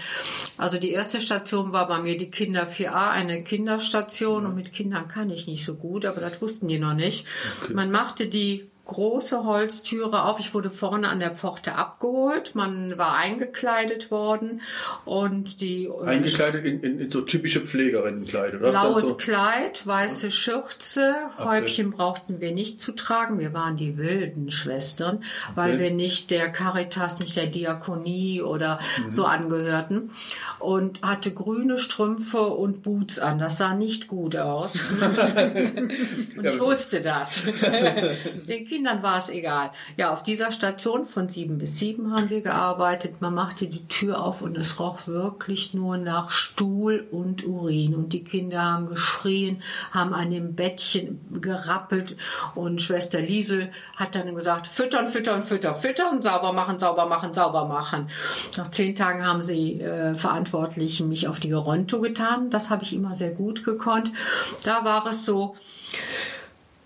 Also 0.58 0.78
die 0.78 0.90
erste 0.92 1.20
Station 1.20 1.72
war 1.72 1.88
bei 1.88 2.00
mir 2.00 2.16
die 2.16 2.28
Kinder 2.28 2.68
4a, 2.68 3.10
eine 3.10 3.42
Kinderstation 3.42 4.46
und 4.46 4.54
mit 4.54 4.72
Kindern 4.72 5.08
kann 5.08 5.30
ich 5.30 5.46
nicht 5.46 5.64
so 5.64 5.74
gut, 5.74 6.04
aber 6.04 6.20
das 6.20 6.40
wussten 6.40 6.68
die 6.68 6.78
noch 6.78 6.94
nicht. 6.94 7.26
Man 7.72 7.90
machte 7.90 8.26
die 8.26 8.66
große 8.86 9.44
Holztüre 9.44 10.24
auf. 10.24 10.40
Ich 10.40 10.52
wurde 10.54 10.70
vorne 10.70 11.08
an 11.08 11.20
der 11.20 11.30
Pforte 11.30 11.74
abgeholt. 11.74 12.54
Man 12.54 12.98
war 12.98 13.16
eingekleidet 13.16 14.10
worden 14.10 14.60
und 15.04 15.60
die 15.60 15.88
Eingekleidet 16.04 16.64
in, 16.64 16.80
in, 16.82 17.00
in 17.00 17.10
so 17.10 17.20
typische 17.22 17.60
Pflegerinnenkleider. 17.60 18.58
oder? 18.58 18.70
Blaues 18.70 19.08
So, 19.08 19.14
Kleid, 19.16 19.86
weiße 19.86 20.30
Schürze, 20.30 21.14
Häubchen 21.38 21.90
brauchten 21.92 22.40
wir 22.40 22.52
nicht 22.52 22.80
zu 22.80 22.92
tragen. 22.92 23.38
Wir 23.38 23.52
waren 23.54 23.76
die 23.76 23.96
wilden 23.96 24.50
Schwestern, 24.50 25.22
weil 25.54 25.74
Okay. 25.74 25.82
wir 25.84 25.90
nicht 25.92 26.30
der 26.30 26.50
Caritas, 26.50 27.20
nicht 27.20 27.36
der 27.36 27.46
Diakonie 27.46 28.42
oder 28.42 28.78
so 29.08 29.24
angehörten. 29.24 30.10
Und 30.58 31.02
hatte 31.02 31.32
grüne 31.32 31.78
Strümpfe 31.78 32.42
und 32.42 32.82
Boots 32.82 33.18
an. 33.18 33.38
Das 33.38 33.58
sah 33.58 33.74
nicht 33.74 34.08
gut 34.08 34.36
aus. 34.36 34.82
und 36.36 36.44
ich 36.44 36.60
wusste 36.60 37.00
das. 37.00 37.42
Den 38.48 38.66
Kindern 38.74 39.04
war 39.04 39.18
es 39.18 39.28
egal. 39.28 39.70
Ja, 39.96 40.12
auf 40.12 40.24
dieser 40.24 40.50
Station 40.50 41.06
von 41.06 41.28
sieben 41.28 41.58
bis 41.58 41.78
sieben 41.78 42.12
haben 42.12 42.28
wir 42.28 42.42
gearbeitet. 42.42 43.20
Man 43.20 43.32
machte 43.32 43.68
die 43.68 43.86
Tür 43.86 44.20
auf 44.20 44.42
und 44.42 44.58
es 44.58 44.80
roch 44.80 45.06
wirklich 45.06 45.74
nur 45.74 45.96
nach 45.96 46.32
Stuhl 46.32 47.06
und 47.12 47.46
Urin. 47.46 47.94
Und 47.94 48.12
die 48.12 48.24
Kinder 48.24 48.64
haben 48.64 48.86
geschrien, 48.86 49.62
haben 49.92 50.12
an 50.12 50.32
dem 50.32 50.56
Bettchen 50.56 51.20
gerappelt. 51.40 52.16
Und 52.56 52.82
Schwester 52.82 53.20
Liesel 53.20 53.70
hat 53.94 54.16
dann 54.16 54.34
gesagt, 54.34 54.66
füttern, 54.66 55.06
füttern, 55.06 55.44
füttern, 55.44 55.76
füttern, 55.76 56.20
sauber 56.20 56.52
machen, 56.52 56.80
sauber 56.80 57.06
machen, 57.06 57.32
sauber 57.32 57.66
machen. 57.66 58.08
Nach 58.56 58.72
zehn 58.72 58.96
Tagen 58.96 59.24
haben 59.24 59.42
sie 59.42 59.80
äh, 59.80 60.16
Verantwortlichen 60.16 61.08
mich 61.08 61.28
auf 61.28 61.38
die 61.38 61.50
Geronto 61.50 62.00
getan. 62.00 62.50
Das 62.50 62.70
habe 62.70 62.82
ich 62.82 62.92
immer 62.92 63.14
sehr 63.14 63.30
gut 63.30 63.64
gekonnt. 63.64 64.10
Da 64.64 64.84
war 64.84 65.06
es 65.06 65.24
so, 65.24 65.54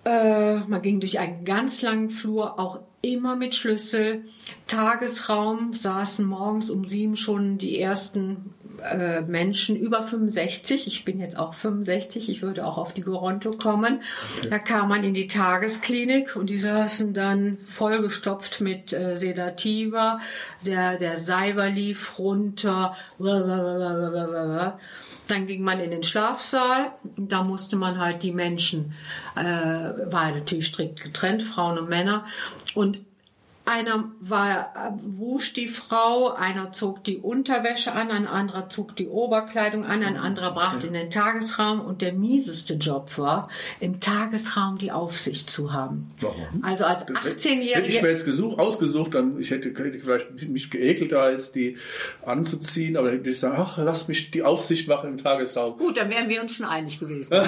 äh, 0.05 0.59
man 0.61 0.83
ging 0.83 1.01
durch 1.01 1.19
einen 1.19 1.45
ganz 1.45 1.83
langen 1.83 2.11
Flur, 2.11 2.59
auch 2.59 2.81
immer 3.03 3.37
mit 3.37 3.55
Schlüssel. 3.55 4.25
Tagesraum 4.67 5.73
saßen 5.75 6.25
morgens 6.25 6.71
um 6.71 6.85
sieben 6.85 7.17
schon 7.17 7.59
die 7.59 7.81
ersten 7.81 8.55
äh, 8.83 9.23
Menschen 9.23 9.77
über 9.77 10.03
65. 10.03 10.87
Ich 10.87 11.05
bin 11.05 11.21
jetzt 11.21 11.39
auch 11.39 11.55
65. 11.55 12.29
Ich 12.29 12.43
würde 12.43 12.67
auch 12.67 12.79
auf 12.79 12.93
die 12.93 13.03
Goronto 13.03 13.53
kommen. 13.53 14.03
Da 14.51 14.59
kam 14.59 14.89
man 14.89 15.05
in 15.05 15.15
die 15.15 15.29
Tagesklinik 15.29 16.37
und 16.37 16.51
die 16.51 16.59
saßen 16.59 17.15
dann 17.15 17.59
vollgestopft 17.65 18.61
mit 18.61 18.93
äh, 18.93 19.17
Sedativa. 19.17 20.21
Der, 20.65 20.97
der 20.97 21.17
Seiber 21.17 21.69
lief 21.69 22.19
runter. 22.19 22.97
Dann 25.29 25.47
ging 25.47 25.63
man 25.63 25.81
in 25.81 25.91
den 25.91 26.03
Schlafsaal 26.03 26.93
und 27.17 27.33
da 27.33 27.43
musste 27.43 27.77
man 27.77 27.99
halt 27.99 28.23
die 28.23 28.33
Menschen, 28.33 28.95
äh, 29.37 29.43
war 29.43 30.33
natürlich 30.33 30.67
strikt 30.67 31.03
getrennt, 31.03 31.43
Frauen 31.43 31.79
und 31.79 31.89
Männer. 31.89 32.25
Und 32.75 33.01
einer 33.69 34.11
war 34.21 34.73
äh, 34.75 34.91
wusch 35.03 35.53
die 35.53 35.69
Frau, 35.69 36.33
einer 36.33 36.73
zog 36.73 37.05
die 37.05 37.19
Unterwäsche 37.19 37.93
an, 37.93 38.11
ein 38.11 38.27
anderer 38.27 38.71
zog 38.71 38.97
die 38.97 39.09
Oberkleidung 39.09 39.85
an, 39.85 40.03
ein 40.03 40.17
anderer 40.17 40.55
brachte 40.55 40.87
in 40.87 40.95
den 40.95 41.11
Tagesraum 41.11 41.81
und 41.81 42.01
der 42.01 42.15
mieseste 42.15 42.75
Job 42.75 43.19
war, 43.19 43.51
im 43.79 44.01
Tagesraum 44.01 44.79
die 44.79 44.91
Aufsicht 44.91 45.51
zu 45.51 45.73
haben. 45.73 46.09
Warum? 46.21 46.63
Also 46.63 46.85
als 46.85 47.03
Hätte 47.03 47.13
ich 47.13 47.25
mir 47.25 47.31
18-Jährige. 47.77 48.09
jetzt 48.09 48.25
gesucht, 48.25 48.59
ausgesucht, 48.59 49.15
dann 49.15 49.39
ich 49.39 49.51
hätte, 49.51 49.69
hätte 49.69 49.97
ich 49.97 50.03
vielleicht 50.03 50.49
mich 50.49 50.71
geekelt, 50.71 51.13
da 51.13 51.31
jetzt 51.31 51.55
die 51.55 51.77
anzuziehen, 52.25 52.97
aber 52.97 53.09
dann 53.09 53.19
hätte 53.19 53.29
ich 53.31 53.41
sagen, 53.41 53.57
ach, 53.59 53.77
lass 53.79 54.09
mich 54.09 54.31
die 54.31 54.43
Aufsicht 54.43 54.89
machen 54.89 55.11
im 55.11 55.19
Tagesraum. 55.19 55.77
Gut, 55.77 55.99
dann 55.99 56.09
wären 56.11 56.31
wir 56.31 56.41
uns 56.41 56.55
schon 56.55 56.67
einig 56.67 56.99
gewesen. 56.99 57.35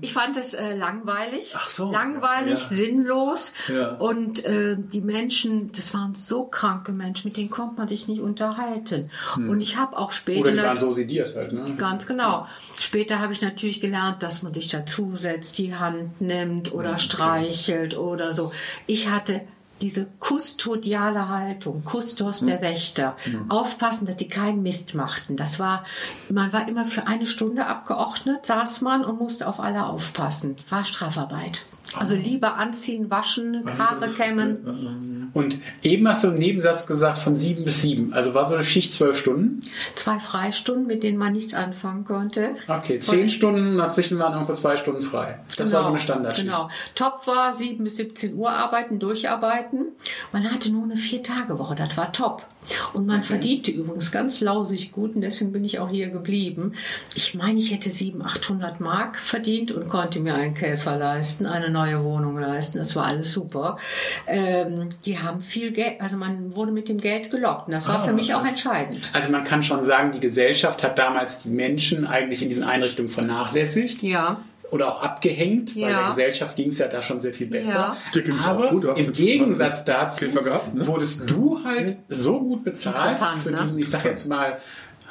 ich 0.00 0.12
fand 0.12 0.36
es 0.36 0.52
äh, 0.54 0.74
langweilig. 0.74 1.54
Ach 1.56 1.70
so, 1.70 1.92
Langweilig, 1.92 2.70
ja. 2.70 2.76
Sinnlos. 3.04 3.52
Ja. 3.68 3.92
Und 3.94 4.44
äh, 4.44 4.76
die 4.78 5.00
Menschen, 5.00 5.72
das 5.72 5.94
waren 5.94 6.14
so 6.14 6.44
kranke 6.44 6.92
Menschen, 6.92 7.28
mit 7.28 7.36
denen 7.36 7.50
konnte 7.50 7.76
man 7.76 7.88
sich 7.88 8.08
nicht 8.08 8.20
unterhalten. 8.20 9.10
Hm. 9.34 9.50
Und 9.50 9.60
ich 9.60 9.76
habe 9.76 9.96
auch 9.96 10.12
später... 10.12 10.40
Oder 10.40 10.52
die 10.52 10.58
waren 10.58 10.76
so 10.76 10.92
sediert 10.92 11.34
halt, 11.34 11.52
ne? 11.52 11.74
Ganz 11.76 12.06
genau. 12.06 12.46
Später 12.78 13.18
habe 13.18 13.32
ich 13.32 13.42
natürlich 13.42 13.80
gelernt, 13.80 14.22
dass 14.22 14.42
man 14.42 14.54
sich 14.54 14.68
dazusetzt, 14.68 15.58
die 15.58 15.74
Hand 15.74 16.20
nimmt 16.20 16.72
oder 16.72 16.98
streichelt 16.98 17.96
oder 17.96 18.32
so. 18.32 18.52
Ich 18.86 19.10
hatte 19.10 19.42
diese 19.80 20.06
kustodiale 20.18 21.28
Haltung, 21.28 21.84
Kustos 21.84 22.40
der 22.40 22.62
Wächter, 22.62 23.16
aufpassen, 23.48 24.06
dass 24.06 24.16
die 24.16 24.28
keinen 24.28 24.62
Mist 24.62 24.94
machten. 24.94 25.36
Das 25.36 25.58
war, 25.58 25.84
man 26.30 26.52
war 26.52 26.68
immer 26.68 26.86
für 26.86 27.06
eine 27.06 27.26
Stunde 27.26 27.66
abgeordnet, 27.66 28.46
saß 28.46 28.80
man 28.82 29.04
und 29.04 29.18
musste 29.18 29.48
auf 29.48 29.60
alle 29.60 29.84
aufpassen. 29.84 30.56
War 30.70 30.84
Strafarbeit. 30.84 31.66
Also 31.96 32.16
lieber 32.16 32.56
anziehen, 32.56 33.10
waschen, 33.10 33.62
Haare 33.78 34.08
kämmen. 34.08 35.30
Und 35.34 35.58
eben 35.82 36.08
hast 36.08 36.24
du 36.24 36.28
im 36.28 36.34
Nebensatz 36.34 36.86
gesagt 36.86 37.18
von 37.18 37.36
sieben 37.36 37.64
bis 37.64 37.82
sieben. 37.82 38.12
Also 38.14 38.34
war 38.34 38.44
so 38.44 38.54
eine 38.54 38.64
Schicht 38.64 38.92
zwölf 38.92 39.18
Stunden. 39.18 39.60
Zwei 39.94 40.18
Freistunden, 40.18 40.86
mit 40.86 41.02
denen 41.02 41.18
man 41.18 41.32
nichts 41.32 41.54
anfangen 41.54 42.04
konnte. 42.04 42.50
Okay, 42.68 43.00
zehn 43.00 43.28
Stunden, 43.28 43.76
dazwischen 43.76 44.18
waren 44.18 44.32
irgendwo 44.32 44.52
zwei 44.54 44.76
Stunden 44.76 45.02
frei. 45.02 45.40
Das 45.56 45.72
war 45.72 45.82
so 45.82 45.88
eine 45.88 45.98
Standardschicht. 45.98 46.46
Genau. 46.46 46.68
Top 46.94 47.26
war 47.26 47.54
7 47.54 47.82
bis 47.82 47.96
17 47.96 48.34
Uhr 48.34 48.50
arbeiten, 48.50 48.98
durcharbeiten. 48.98 49.88
Man 50.32 50.50
hatte 50.50 50.70
nur 50.70 50.84
eine 50.84 50.96
Vier-Tage-Woche, 50.96 51.74
das 51.74 51.96
war 51.96 52.12
top. 52.12 52.46
Und 52.92 53.06
man 53.06 53.22
verdiente 53.22 53.70
übrigens 53.70 54.10
ganz 54.12 54.40
lausig 54.40 54.92
gut 54.92 55.14
und 55.14 55.20
deswegen 55.20 55.52
bin 55.52 55.64
ich 55.64 55.78
auch 55.78 55.90
hier 55.90 56.08
geblieben. 56.10 56.72
Ich 57.14 57.34
meine, 57.34 57.58
ich 57.58 57.72
hätte 57.72 57.90
700, 57.90 58.36
800 58.36 58.80
Mark 58.80 59.16
verdient 59.18 59.72
und 59.72 59.88
konnte 59.88 60.20
mir 60.20 60.34
einen 60.34 60.54
Käfer 60.54 60.96
leisten, 60.98 61.46
eine 61.46 61.70
neue 61.70 62.02
Wohnung 62.02 62.38
leisten. 62.38 62.78
Das 62.78 62.96
war 62.96 63.06
alles 63.06 63.32
super. 63.32 63.78
Ähm, 64.26 64.88
die 65.04 65.18
haben 65.18 65.40
viel 65.42 65.72
Geld, 65.72 66.00
also 66.00 66.16
man 66.16 66.54
wurde 66.54 66.72
mit 66.72 66.88
dem 66.88 66.98
Geld 66.98 67.30
gelockt 67.30 67.68
und 67.68 67.72
das 67.72 67.86
war 67.88 68.00
Ah, 68.00 68.04
für 68.06 68.12
mich 68.12 68.34
auch 68.34 68.44
entscheidend. 68.44 69.10
Also 69.12 69.30
man 69.30 69.44
kann 69.44 69.62
schon 69.62 69.82
sagen, 69.82 70.12
die 70.12 70.20
Gesellschaft 70.20 70.82
hat 70.82 70.98
damals 70.98 71.38
die 71.40 71.50
Menschen 71.50 72.06
eigentlich 72.06 72.42
in 72.42 72.48
diesen 72.48 72.64
Einrichtungen 72.64 73.10
vernachlässigt 73.10 74.02
Ja. 74.02 74.42
Oder 74.70 74.88
auch 74.88 75.02
abgehängt, 75.02 75.74
weil 75.76 75.82
Ja. 75.90 75.98
der 76.00 76.08
Gesellschaft 76.08 76.56
ging 76.56 76.68
es 76.68 76.78
ja 76.78 76.88
da 76.88 77.00
schon 77.02 77.20
sehr 77.20 77.32
viel 77.34 77.46
besser. 77.48 77.96
Ja. 78.14 78.22
Aber 78.46 78.70
gut, 78.70 78.84
du 78.84 78.90
hast 78.90 79.00
im 79.00 79.12
Gegensatz 79.12 79.84
dazu 79.84 80.26
gehabt, 80.28 80.74
ne? 80.74 80.86
wurdest 80.86 81.28
du 81.30 81.60
halt 81.64 81.96
so 82.08 82.40
gut 82.40 82.64
bezahlt 82.64 83.16
für 83.42 83.50
ne? 83.50 83.58
diesen, 83.60 83.78
ich 83.78 83.88
sag 83.90 84.04
jetzt 84.04 84.26
mal, 84.26 84.58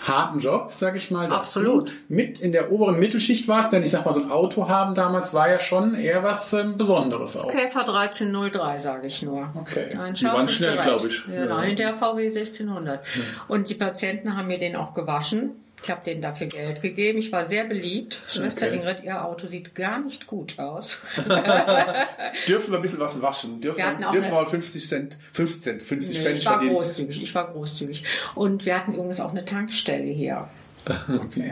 harten 0.06 0.39
Job, 0.39 0.68
sag 0.74 0.98
ich 0.98 1.12
mal, 1.12 1.30
dass 1.30 1.44
Absolut. 1.44 1.92
du 1.92 1.94
mit 2.13 2.38
in 2.39 2.52
der 2.52 2.74
oberen 2.74 3.00
Mittelschicht 3.00 3.48
warst, 3.48 3.72
denn 3.72 3.84
ich 3.84 3.92
sag 3.92 4.06
mal, 4.06 4.12
so 4.12 4.22
ein 4.22 4.32
Auto 4.32 4.68
haben 4.68 4.96
damals 4.96 5.34
war 5.34 5.50
ja 5.50 5.60
schon 5.60 5.96
eher 5.96 6.24
was 6.24 6.52
ähm, 6.52 6.76
Besonderes 6.76 7.38
auch. 7.38 7.50
Käfer 7.50 7.88
1303, 7.88 8.80
sage 8.80 9.08
ich 9.08 9.22
nur. 9.24 9.48
Okay. 9.56 9.96
Ein 9.98 10.13
Die 10.16 10.26
waren 10.26 10.50
schnell, 10.50 10.74
Gerät. 10.74 10.86
glaub 10.88 11.06
ich. 11.06 11.24
Ja, 11.34 11.46
Ja. 11.46 11.62
hinter 11.62 11.94
VW 11.94 12.24
1600. 12.30 13.00
Und 13.48 13.70
die 13.70 13.76
Patienten 13.76 14.36
haben 14.36 14.48
mir 14.48 14.60
den 14.60 14.76
auch 14.76 14.94
gewaschen. 14.94 15.52
Ich 15.84 15.89
habe 15.89 16.02
denen 16.06 16.22
dafür 16.22 16.48
Geld 16.48 16.82
gegeben. 16.82 17.19
Ich 17.19 17.32
war 17.32 17.43
sehr 17.46 17.65
beliebt. 17.65 18.22
Schwester 18.30 18.67
Okay. 18.67 18.78
Ingrid, 18.78 19.04
ihr 19.04 19.24
Auto 19.24 19.48
sieht 19.48 19.76
gar 19.76 20.00
nicht 20.00 20.28
gut 20.28 20.58
aus. 20.58 21.00
Dürfen 22.48 22.72
wir 22.72 22.78
ein 22.78 22.82
bisschen 22.82 23.00
was 23.00 23.22
waschen? 23.22 23.60
Dürfen 23.60 23.78
Wir 23.78 23.86
hatten 23.88 24.00
wir, 24.00 24.08
auch 24.10 24.13
dürfen 24.13 24.32
mal 24.32 24.46
50 24.46 24.88
Cent, 24.88 25.17
50 25.34 25.62
Cent, 25.62 25.84
50 25.84 26.17
Nee, 26.17 26.24
Pfennig 26.24 26.39
ich 26.39 26.46
war 26.46 26.54
verdienen? 26.54 26.76
großzügig. 26.76 27.22
Ich 27.22 27.36
war 27.36 27.52
großzügig. 27.52 28.04
Und 28.36 28.65
wir 28.65 28.78
hatten 28.78 28.93
übrigens 28.93 29.19
auch 29.19 29.32
eine 29.32 29.43
Tankstelle 29.46 30.06
hier. 30.06 30.48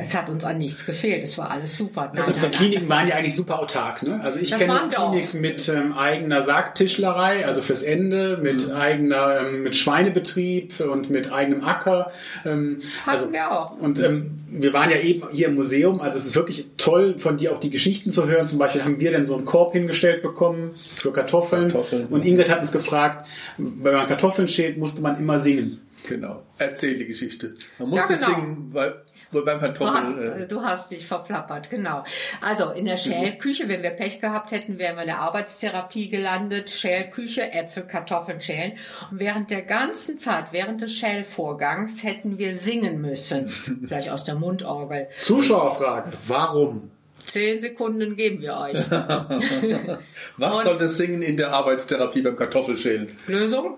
Es 0.02 0.15
hat 0.15 0.30
uns 0.30 0.44
an 0.44 0.58
nichts 0.58 0.86
gefehlt. 0.86 1.24
Es 1.24 1.38
war 1.38 1.50
alles 1.52 1.78
super. 1.78 2.12
Nein, 2.13 2.26
Unsere 2.28 2.34
nein, 2.34 2.41
nein. 2.41 2.52
Kliniken 2.52 2.89
waren 2.89 3.08
ja 3.08 3.15
eigentlich 3.15 3.36
super 3.36 3.60
autark. 3.60 4.04
Ne? 4.04 4.20
Also 4.24 4.39
ich 4.39 4.50
Das 4.50 4.60
kenne. 4.60 4.74
Kliniken 4.94 5.41
mit 5.41 5.67
ähm, 5.70 5.94
eigener 5.94 6.41
Sargtischlerei, 6.41 7.46
also 7.46 7.62
fürs 7.62 7.82
Ende, 7.84 8.38
mit 8.41 8.67
Mhm. 8.67 8.74
eigener, 8.76 9.39
ähm, 9.41 9.63
mit 9.63 9.76
Schweinebetrieb 9.76 10.80
und 10.82 11.10
mit 11.10 11.32
eigenem 11.32 11.63
Acker. 11.63 12.12
Ähm, 12.46 12.80
Hatten 13.06 13.32
wir 13.32 13.52
auch. 13.52 13.78
Und 13.80 14.00
ähm, 14.00 14.39
wir 14.50 14.74
waren 14.74 14.89
ja 14.89 14.98
eben 14.98 15.24
hier 15.32 15.48
im 15.48 15.56
Museum, 15.56 16.02
also 16.02 16.17
es 16.17 16.26
ist 16.26 16.36
wirklich 16.36 16.65
toll, 16.78 17.15
von 17.20 17.38
dir 17.38 17.54
auch 17.54 17.60
die 17.60 17.70
Geschichten 17.70 18.12
zu 18.12 18.28
hören. 18.28 18.48
Zum 18.48 18.60
Beispiel 18.60 18.84
haben 18.84 19.00
wir 19.00 19.12
dann 19.12 19.24
so 19.26 19.36
einen 19.36 19.46
Korb 19.46 19.74
hingestellt 19.74 20.22
bekommen 20.24 20.76
für 20.94 21.13
Kartoffeln. 21.13 21.70
Kartoffeln, 21.70 22.08
und 22.08 22.26
Ingrid 22.26 22.50
hat 22.50 22.60
uns 22.60 22.72
gefragt, 22.72 23.28
wenn 23.58 23.94
man 23.94 24.08
Kartoffeln 24.08 24.48
schält, 24.48 24.78
musste 24.78 25.02
man 25.02 25.17
immer 25.17 25.39
singen. 25.39 25.80
Genau. 26.08 26.41
Erzähl 26.58 26.98
die 26.98 27.06
Geschichte. 27.06 27.54
Man 27.78 27.89
muss 27.89 28.00
Ja, 28.00 28.08
genau. 28.08 28.26
singen, 28.28 28.70
weil, 28.74 28.96
weil 29.32 29.44
beim 29.44 29.60
Du 29.60 29.65
hast, 29.65 29.78
Kartoffeln... 29.78 30.41
äh, 30.41 30.48
du 30.48 30.62
hast 30.62 30.91
dich 30.91 31.06
verplappert, 31.06 31.70
genau. 31.70 32.04
Also 32.41 32.72
in 32.72 32.86
der 32.86 32.98
Schälküche, 32.98 33.67
wenn 33.70 33.84
wir 33.84 33.91
Pech 33.91 34.20
gehabt 34.20 34.52
hätten, 34.52 34.78
wären 34.80 34.96
wir 34.96 35.02
in 35.04 35.08
der 35.08 35.20
Arbeitstherapie 35.20 36.10
gelandet. 36.10 36.70
Schälküche, 36.70 37.52
Äpfel, 37.52 37.84
Kartoffeln 37.84 38.41
schälen. 38.41 38.74
Und 39.10 39.20
während 39.20 39.50
der 39.52 39.62
ganzen 39.62 40.17
Zeit, 40.17 40.46
während 40.52 40.82
des 40.82 40.94
Schälvorgangs, 40.94 42.04
hätten 42.04 42.38
wir 42.38 42.56
singen 42.58 43.02
müssen. 43.02 43.50
Vielleicht 43.88 44.10
aus 44.10 44.24
der 44.26 44.36
Mundorgel. 44.36 45.08
Zuschauerfrage, 45.17 46.12
warum? 46.28 46.91
Zehn 47.15 47.62
Sekunden 47.62 48.15
geben 48.15 48.41
wir 48.41 48.58
euch. 48.58 48.91
was 50.38 50.58
und- 50.58 50.63
soll 50.63 50.78
das 50.78 50.98
Singen 50.98 51.22
in 51.22 51.38
der 51.38 51.54
Arbeitstherapie 51.54 52.22
beim 52.22 52.36
Kartoffelschälen? 52.36 53.12
Lösung? 53.28 53.78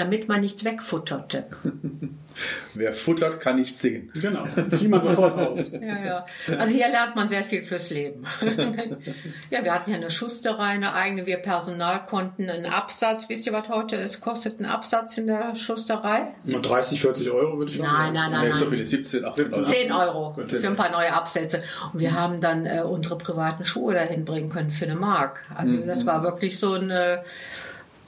Damit 0.00 0.28
man 0.28 0.40
nichts 0.40 0.64
wegfutterte. 0.64 1.44
Wer 2.74 2.94
futtert, 2.94 3.38
kann 3.40 3.56
nicht 3.56 3.76
singen. 3.76 4.10
Genau, 4.14 4.44
fiel 4.44 4.88
man 4.88 5.00
sofort 5.02 5.36
auf. 5.36 5.58
Ja, 5.72 6.04
ja. 6.04 6.26
Also 6.58 6.72
hier 6.72 6.88
lernt 6.88 7.14
man 7.16 7.28
sehr 7.28 7.44
viel 7.44 7.64
fürs 7.64 7.90
Leben. 7.90 8.22
ja, 9.50 9.62
wir 9.62 9.74
hatten 9.74 9.90
ja 9.90 9.96
eine 9.96 10.10
Schusterei, 10.10 10.68
eine 10.70 10.94
eigene. 10.94 11.26
Wir 11.26 11.36
Personal 11.38 12.06
konnten 12.06 12.48
einen 12.48 12.64
Absatz. 12.66 13.28
Wisst 13.28 13.46
ihr, 13.46 13.52
was 13.52 13.68
heute 13.68 13.96
es 13.96 14.20
kostet, 14.22 14.58
ein 14.60 14.64
Absatz 14.64 15.18
in 15.18 15.26
der 15.26 15.54
Schusterei? 15.54 16.28
Nur 16.44 16.62
30, 16.62 17.00
40 17.02 17.30
Euro 17.30 17.58
würde 17.58 17.70
ich 17.72 17.76
schon 17.76 17.84
Nein, 17.84 18.14
sagen. 18.14 18.14
nein, 18.14 18.30
Nee, 18.30 18.48
nein, 18.48 18.52
so 18.52 18.60
nein. 18.64 18.68
viele, 18.70 18.86
17, 18.86 19.24
18 19.26 19.52
Euro. 19.52 19.64
10 19.66 19.92
Euro 19.92 20.36
für 20.46 20.66
ein 20.66 20.76
paar 20.76 20.90
neue 20.92 21.12
Absätze. 21.12 21.62
Und 21.92 22.00
wir 22.00 22.14
haben 22.14 22.40
dann 22.40 22.64
äh, 22.64 22.80
unsere 22.82 23.18
privaten 23.18 23.66
Schuhe 23.66 23.92
dahin 23.94 24.24
bringen 24.24 24.48
können 24.48 24.70
für 24.70 24.86
eine 24.86 24.94
Mark. 24.96 25.44
Also 25.54 25.76
Mhm. 25.76 25.86
das 25.86 26.06
war 26.06 26.22
wirklich 26.22 26.58
so 26.58 26.72
ein 26.74 26.90
äh, 26.90 27.18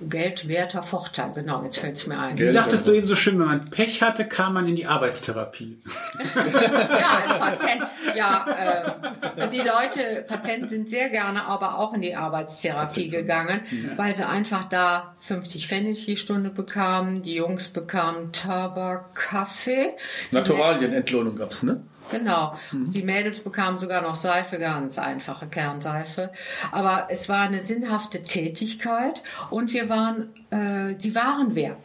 geldwerter 0.09 0.83
Vorteil. 0.83 1.33
Genau, 1.35 1.63
jetzt 1.65 1.79
fällt 1.79 1.97
es 1.97 2.07
mir 2.07 2.19
ein. 2.19 2.39
Wie 2.39 2.49
sagtest 2.49 2.87
du 2.87 2.93
eben 2.93 3.07
so 3.07 3.15
schön, 3.15 3.39
wenn 3.39 3.47
man 3.47 3.71
Pech 3.71 4.03
hatte, 4.03 4.25
kam 4.25 4.55
man 4.55 4.67
in 4.69 4.77
die 4.77 4.87
Arbeitstherapie. 4.87 5.79
Ja, 6.35 7.39
als 7.41 7.63
Patient. 7.63 7.83
Ja, 8.15 8.97
äh, 9.37 9.49
die 9.49 9.59
Leute, 9.59 10.25
Patienten 10.27 10.69
sind 10.69 10.91
sehr 10.91 11.09
gerne 11.09 11.45
aber 11.45 11.79
auch 11.79 11.93
in 11.95 12.01
die 12.01 12.15
Arbeitstherapie 12.15 13.09
gegangen, 13.09 13.61
weil 13.97 14.15
sie 14.15 14.27
einfach 14.27 14.65
da 14.65 15.15
50 15.21 15.67
Pfennig 15.69 16.07
die 16.07 16.17
Stunde 16.17 16.51
bekamen. 16.51 17.23
Die 17.23 17.35
Jungs 17.35 17.69
bekamen 17.69 18.33
Tabak, 18.33 19.15
Kaffee. 19.15 19.97
Die 20.31 20.35
Naturalienentlohnung 20.35 21.37
gab's, 21.37 21.63
ne? 21.63 21.83
Genau. 22.11 22.57
Die 22.73 23.03
Mädels 23.03 23.41
bekamen 23.41 23.79
sogar 23.79 24.03
noch 24.03 24.17
Seife, 24.17 24.59
ganz 24.59 24.99
einfache 24.99 25.47
Kernseife. 25.47 26.31
Aber 26.71 27.09
es 27.11 27.29
war 27.29 27.43
eine 27.43 27.63
sinnhafte 27.63 28.23
Tätigkeit 28.23 29.23
und 29.51 29.73
wir 29.73 29.89
waren, 29.89 30.35
äh, 30.51 30.95
die 30.95 31.15
waren 31.15 31.55
wer. 31.55 31.77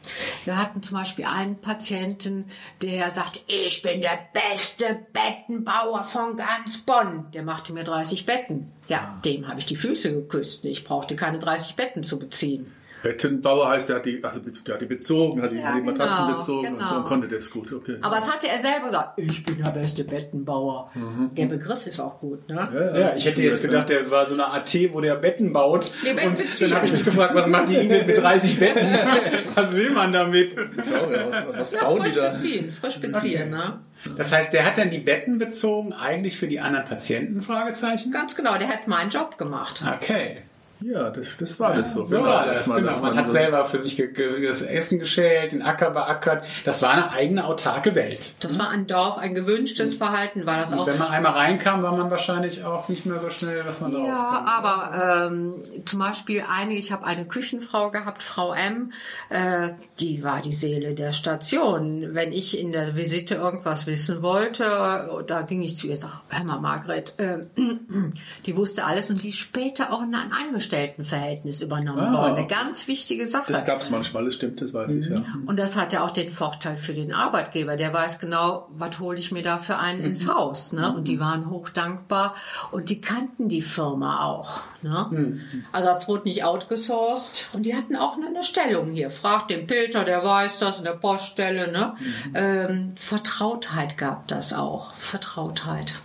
Wir 0.45 0.57
hatten 0.57 0.83
zum 0.83 0.97
Beispiel 0.97 1.25
einen 1.25 1.59
Patienten, 1.59 2.45
der 2.81 3.11
sagte, 3.11 3.39
ich 3.47 3.81
bin 3.81 4.01
der 4.01 4.19
beste 4.33 4.99
Bettenbauer 5.13 6.03
von 6.03 6.35
ganz 6.35 6.77
Bonn. 6.77 7.31
Der 7.33 7.43
machte 7.43 7.73
mir 7.73 7.83
30 7.83 8.25
Betten. 8.25 8.71
Ja, 8.87 9.19
dem 9.23 9.47
habe 9.47 9.59
ich 9.59 9.65
die 9.65 9.75
Füße 9.75 10.13
geküsst. 10.13 10.65
Ich 10.65 10.83
brauchte 10.83 11.15
keine 11.15 11.39
30 11.39 11.75
Betten 11.75 12.03
zu 12.03 12.19
beziehen. 12.19 12.73
Bettenbauer 13.03 13.69
heißt, 13.69 13.89
der 13.89 13.97
hat 13.97 14.05
die, 14.05 14.23
also 14.23 14.39
der 14.39 14.75
hat 14.75 14.81
die 14.81 14.85
bezogen, 14.85 15.41
hat 15.41 15.51
die, 15.51 15.57
Ja, 15.57 15.75
die 15.75 15.81
Matratzen 15.81 16.25
genau, 16.25 16.37
bezogen 16.37 16.67
und 16.67 16.79
so 16.79 16.85
genau. 16.85 16.97
und 16.97 17.05
konnte 17.05 17.27
das 17.27 17.49
gut, 17.51 17.71
okay. 17.73 17.97
Aber 18.01 18.15
das 18.17 18.29
hatte 18.31 18.47
er 18.47 18.59
selber 18.61 18.87
gesagt. 18.87 19.19
Ich 19.19 19.43
bin 19.43 19.57
der 19.63 19.71
beste 19.71 20.03
Bettenbauer. 20.03 20.91
Der 21.37 21.45
Begriff 21.45 21.85
ist 21.87 21.99
auch 21.99 22.19
gut, 22.19 22.47
ne? 22.49 22.93
Ja, 22.99 23.15
ich 23.15 23.25
hätte 23.25 23.43
jetzt 23.43 23.61
gedacht, 23.61 23.89
der 23.89 24.09
war 24.09 24.25
so 24.25 24.33
eine 24.33 24.51
AT, 24.51 24.73
wo 24.91 25.01
der 25.01 25.15
Betten 25.15 25.53
baut. 25.53 25.91
Nee, 26.03 26.13
Betten 26.13 26.29
und 26.29 26.61
dann 26.61 26.73
habe 26.75 26.85
ich 26.85 26.91
mich 26.93 27.05
gefragt, 27.05 27.35
was 27.35 27.47
macht 27.47 27.69
die 27.69 27.75
Ingrid 27.75 28.07
mit 28.07 28.17
30 28.17 28.59
Betten? 28.59 28.97
was 29.55 29.75
will 29.75 29.91
man 29.91 30.11
damit? 30.13 30.55
Schau, 30.87 31.09
ja, 31.11 31.27
was, 31.29 31.45
was 31.59 31.71
Ja, 31.73 31.83
bauen 31.83 31.97
die 32.03 32.09
frisch 32.09 32.15
da? 32.15 32.29
beziehen, 32.31 32.71
frisch 32.71 32.99
beziehen, 32.99 33.49
ne? 33.49 33.79
Das 34.15 34.31
heißt, 34.31 34.53
der 34.53 34.65
hat 34.65 34.77
dann 34.77 34.89
die 34.89 34.99
Betten 34.99 35.37
bezogen, 35.39 35.91
eigentlich 35.93 36.37
für 36.37 36.47
die 36.47 36.59
anderen 36.59 36.85
Patienten? 36.85 37.41
Fragezeichen. 37.41 38.11
Ganz 38.11 38.35
genau, 38.35 38.57
der 38.57 38.67
hat 38.67 38.87
meinen 38.87 39.09
Job 39.09 39.37
gemacht. 39.37 39.81
Okay. 39.95 40.43
Ja, 40.81 41.09
das, 41.09 41.37
das 41.37 41.59
war 41.59 41.73
das 41.73 41.93
so. 41.93 42.05
So 42.05 42.21
war 42.21 42.45
das, 42.45 42.65
genau. 42.65 42.79
Man 42.79 43.01
man 43.01 43.17
hat 43.17 43.25
so- 43.27 43.31
selber 43.31 43.65
für 43.65 43.79
sich 43.79 44.01
das 44.45 44.61
Essen 44.61 44.99
geschält, 44.99 45.51
den 45.51 45.61
Acker 45.61 45.91
beackert. 45.91 46.43
Das 46.65 46.81
war 46.81 46.91
eine 46.91 47.11
eigene 47.11 47.45
autarke 47.45 47.95
Welt. 47.95 48.33
Das 48.39 48.59
war 48.59 48.69
ein 48.69 48.85
Dorf, 48.85 49.17
ein 49.17 49.33
gewünschtes 49.33 49.95
Verhalten 49.95 50.45
war 50.45 50.59
das 50.59 50.71
Und 50.73 50.79
auch. 50.79 50.87
wenn 50.87 50.97
man 50.97 51.09
einmal 51.09 51.31
reinkam, 51.33 51.81
war 51.83 51.95
man 51.95 52.11
wahrscheinlich 52.11 52.63
auch 52.63 52.89
nicht 52.89 53.05
mehr 53.05 53.19
so 53.19 53.29
schnell, 53.29 53.65
was 53.65 53.81
man 53.81 53.91
da 53.91 53.99
Ja, 53.99 54.13
rauskam. 54.13 54.45
aber 54.47 55.25
ähm, 55.27 55.63
zum 55.85 55.99
Beispiel 55.99 56.43
eine, 56.49 56.73
ich 56.73 56.91
habe 56.91 57.05
eine 57.05 57.25
Küchenfrau 57.27 57.89
gehabt, 57.91 58.21
Frau 58.21 58.53
M, 58.53 58.91
äh, 59.29 59.69
die 59.99 60.23
war 60.23 60.41
die 60.41 60.53
Seele 60.53 60.93
der 60.93 61.11
Station. 61.11 62.09
Wenn 62.13 62.31
ich 62.33 62.57
in 62.59 62.71
der 62.71 62.95
Visite 62.95 63.35
irgendwas 63.35 63.87
wissen 63.87 64.21
wollte, 64.21 65.23
da 65.25 65.41
ging 65.41 65.61
ich 65.63 65.77
zu 65.77 65.87
ihr 65.87 65.93
und 65.93 65.99
sag, 65.99 66.21
hör 66.29 66.43
mal, 66.43 66.59
Margret, 66.59 67.15
äh, 67.17 67.39
die 68.45 68.55
wusste 68.55 68.85
alles 68.85 69.09
und 69.09 69.23
die 69.23 69.31
später 69.31 69.91
auch 69.91 70.03
in 70.03 70.13
ein 70.13 70.31
Angestelltenverhältnis 70.67 71.61
übernommen 71.61 71.99
Ah. 71.99 72.13
worden. 72.13 72.35
Eine 72.35 72.47
ganz 72.47 72.87
wichtige 72.87 73.27
Sache. 73.27 73.53
Das 73.53 73.65
gab 73.65 73.81
es 73.81 73.89
manchmal, 73.89 74.25
das 74.25 74.35
stimmt, 74.35 74.61
das 74.61 74.73
weiß 74.73 74.91
ich, 74.93 75.07
ja. 75.07 75.23
Und 75.45 75.57
das 75.57 75.75
hat 75.75 75.93
ja 75.93 76.03
auch 76.03 76.11
den 76.11 76.31
Vorteil 76.31 76.77
für 76.77 76.93
den 76.93 77.13
Arbeitgeber. 77.13 77.75
Der 77.77 77.93
weiß 77.93 78.19
genau, 78.19 78.67
was 78.71 78.99
hole 78.99 79.17
ich 79.17 79.31
mir 79.31 79.41
da 79.41 79.57
für 79.59 79.77
einen 79.77 80.01
ins 80.03 80.27
Haus. 80.27 80.73
Ne? 80.73 80.93
Und 80.93 81.07
die 81.07 81.19
waren 81.19 81.49
hoch 81.49 81.69
dankbar 81.69 82.35
und 82.71 82.89
die 82.89 83.01
kannten 83.01 83.49
die 83.49 83.61
Firma 83.61 84.25
auch. 84.25 84.61
Ne? 84.81 85.39
Also 85.71 85.87
das 85.87 86.07
wurde 86.07 86.27
nicht 86.27 86.43
outgesourced 86.43 87.45
und 87.53 87.65
die 87.65 87.75
hatten 87.75 87.95
auch 87.95 88.15
eine 88.17 88.43
Stellung 88.43 88.91
hier. 88.91 89.09
Fragt 89.09 89.49
den 89.49 89.67
Peter, 89.67 90.03
der 90.03 90.23
weiß 90.23 90.59
das, 90.59 90.79
in 90.79 90.83
der 90.83 90.91
Poststelle. 90.91 91.71
Ne? 91.71 91.95
Ähm, 92.33 92.93
Vertrautheit 92.97 93.97
gab 93.97 94.27
das 94.27 94.53
auch. 94.53 94.93
Vertrautheit. 94.95 95.95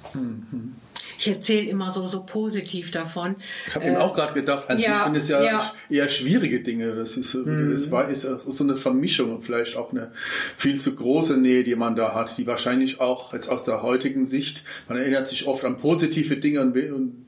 Ich 1.24 1.28
erzähle 1.30 1.68
immer 1.70 1.90
so, 1.90 2.06
so 2.06 2.24
positiv 2.24 2.90
davon. 2.90 3.36
Ich 3.68 3.74
habe 3.74 3.84
eben 3.86 3.96
auch 3.96 4.14
gerade 4.14 4.34
gedacht, 4.34 4.68
an 4.68 4.78
sich 4.78 4.86
ja, 4.86 5.04
sind 5.04 5.16
es 5.16 5.28
ja, 5.28 5.42
ja. 5.42 5.72
eher 5.88 6.08
schwierige 6.08 6.60
Dinge. 6.60 6.94
Das 6.94 7.16
ist, 7.16 7.30
so- 7.30 7.44
das 7.44 7.90
war, 7.90 8.08
ist 8.08 8.22
so 8.22 8.64
eine 8.64 8.76
Vermischung 8.76 9.34
und 9.36 9.42
vielleicht 9.44 9.76
auch 9.76 9.92
eine 9.92 10.10
viel 10.56 10.78
zu 10.78 10.94
große 10.96 11.36
Nähe, 11.36 11.64
die 11.64 11.76
man 11.76 11.94
da 11.96 12.14
hat, 12.14 12.36
die 12.38 12.46
wahrscheinlich 12.46 13.00
auch 13.00 13.32
jetzt 13.32 13.48
aus 13.48 13.64
der 13.64 13.82
heutigen 13.82 14.24
Sicht, 14.24 14.64
man 14.88 14.98
erinnert 14.98 15.28
sich 15.28 15.46
oft 15.46 15.64
an 15.64 15.76
positive 15.76 16.36
Dinge 16.36 16.60
und, 16.60 16.76
und 16.76 17.26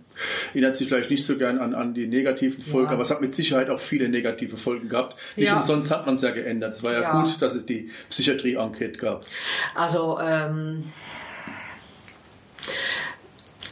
erinnert 0.53 0.77
sich 0.77 0.87
vielleicht 0.89 1.11
nicht 1.11 1.27
so 1.27 1.37
gern 1.37 1.59
an, 1.59 1.75
an 1.75 1.93
die 1.93 2.07
negativen 2.07 2.63
Folgen, 2.65 2.89
aber 2.91 3.03
es 3.03 3.11
hat 3.11 3.21
mit 3.21 3.35
Sicherheit 3.35 3.69
auch 3.69 3.81
viele 3.81 4.09
negative 4.09 4.57
Folgen 4.57 4.89
gehabt. 4.89 5.19
Nicht 5.37 5.49
Ja. 5.49 5.57
umsonst 5.57 5.91
hat 5.91 6.07
man 6.07 6.15
es 6.15 6.23
ja 6.23 6.31
geändert. 6.31 6.75
Es 6.75 6.83
war 6.85 6.93
ja, 6.93 7.01
Ja. 7.03 7.21
gut, 7.23 7.43
dass 7.43 7.55
es 7.55 7.67
die 7.67 7.91
Psychiatrie-Enquete 8.11 8.99
gab. 8.99 9.25
Also, 9.75 10.19
ähm, 10.21 10.85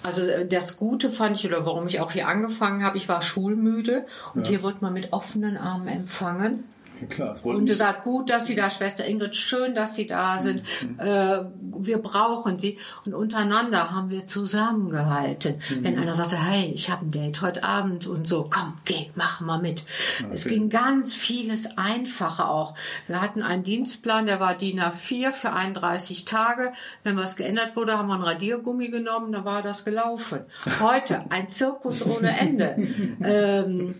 also 0.02 0.22
äh, 0.22 0.46
das 0.46 0.76
Gute 0.76 1.10
fand 1.10 1.36
ich, 1.36 1.46
oder 1.46 1.64
warum 1.66 1.86
ich 1.86 2.00
auch 2.00 2.12
hier 2.12 2.28
angefangen 2.28 2.84
habe, 2.84 2.96
ich 2.96 3.08
war 3.08 3.22
schulmüde 3.22 4.06
und 4.34 4.46
hier 4.46 4.62
wird 4.62 4.82
man 4.82 4.92
mit 4.92 5.12
offenen 5.12 5.56
Armen 5.56 5.88
empfangen. 5.88 6.64
Klar, 7.10 7.36
Und 7.42 7.66
gesagt, 7.66 8.04
gut, 8.04 8.30
dass 8.30 8.46
Sie 8.46 8.54
da, 8.54 8.70
Schwester 8.70 9.04
Ingrid, 9.04 9.36
schön, 9.36 9.74
dass 9.74 9.94
Sie 9.94 10.06
da 10.06 10.38
sind. 10.38 10.62
Äh, 10.98 11.40
wir 11.60 11.98
brauchen 11.98 12.58
Sie. 12.58 12.78
Und 13.04 13.14
untereinander 13.14 13.90
haben 13.90 14.10
wir 14.10 14.26
zusammengehalten. 14.26 15.56
Wenn 15.80 15.98
einer 15.98 16.14
sagte, 16.14 16.36
hey, 16.36 16.72
ich 16.74 16.90
habe 16.90 17.06
ein 17.06 17.10
Date 17.10 17.40
heute 17.42 17.64
Abend 17.64 18.06
und 18.06 18.26
so, 18.26 18.48
komm, 18.48 18.74
geh, 18.84 19.10
mach 19.14 19.40
mal 19.40 19.60
mit. 19.60 19.84
Es 20.32 20.44
ging 20.44 20.68
ganz 20.68 21.14
vieles 21.14 21.66
einfacher 21.76 22.50
auch. 22.50 22.74
Wir 23.06 23.20
hatten 23.20 23.42
einen 23.42 23.62
Dienstplan, 23.64 24.26
der 24.26 24.40
war 24.40 24.54
DIN 24.54 24.80
A4 24.80 25.32
für 25.32 25.52
31 25.52 26.24
Tage. 26.24 26.72
Wenn 27.04 27.16
was 27.16 27.36
geändert 27.36 27.76
wurde, 27.76 27.98
haben 27.98 28.08
wir 28.08 28.14
ein 28.14 28.22
Radiergummi 28.22 28.88
genommen, 28.88 29.32
dann 29.32 29.44
war 29.44 29.62
das 29.62 29.84
gelaufen. 29.84 30.40
Heute 30.80 31.24
ein 31.30 31.50
Zirkus 31.50 32.04
ohne 32.04 32.38
Ende. 32.38 32.76
ähm, 33.24 33.94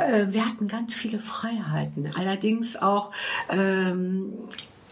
äh, 0.00 0.26
wir 0.28 0.46
hatten 0.46 0.68
ganz 0.68 0.94
viele 0.94 1.18
Freiheiten. 1.18 2.03
Allerdings 2.14 2.76
auch, 2.76 3.10
ähm, 3.48 4.32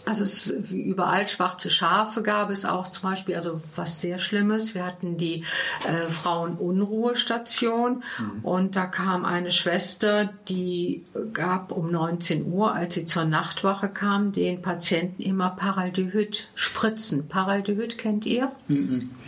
also 0.04 0.24
es, 0.24 0.52
wie 0.58 0.82
überall 0.82 1.28
schwarze 1.28 1.70
Schafe 1.70 2.22
gab 2.22 2.50
es 2.50 2.64
auch 2.64 2.88
zum 2.88 3.10
Beispiel, 3.10 3.36
also 3.36 3.60
was 3.76 4.00
sehr 4.00 4.18
Schlimmes. 4.18 4.74
Wir 4.74 4.84
hatten 4.84 5.16
die 5.16 5.44
äh, 5.86 6.10
Frauenunruhestation 6.10 8.02
und 8.42 8.74
da 8.74 8.86
kam 8.86 9.24
eine 9.24 9.52
Schwester, 9.52 10.30
die 10.48 11.04
gab 11.32 11.70
um 11.70 11.90
19 11.90 12.52
Uhr, 12.52 12.74
als 12.74 12.94
sie 12.94 13.06
zur 13.06 13.24
Nachtwache 13.24 13.88
kam, 13.88 14.32
den 14.32 14.60
Patienten 14.60 15.22
immer 15.22 15.50
Paraldehyd 15.50 16.48
spritzen. 16.56 17.28
Paraldehyd 17.28 17.96
kennt 17.96 18.26
ihr? 18.26 18.50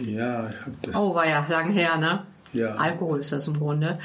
ja, 0.04 0.50
ich 0.50 0.66
hab 0.66 0.82
das. 0.82 0.96
Oh, 0.96 1.14
war 1.14 1.28
ja 1.28 1.46
lang 1.48 1.70
her, 1.70 1.96
ne? 1.98 2.26
Ja. 2.54 2.76
Alkohol 2.76 3.20
ist 3.20 3.32
das 3.32 3.48
im 3.48 3.58
Grunde. 3.58 3.98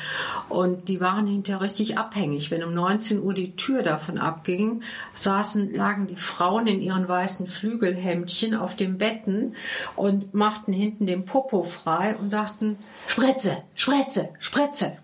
Und 0.50 0.90
die 0.90 1.00
waren 1.00 1.26
hinterher 1.26 1.62
richtig 1.62 1.98
abhängig. 1.98 2.52
Wenn 2.52 2.64
um 2.64 2.74
19 2.74 3.22
Uhr 3.22 3.34
die 3.34 3.56
Tür 3.56 3.84
davon 3.84 4.18
abging, 4.18 4.82
saßen, 5.14 5.74
lagen 5.74 6.08
die 6.08 6.16
Frauen 6.16 6.68
in 6.68 6.82
ihren 6.82 7.08
weißen 7.08 7.48
Flügelhemdchen 7.48 8.56
auf 8.56 8.76
den 8.76 8.98
Betten 8.98 9.56
und 9.96 10.34
machten 10.34 10.74
hinten 10.74 11.06
den 11.06 11.26
Popo 11.26 11.64
frei 11.64 12.16
und 12.16 12.30
sagten, 12.30 12.78
Spritze, 13.08 13.58
Spritze, 13.76 14.30
Spritze. 14.40 14.98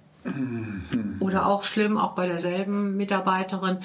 Oder 1.20 1.46
auch 1.46 1.64
schlimm, 1.64 1.98
auch 1.98 2.14
bei 2.14 2.26
derselben 2.26 2.98
Mitarbeiterin. 2.98 3.78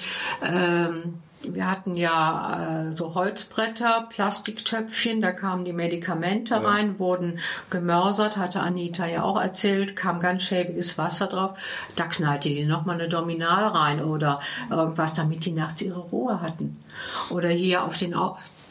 Ähm, 0.43 1.19
wir 1.43 1.69
hatten 1.69 1.95
ja 1.95 2.87
äh, 2.89 2.95
so 2.95 3.15
Holzbretter, 3.15 4.07
Plastiktöpfchen, 4.09 5.21
da 5.21 5.31
kamen 5.31 5.65
die 5.65 5.73
Medikamente 5.73 6.63
rein, 6.63 6.99
wurden 6.99 7.39
gemörsert, 7.69 8.37
hatte 8.37 8.61
Anita 8.61 9.05
ja 9.05 9.23
auch 9.23 9.39
erzählt, 9.39 9.95
kam 9.95 10.19
ganz 10.19 10.43
schäbiges 10.43 10.97
Wasser 10.97 11.27
drauf. 11.27 11.57
Da 11.95 12.05
knallte 12.05 12.49
die 12.49 12.65
nochmal 12.65 12.99
eine 12.99 13.09
Dominal 13.09 13.67
rein 13.67 14.03
oder 14.03 14.39
irgendwas, 14.69 15.13
damit 15.13 15.45
die 15.45 15.53
nachts 15.53 15.81
ihre 15.81 15.99
Ruhe 15.99 16.41
hatten. 16.41 16.77
Oder 17.29 17.49
hier 17.49 17.83
auf 17.83 17.97
den 17.97 18.13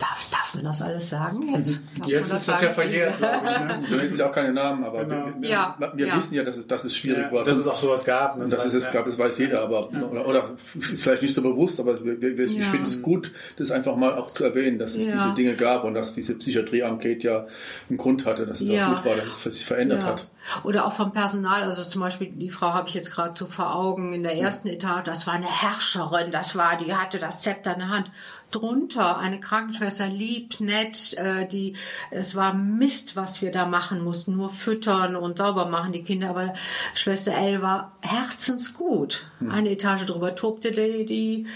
Darf, 0.00 0.26
darf 0.30 0.54
man 0.54 0.64
das 0.64 0.80
alles 0.80 1.10
sagen 1.10 1.42
jetzt? 1.54 1.82
Darf 1.98 2.08
Jetzt 2.08 2.32
ist 2.32 2.48
das 2.48 2.60
ja 2.62 2.70
verjährt, 2.70 3.18
glaube 3.18 3.36
ich. 3.44 3.58
Ne? 3.60 3.82
Du 3.90 3.96
nennst 3.96 4.18
ja 4.18 4.28
auch 4.28 4.32
keine 4.32 4.52
Namen, 4.52 4.82
aber 4.82 5.04
Genau. 5.04 5.26
wir, 5.26 5.34
wir, 5.42 5.48
Ja, 5.50 5.76
wir 5.94 6.06
ja. 6.06 6.16
wissen 6.16 6.32
ja, 6.34 6.42
dass 6.42 6.56
es, 6.56 6.66
dass 6.66 6.84
es 6.84 6.96
schwierig 6.96 7.26
Ja, 7.26 7.32
war. 7.32 7.44
dass 7.44 7.58
es 7.58 7.68
auch 7.68 7.76
sowas 7.76 8.04
gab. 8.04 8.38
ne? 8.38 8.46
Dass 8.46 8.64
es 8.64 8.72
es 8.72 8.90
gab, 8.90 9.04
das 9.04 9.18
weiß 9.18 9.36
jeder, 9.38 9.60
aber 9.62 9.90
oder, 9.92 10.26
oder 10.26 10.50
ist 10.74 11.02
vielleicht 11.02 11.20
nicht 11.22 11.34
so 11.34 11.42
bewusst, 11.42 11.78
aber 11.80 12.02
wir, 12.02 12.20
wir, 12.20 12.46
ich 12.46 12.64
finde 12.64 12.86
es 12.88 13.02
gut, 13.02 13.30
das 13.58 13.70
einfach 13.70 13.94
mal 13.94 14.14
auch 14.16 14.32
zu 14.32 14.44
erwähnen, 14.44 14.78
dass 14.78 14.94
es 14.96 15.04
Ja. 15.04 15.12
diese 15.12 15.34
Dinge 15.34 15.54
gab 15.54 15.84
und 15.84 15.92
dass 15.94 16.14
diese 16.14 16.34
Psychiatrie-Enquete 16.34 17.26
ja 17.26 17.46
einen 17.90 17.98
Grund 17.98 18.24
hatte, 18.24 18.46
dass 18.46 18.62
es 18.62 18.68
Ja. 18.68 18.86
auch 18.92 18.96
gut 18.96 19.04
war, 19.04 19.16
dass 19.16 19.26
es 19.44 19.58
sich 19.58 19.66
verändert 19.66 20.04
hat. 20.04 20.26
Oder 20.64 20.86
auch 20.86 20.92
vom 20.94 21.12
Personal, 21.12 21.62
also 21.64 21.84
zum 21.86 22.00
Beispiel 22.00 22.28
die 22.34 22.48
Frau 22.48 22.72
habe 22.72 22.88
ich 22.88 22.94
jetzt 22.94 23.10
gerade 23.12 23.32
so 23.34 23.44
vor 23.46 23.74
Augen 23.76 24.14
in 24.14 24.22
der 24.22 24.36
ersten 24.38 24.68
Etage, 24.68 25.04
das 25.04 25.26
war 25.26 25.34
eine 25.34 25.46
Herrscherin, 25.46 26.30
das 26.30 26.56
war, 26.56 26.78
die 26.78 26.94
hatte 26.94 27.18
das 27.18 27.40
Zepter 27.42 27.74
in 27.74 27.80
der 27.80 27.88
Hand. 27.90 28.10
Drunter 28.50 29.18
eine 29.18 29.40
Krankenschwester, 29.40 30.06
lieb, 30.08 30.60
nett, 30.60 31.14
äh, 31.14 31.46
die, 31.46 31.74
es 32.10 32.34
war 32.34 32.54
Mist, 32.54 33.16
was 33.16 33.40
wir 33.42 33.50
da 33.50 33.66
machen 33.66 34.02
mussten, 34.02 34.36
nur 34.36 34.50
füttern 34.50 35.16
und 35.16 35.38
sauber 35.38 35.66
machen 35.66 35.92
die 35.92 36.02
Kinder, 36.02 36.30
aber 36.30 36.54
Schwester 36.94 37.32
L 37.32 37.62
war 37.62 37.92
herzensgut. 38.00 39.26
Eine 39.48 39.70
Etage 39.70 40.04
drüber 40.04 40.34
tobte 40.34 40.70
die, 40.70 41.06
die, 41.06 41.46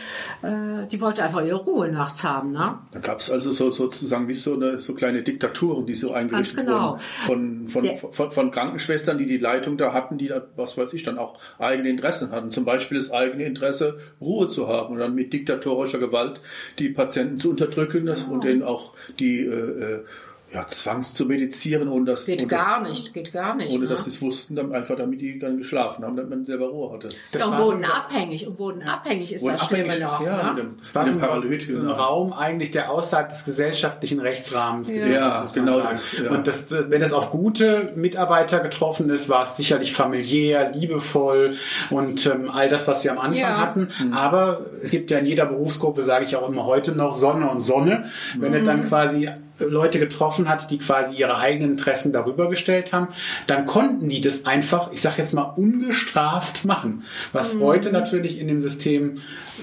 äh, 0.46 0.86
die 0.90 1.00
wollte 1.00 1.22
einfach 1.22 1.44
ihre 1.44 1.58
Ruhe 1.58 1.88
nachts 1.90 2.24
haben, 2.24 2.52
ne? 2.52 2.78
Da 2.92 2.98
gab 3.00 3.18
es 3.20 3.30
also 3.30 3.52
so, 3.52 3.70
sozusagen 3.70 4.26
wie 4.28 4.34
so, 4.34 4.54
eine, 4.54 4.78
so 4.78 4.94
kleine 4.94 5.22
Diktaturen, 5.22 5.84
die 5.86 5.94
so 5.94 6.12
eingerichtet 6.12 6.64
genau. 6.64 6.98
wurden 7.26 7.68
von, 7.68 7.68
von, 7.68 7.82
Der- 7.82 7.96
von, 7.98 8.30
von 8.32 8.50
Krankenschwestern, 8.50 9.18
die 9.18 9.26
die 9.26 9.38
Leitung 9.38 9.76
da 9.76 9.92
hatten, 9.92 10.16
die 10.16 10.28
da, 10.28 10.42
was 10.56 10.78
weiß 10.78 10.92
ich, 10.94 11.02
dann 11.02 11.18
auch 11.18 11.38
eigene 11.58 11.90
Interessen 11.90 12.30
hatten. 12.30 12.50
Zum 12.52 12.64
Beispiel 12.64 12.96
das 12.98 13.10
eigene 13.10 13.44
Interesse, 13.44 13.98
Ruhe 14.20 14.48
zu 14.48 14.68
haben 14.68 14.94
und 14.94 15.00
dann 15.00 15.14
mit 15.14 15.32
diktatorischer 15.32 15.98
Gewalt 15.98 16.40
die 16.78 16.83
Patienten 16.90 17.38
zu 17.38 17.50
unterdrücken 17.50 18.06
das, 18.06 18.22
und 18.24 18.44
denen 18.44 18.62
auch 18.62 18.92
die 19.18 19.40
äh, 19.40 19.50
äh, 19.50 20.04
ja, 20.54 20.66
zwangs 20.68 21.12
zu 21.14 21.26
medizieren, 21.26 21.88
ohne 21.88 22.04
dass, 22.04 22.26
Geht 22.26 22.48
gar 22.48 22.80
nicht, 22.80 23.12
geht 23.12 23.32
gar 23.32 23.56
nicht. 23.56 23.72
ohne 23.72 23.84
ne? 23.84 23.90
dass 23.90 24.04
sie 24.04 24.10
es 24.10 24.22
wussten, 24.22 24.54
dann 24.54 24.72
einfach 24.72 24.94
damit 24.96 25.20
die 25.20 25.38
dann 25.38 25.58
geschlafen 25.58 26.04
haben, 26.04 26.16
damit 26.16 26.30
man 26.30 26.44
selber 26.44 26.68
Ruhe 26.68 26.92
hatte. 26.92 27.08
Das 27.32 27.42
ja, 27.42 27.48
und 27.48 27.54
war 27.54 27.60
so 27.60 27.66
wurden 27.72 27.84
ein- 27.84 27.90
abhängig 27.90 28.46
und 28.46 28.58
wurden 28.58 28.82
abhängig 28.84 29.32
ist 29.32 29.42
Wurden 29.42 29.54
das 29.54 29.62
abhängig, 29.62 30.00
noch. 30.00 30.24
ja, 30.24 30.52
ne? 30.52 30.60
dem, 30.62 30.76
Das 30.78 30.94
war 30.94 31.06
so 31.06 31.12
ein, 31.14 31.18
Paralyt. 31.18 31.68
so 31.68 31.76
ein 31.78 31.82
genau. 31.82 31.94
Raum 31.94 32.32
eigentlich 32.32 32.70
der 32.70 32.90
außerhalb 32.90 33.28
des 33.28 33.44
gesellschaftlichen 33.44 34.20
Rechtsrahmens 34.20 34.90
Ja. 34.90 34.96
gewesen 34.98 35.12
Ja, 35.14 35.32
ist, 35.32 35.40
muss 35.42 35.56
man 35.56 35.64
genau 35.66 35.76
sagen. 35.78 35.88
das, 35.96 36.12
ja. 36.22 36.30
Und 36.30 36.46
das, 36.46 36.66
das, 36.66 36.90
wenn 36.90 37.02
es 37.02 37.12
auf 37.12 37.30
gute 37.30 37.92
Mitarbeiter 37.96 38.60
getroffen 38.60 39.10
ist, 39.10 39.28
war 39.28 39.42
es 39.42 39.56
sicherlich 39.56 39.92
familiär, 39.92 40.70
liebevoll 40.72 41.56
und 41.90 42.26
ähm, 42.26 42.48
all 42.50 42.68
das, 42.68 42.86
was 42.86 43.02
wir 43.02 43.10
am 43.12 43.18
Anfang 43.18 43.34
Ja. 43.40 43.56
hatten. 43.58 43.88
Aber 44.12 44.66
es 44.82 44.90
gibt 44.92 45.10
ja 45.10 45.18
in 45.18 45.26
jeder 45.26 45.46
Berufsgruppe, 45.46 46.02
sage 46.02 46.24
ich 46.26 46.36
auch 46.36 46.48
immer 46.48 46.64
heute 46.64 46.92
noch, 46.92 47.12
Sonne 47.14 47.50
und 47.50 47.60
Sonne. 47.60 48.04
Wenn 48.38 48.54
es 48.54 48.64
dann 48.64 48.84
quasi 48.88 49.28
Leute 49.58 49.98
getroffen 49.98 50.48
hat, 50.48 50.70
die 50.70 50.78
quasi 50.78 51.16
ihre 51.16 51.36
eigenen 51.36 51.72
Interessen 51.72 52.12
darüber 52.12 52.48
gestellt 52.50 52.92
haben, 52.92 53.08
dann 53.46 53.66
konnten 53.66 54.08
die 54.08 54.20
das 54.20 54.46
einfach, 54.46 54.90
ich 54.92 55.00
sage 55.00 55.16
jetzt 55.18 55.32
mal, 55.32 55.42
ungestraft 55.42 56.64
machen. 56.64 57.04
Was 57.32 57.56
heute 57.58 57.92
natürlich 57.92 58.38
in 58.38 58.48
dem 58.48 58.60
System 58.60 59.20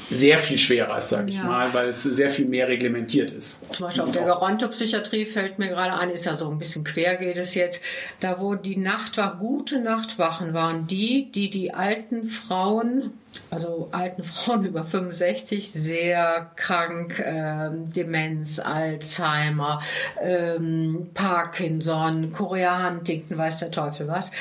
sehr 0.09 0.39
viel 0.39 0.57
schwerer 0.57 0.97
ist, 0.97 1.09
sage 1.09 1.29
ich 1.29 1.35
Ja. 1.37 1.43
mal, 1.43 1.73
weil 1.73 1.89
es 1.89 2.03
sehr 2.03 2.29
viel 2.29 2.45
mehr 2.45 2.67
reglementiert 2.67 3.31
ist. 3.31 3.57
Zum 3.73 3.85
Beispiel 3.85 4.03
auf 4.03 4.11
der 4.11 4.23
Gerontopsychiatrie 4.23 5.25
fällt 5.25 5.59
mir 5.59 5.67
gerade 5.67 5.93
ein, 5.93 6.09
ist 6.09 6.25
ja 6.25 6.35
so 6.35 6.49
ein 6.49 6.57
bisschen 6.57 6.83
quer 6.83 7.15
geht 7.17 7.37
es 7.37 7.55
jetzt, 7.55 7.81
da 8.21 8.39
wo 8.39 8.55
die 8.55 8.77
Nachtwachen, 8.77 9.39
gute 9.39 9.79
Nachtwachen 9.79 10.53
waren, 10.53 10.87
die, 10.87 11.29
die 11.31 11.49
die 11.49 11.73
alten 11.73 12.27
Frauen, 12.27 13.11
also 13.49 13.89
alten 13.91 14.23
Frauen 14.23 14.65
über 14.65 14.85
65, 14.85 15.71
sehr 15.71 16.51
krank, 16.55 17.21
ähm, 17.23 17.91
Demenz, 17.91 18.59
Alzheimer, 18.59 19.81
ähm, 20.21 21.09
Parkinson, 21.13 22.31
Korea 22.31 22.87
Huntington, 22.89 23.37
weiß 23.37 23.59
der 23.59 23.71
Teufel 23.71 24.07
was, 24.07 24.31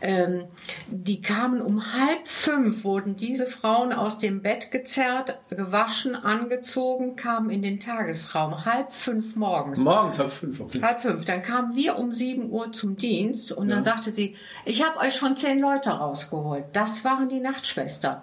ähm, 0.00 0.44
die 0.88 1.20
kamen 1.20 1.62
um 1.62 1.92
halb 1.94 2.28
fünf, 2.28 2.84
wurden 2.84 3.16
diese 3.16 3.46
Frauen 3.46 3.92
aus 3.92 4.18
dem 4.18 4.42
Bett 4.42 4.70
gezerrt, 4.70 5.40
gewaschen, 5.48 6.14
angezogen, 6.14 7.16
kamen 7.16 7.50
in 7.50 7.62
den 7.62 7.80
Tagesraum, 7.80 8.64
halb 8.64 8.92
fünf 8.92 9.36
morgens. 9.36 9.78
Morgens 9.80 10.18
halb 10.18 10.32
fünf. 10.32 10.60
Okay. 10.60 10.80
Halb 10.82 11.00
fünf. 11.00 11.24
Dann 11.24 11.42
kamen 11.42 11.76
wir 11.76 11.98
um 11.98 12.12
sieben 12.12 12.50
Uhr 12.50 12.72
zum 12.72 12.96
Dienst 12.96 13.52
und 13.52 13.68
dann 13.68 13.84
sagte 13.84 14.10
sie, 14.10 14.36
ich 14.64 14.84
habe 14.84 14.98
euch 14.98 15.14
schon 15.14 15.36
zehn 15.36 15.58
Leute 15.58 15.90
rausgeholt. 15.90 16.64
Das 16.72 17.04
waren 17.04 17.28
die 17.28 17.40
Nachtschwestern. 17.40 18.22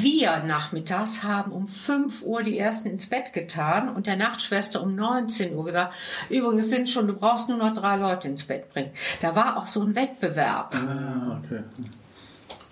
Wir 0.00 0.42
nachmittags 0.44 1.22
haben 1.22 1.52
um 1.52 1.68
fünf 1.68 2.22
Uhr 2.22 2.42
die 2.42 2.58
ersten 2.58 2.88
ins 2.88 3.06
Bett 3.06 3.32
getan 3.32 3.88
und 3.88 4.06
der 4.06 4.16
Nachtschwester 4.16 4.82
um 4.82 4.94
19 4.94 5.54
Uhr 5.54 5.64
gesagt, 5.64 5.94
übrigens 6.28 6.68
sind 6.68 6.88
schon, 6.88 7.06
du 7.06 7.14
brauchst 7.14 7.48
nur 7.48 7.58
noch 7.58 7.72
drei 7.72 7.96
Leute 7.96 8.28
ins 8.28 8.44
Bett 8.44 8.72
bringen. 8.72 8.90
Da 9.20 9.34
war 9.36 9.56
auch 9.56 9.66
so 9.66 9.82
ein 9.82 9.94
Wettbewerb. 9.94 10.74
Ah, 10.74 11.40
okay. 11.42 11.62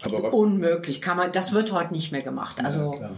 Aber 0.03 0.23
was, 0.23 0.35
Unmöglich, 0.35 1.01
kann 1.01 1.17
man, 1.17 1.33
das 1.33 1.53
wird 1.53 1.73
heute 1.73 1.93
nicht 1.93 2.12
mehr 2.12 2.23
gemacht. 2.23 2.62
Also, 2.62 2.93
klar. 2.93 3.11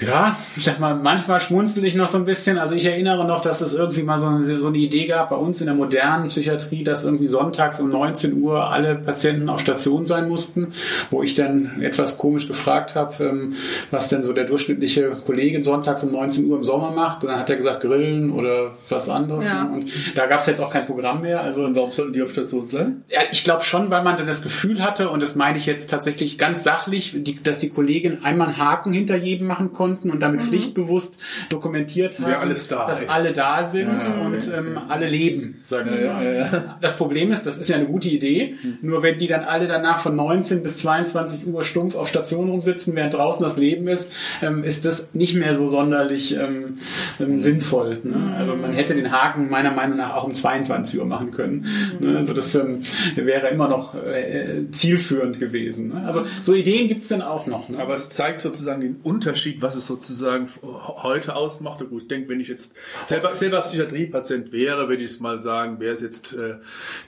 Ja, 0.00 0.36
ich 0.56 0.64
sag 0.64 0.78
mal, 0.78 0.94
manchmal 0.94 1.40
schmunzel 1.40 1.84
ich 1.84 1.94
noch 1.96 2.08
so 2.08 2.18
ein 2.18 2.24
bisschen. 2.24 2.58
Also 2.58 2.74
ich 2.76 2.84
erinnere 2.84 3.26
noch, 3.26 3.40
dass 3.40 3.60
es 3.60 3.74
irgendwie 3.74 4.02
mal 4.02 4.18
so 4.18 4.28
eine, 4.28 4.60
so 4.60 4.68
eine 4.68 4.78
Idee 4.78 5.06
gab 5.06 5.30
bei 5.30 5.36
uns 5.36 5.60
in 5.60 5.66
der 5.66 5.74
modernen 5.74 6.28
Psychiatrie, 6.28 6.84
dass 6.84 7.04
irgendwie 7.04 7.26
sonntags 7.26 7.80
um 7.80 7.90
19 7.90 8.40
Uhr 8.40 8.70
alle 8.70 8.94
Patienten 8.94 9.48
auf 9.48 9.60
Station 9.60 10.06
sein 10.06 10.28
mussten, 10.28 10.68
wo 11.10 11.22
ich 11.22 11.34
dann 11.34 11.82
etwas 11.82 12.16
komisch 12.16 12.46
gefragt 12.46 12.94
habe, 12.94 13.24
ähm, 13.24 13.54
was 13.90 14.08
denn 14.08 14.22
so 14.22 14.32
der 14.32 14.44
durchschnittliche 14.44 15.10
Kollege 15.26 15.62
sonntags 15.64 16.04
um 16.04 16.12
19 16.12 16.46
Uhr 16.46 16.56
im 16.58 16.64
Sommer 16.64 16.92
macht. 16.92 17.24
Und 17.24 17.30
dann 17.30 17.40
hat 17.40 17.50
er 17.50 17.56
gesagt, 17.56 17.80
grillen 17.80 18.30
oder 18.30 18.72
was 18.88 19.08
anderes. 19.08 19.46
Ja. 19.48 19.64
ne? 19.64 19.70
Und 19.72 20.16
da 20.16 20.26
gab 20.26 20.40
es 20.40 20.46
jetzt 20.46 20.60
auch 20.60 20.70
kein 20.70 20.86
Programm 20.86 21.22
mehr. 21.22 21.40
Also 21.42 21.64
Und 21.64 21.74
warum 21.74 21.90
sollten 21.90 22.12
die 22.12 22.22
auf 22.22 22.30
Station 22.30 22.68
sein? 22.68 23.02
ja, 23.08 23.20
ich 23.30 23.42
glaube 23.42 23.64
schon, 23.64 23.90
weil 23.90 24.04
man 24.04 24.16
dann 24.16 24.26
das 24.26 24.42
Gefühl 24.42 24.82
hatte, 24.82 25.10
und 25.10 25.20
das 25.20 25.34
meine 25.34 25.58
ich 25.58 25.66
jetzt 25.66 25.90
tatsächlich 25.90 26.38
ganz 26.38 26.62
sachlich, 26.62 27.16
die, 27.16 27.42
dass 27.42 27.58
die 27.58 27.70
Kollegin 27.70 28.24
einmal 28.24 28.48
einen 28.48 28.58
Haken 28.58 28.92
hinter 28.92 29.16
jedem 29.16 29.48
machen 29.48 29.72
konnten 29.88 30.10
und 30.10 30.20
damit 30.20 30.42
pflichtbewusst 30.42 31.16
dokumentiert 31.48 32.18
haben, 32.18 32.30
da 32.68 32.86
dass 32.86 33.00
ist. 33.02 33.08
alle 33.10 33.32
da 33.32 33.64
sind 33.64 33.88
Ja, 33.88 34.20
und 34.24 34.50
ähm, 34.54 34.78
alle 34.88 35.08
leben, 35.08 35.58
sage 35.62 35.90
ich 35.90 36.00
Ja, 36.04 36.12
mal. 36.14 36.24
ja, 36.24 36.32
ja. 36.32 36.78
Das 36.80 36.96
Problem 36.96 37.32
ist, 37.32 37.46
das 37.46 37.58
ist 37.58 37.68
ja 37.68 37.76
eine 37.76 37.86
gute 37.86 38.08
Idee, 38.08 38.54
nur 38.82 39.02
wenn 39.02 39.18
die 39.18 39.26
dann 39.26 39.44
alle 39.44 39.66
danach 39.66 40.00
von 40.00 40.14
19 40.16 40.62
bis 40.62 40.78
22 40.78 41.46
Uhr 41.46 41.62
stumpf 41.62 41.94
auf 41.94 42.08
Station 42.08 42.48
rumsitzen, 42.50 42.94
während 42.94 43.14
draußen 43.14 43.42
das 43.42 43.56
Leben 43.56 43.88
ist, 43.88 44.12
ähm, 44.42 44.64
ist 44.64 44.84
das 44.84 45.14
nicht 45.14 45.34
mehr 45.36 45.54
so 45.54 45.68
sonderlich 45.68 46.36
ähm, 46.36 46.78
ähm, 47.20 47.40
sinnvoll. 47.40 48.00
Ne? 48.04 48.34
Also 48.36 48.54
man 48.56 48.72
hätte 48.74 48.94
den 48.94 49.10
Haken 49.10 49.48
meiner 49.48 49.70
Meinung 49.70 49.96
nach 49.98 50.14
auch 50.14 50.24
um 50.24 50.34
22 50.34 50.98
Uhr 50.98 51.06
machen 51.06 51.30
können. 51.30 51.66
Ne? 52.00 52.16
Also 52.18 52.32
das 52.34 52.54
ähm, 52.54 52.80
wäre 53.16 53.48
immer 53.48 53.68
noch 53.68 53.94
äh, 53.94 54.64
zielführend 54.70 55.40
gewesen. 55.40 55.88
Ne? 55.88 56.02
Also 56.06 56.24
so 56.42 56.54
Ideen 56.54 56.88
gibt's 56.88 57.08
dann 57.08 57.22
auch 57.22 57.46
noch. 57.46 57.68
Ne? 57.68 57.78
Aber 57.78 57.94
es 57.94 58.10
zeigt 58.10 58.40
sozusagen 58.40 58.80
den 58.80 58.96
Unterschied, 59.02 59.62
was 59.62 59.74
es 59.76 59.77
sozusagen 59.86 60.48
heute 60.62 61.36
ausmacht. 61.36 61.80
Gut, 61.88 62.02
ich 62.02 62.08
denke, 62.08 62.28
wenn 62.28 62.40
ich 62.40 62.48
jetzt 62.48 62.74
selber, 63.06 63.34
selber 63.34 63.60
Psychiatriepatient 63.62 64.52
wäre, 64.52 64.88
würde 64.88 65.02
ich 65.02 65.10
es 65.12 65.20
mal 65.20 65.38
sagen, 65.38 65.80
wäre 65.80 65.94
es 65.94 66.00
jetzt 66.00 66.34
äh, 66.36 66.56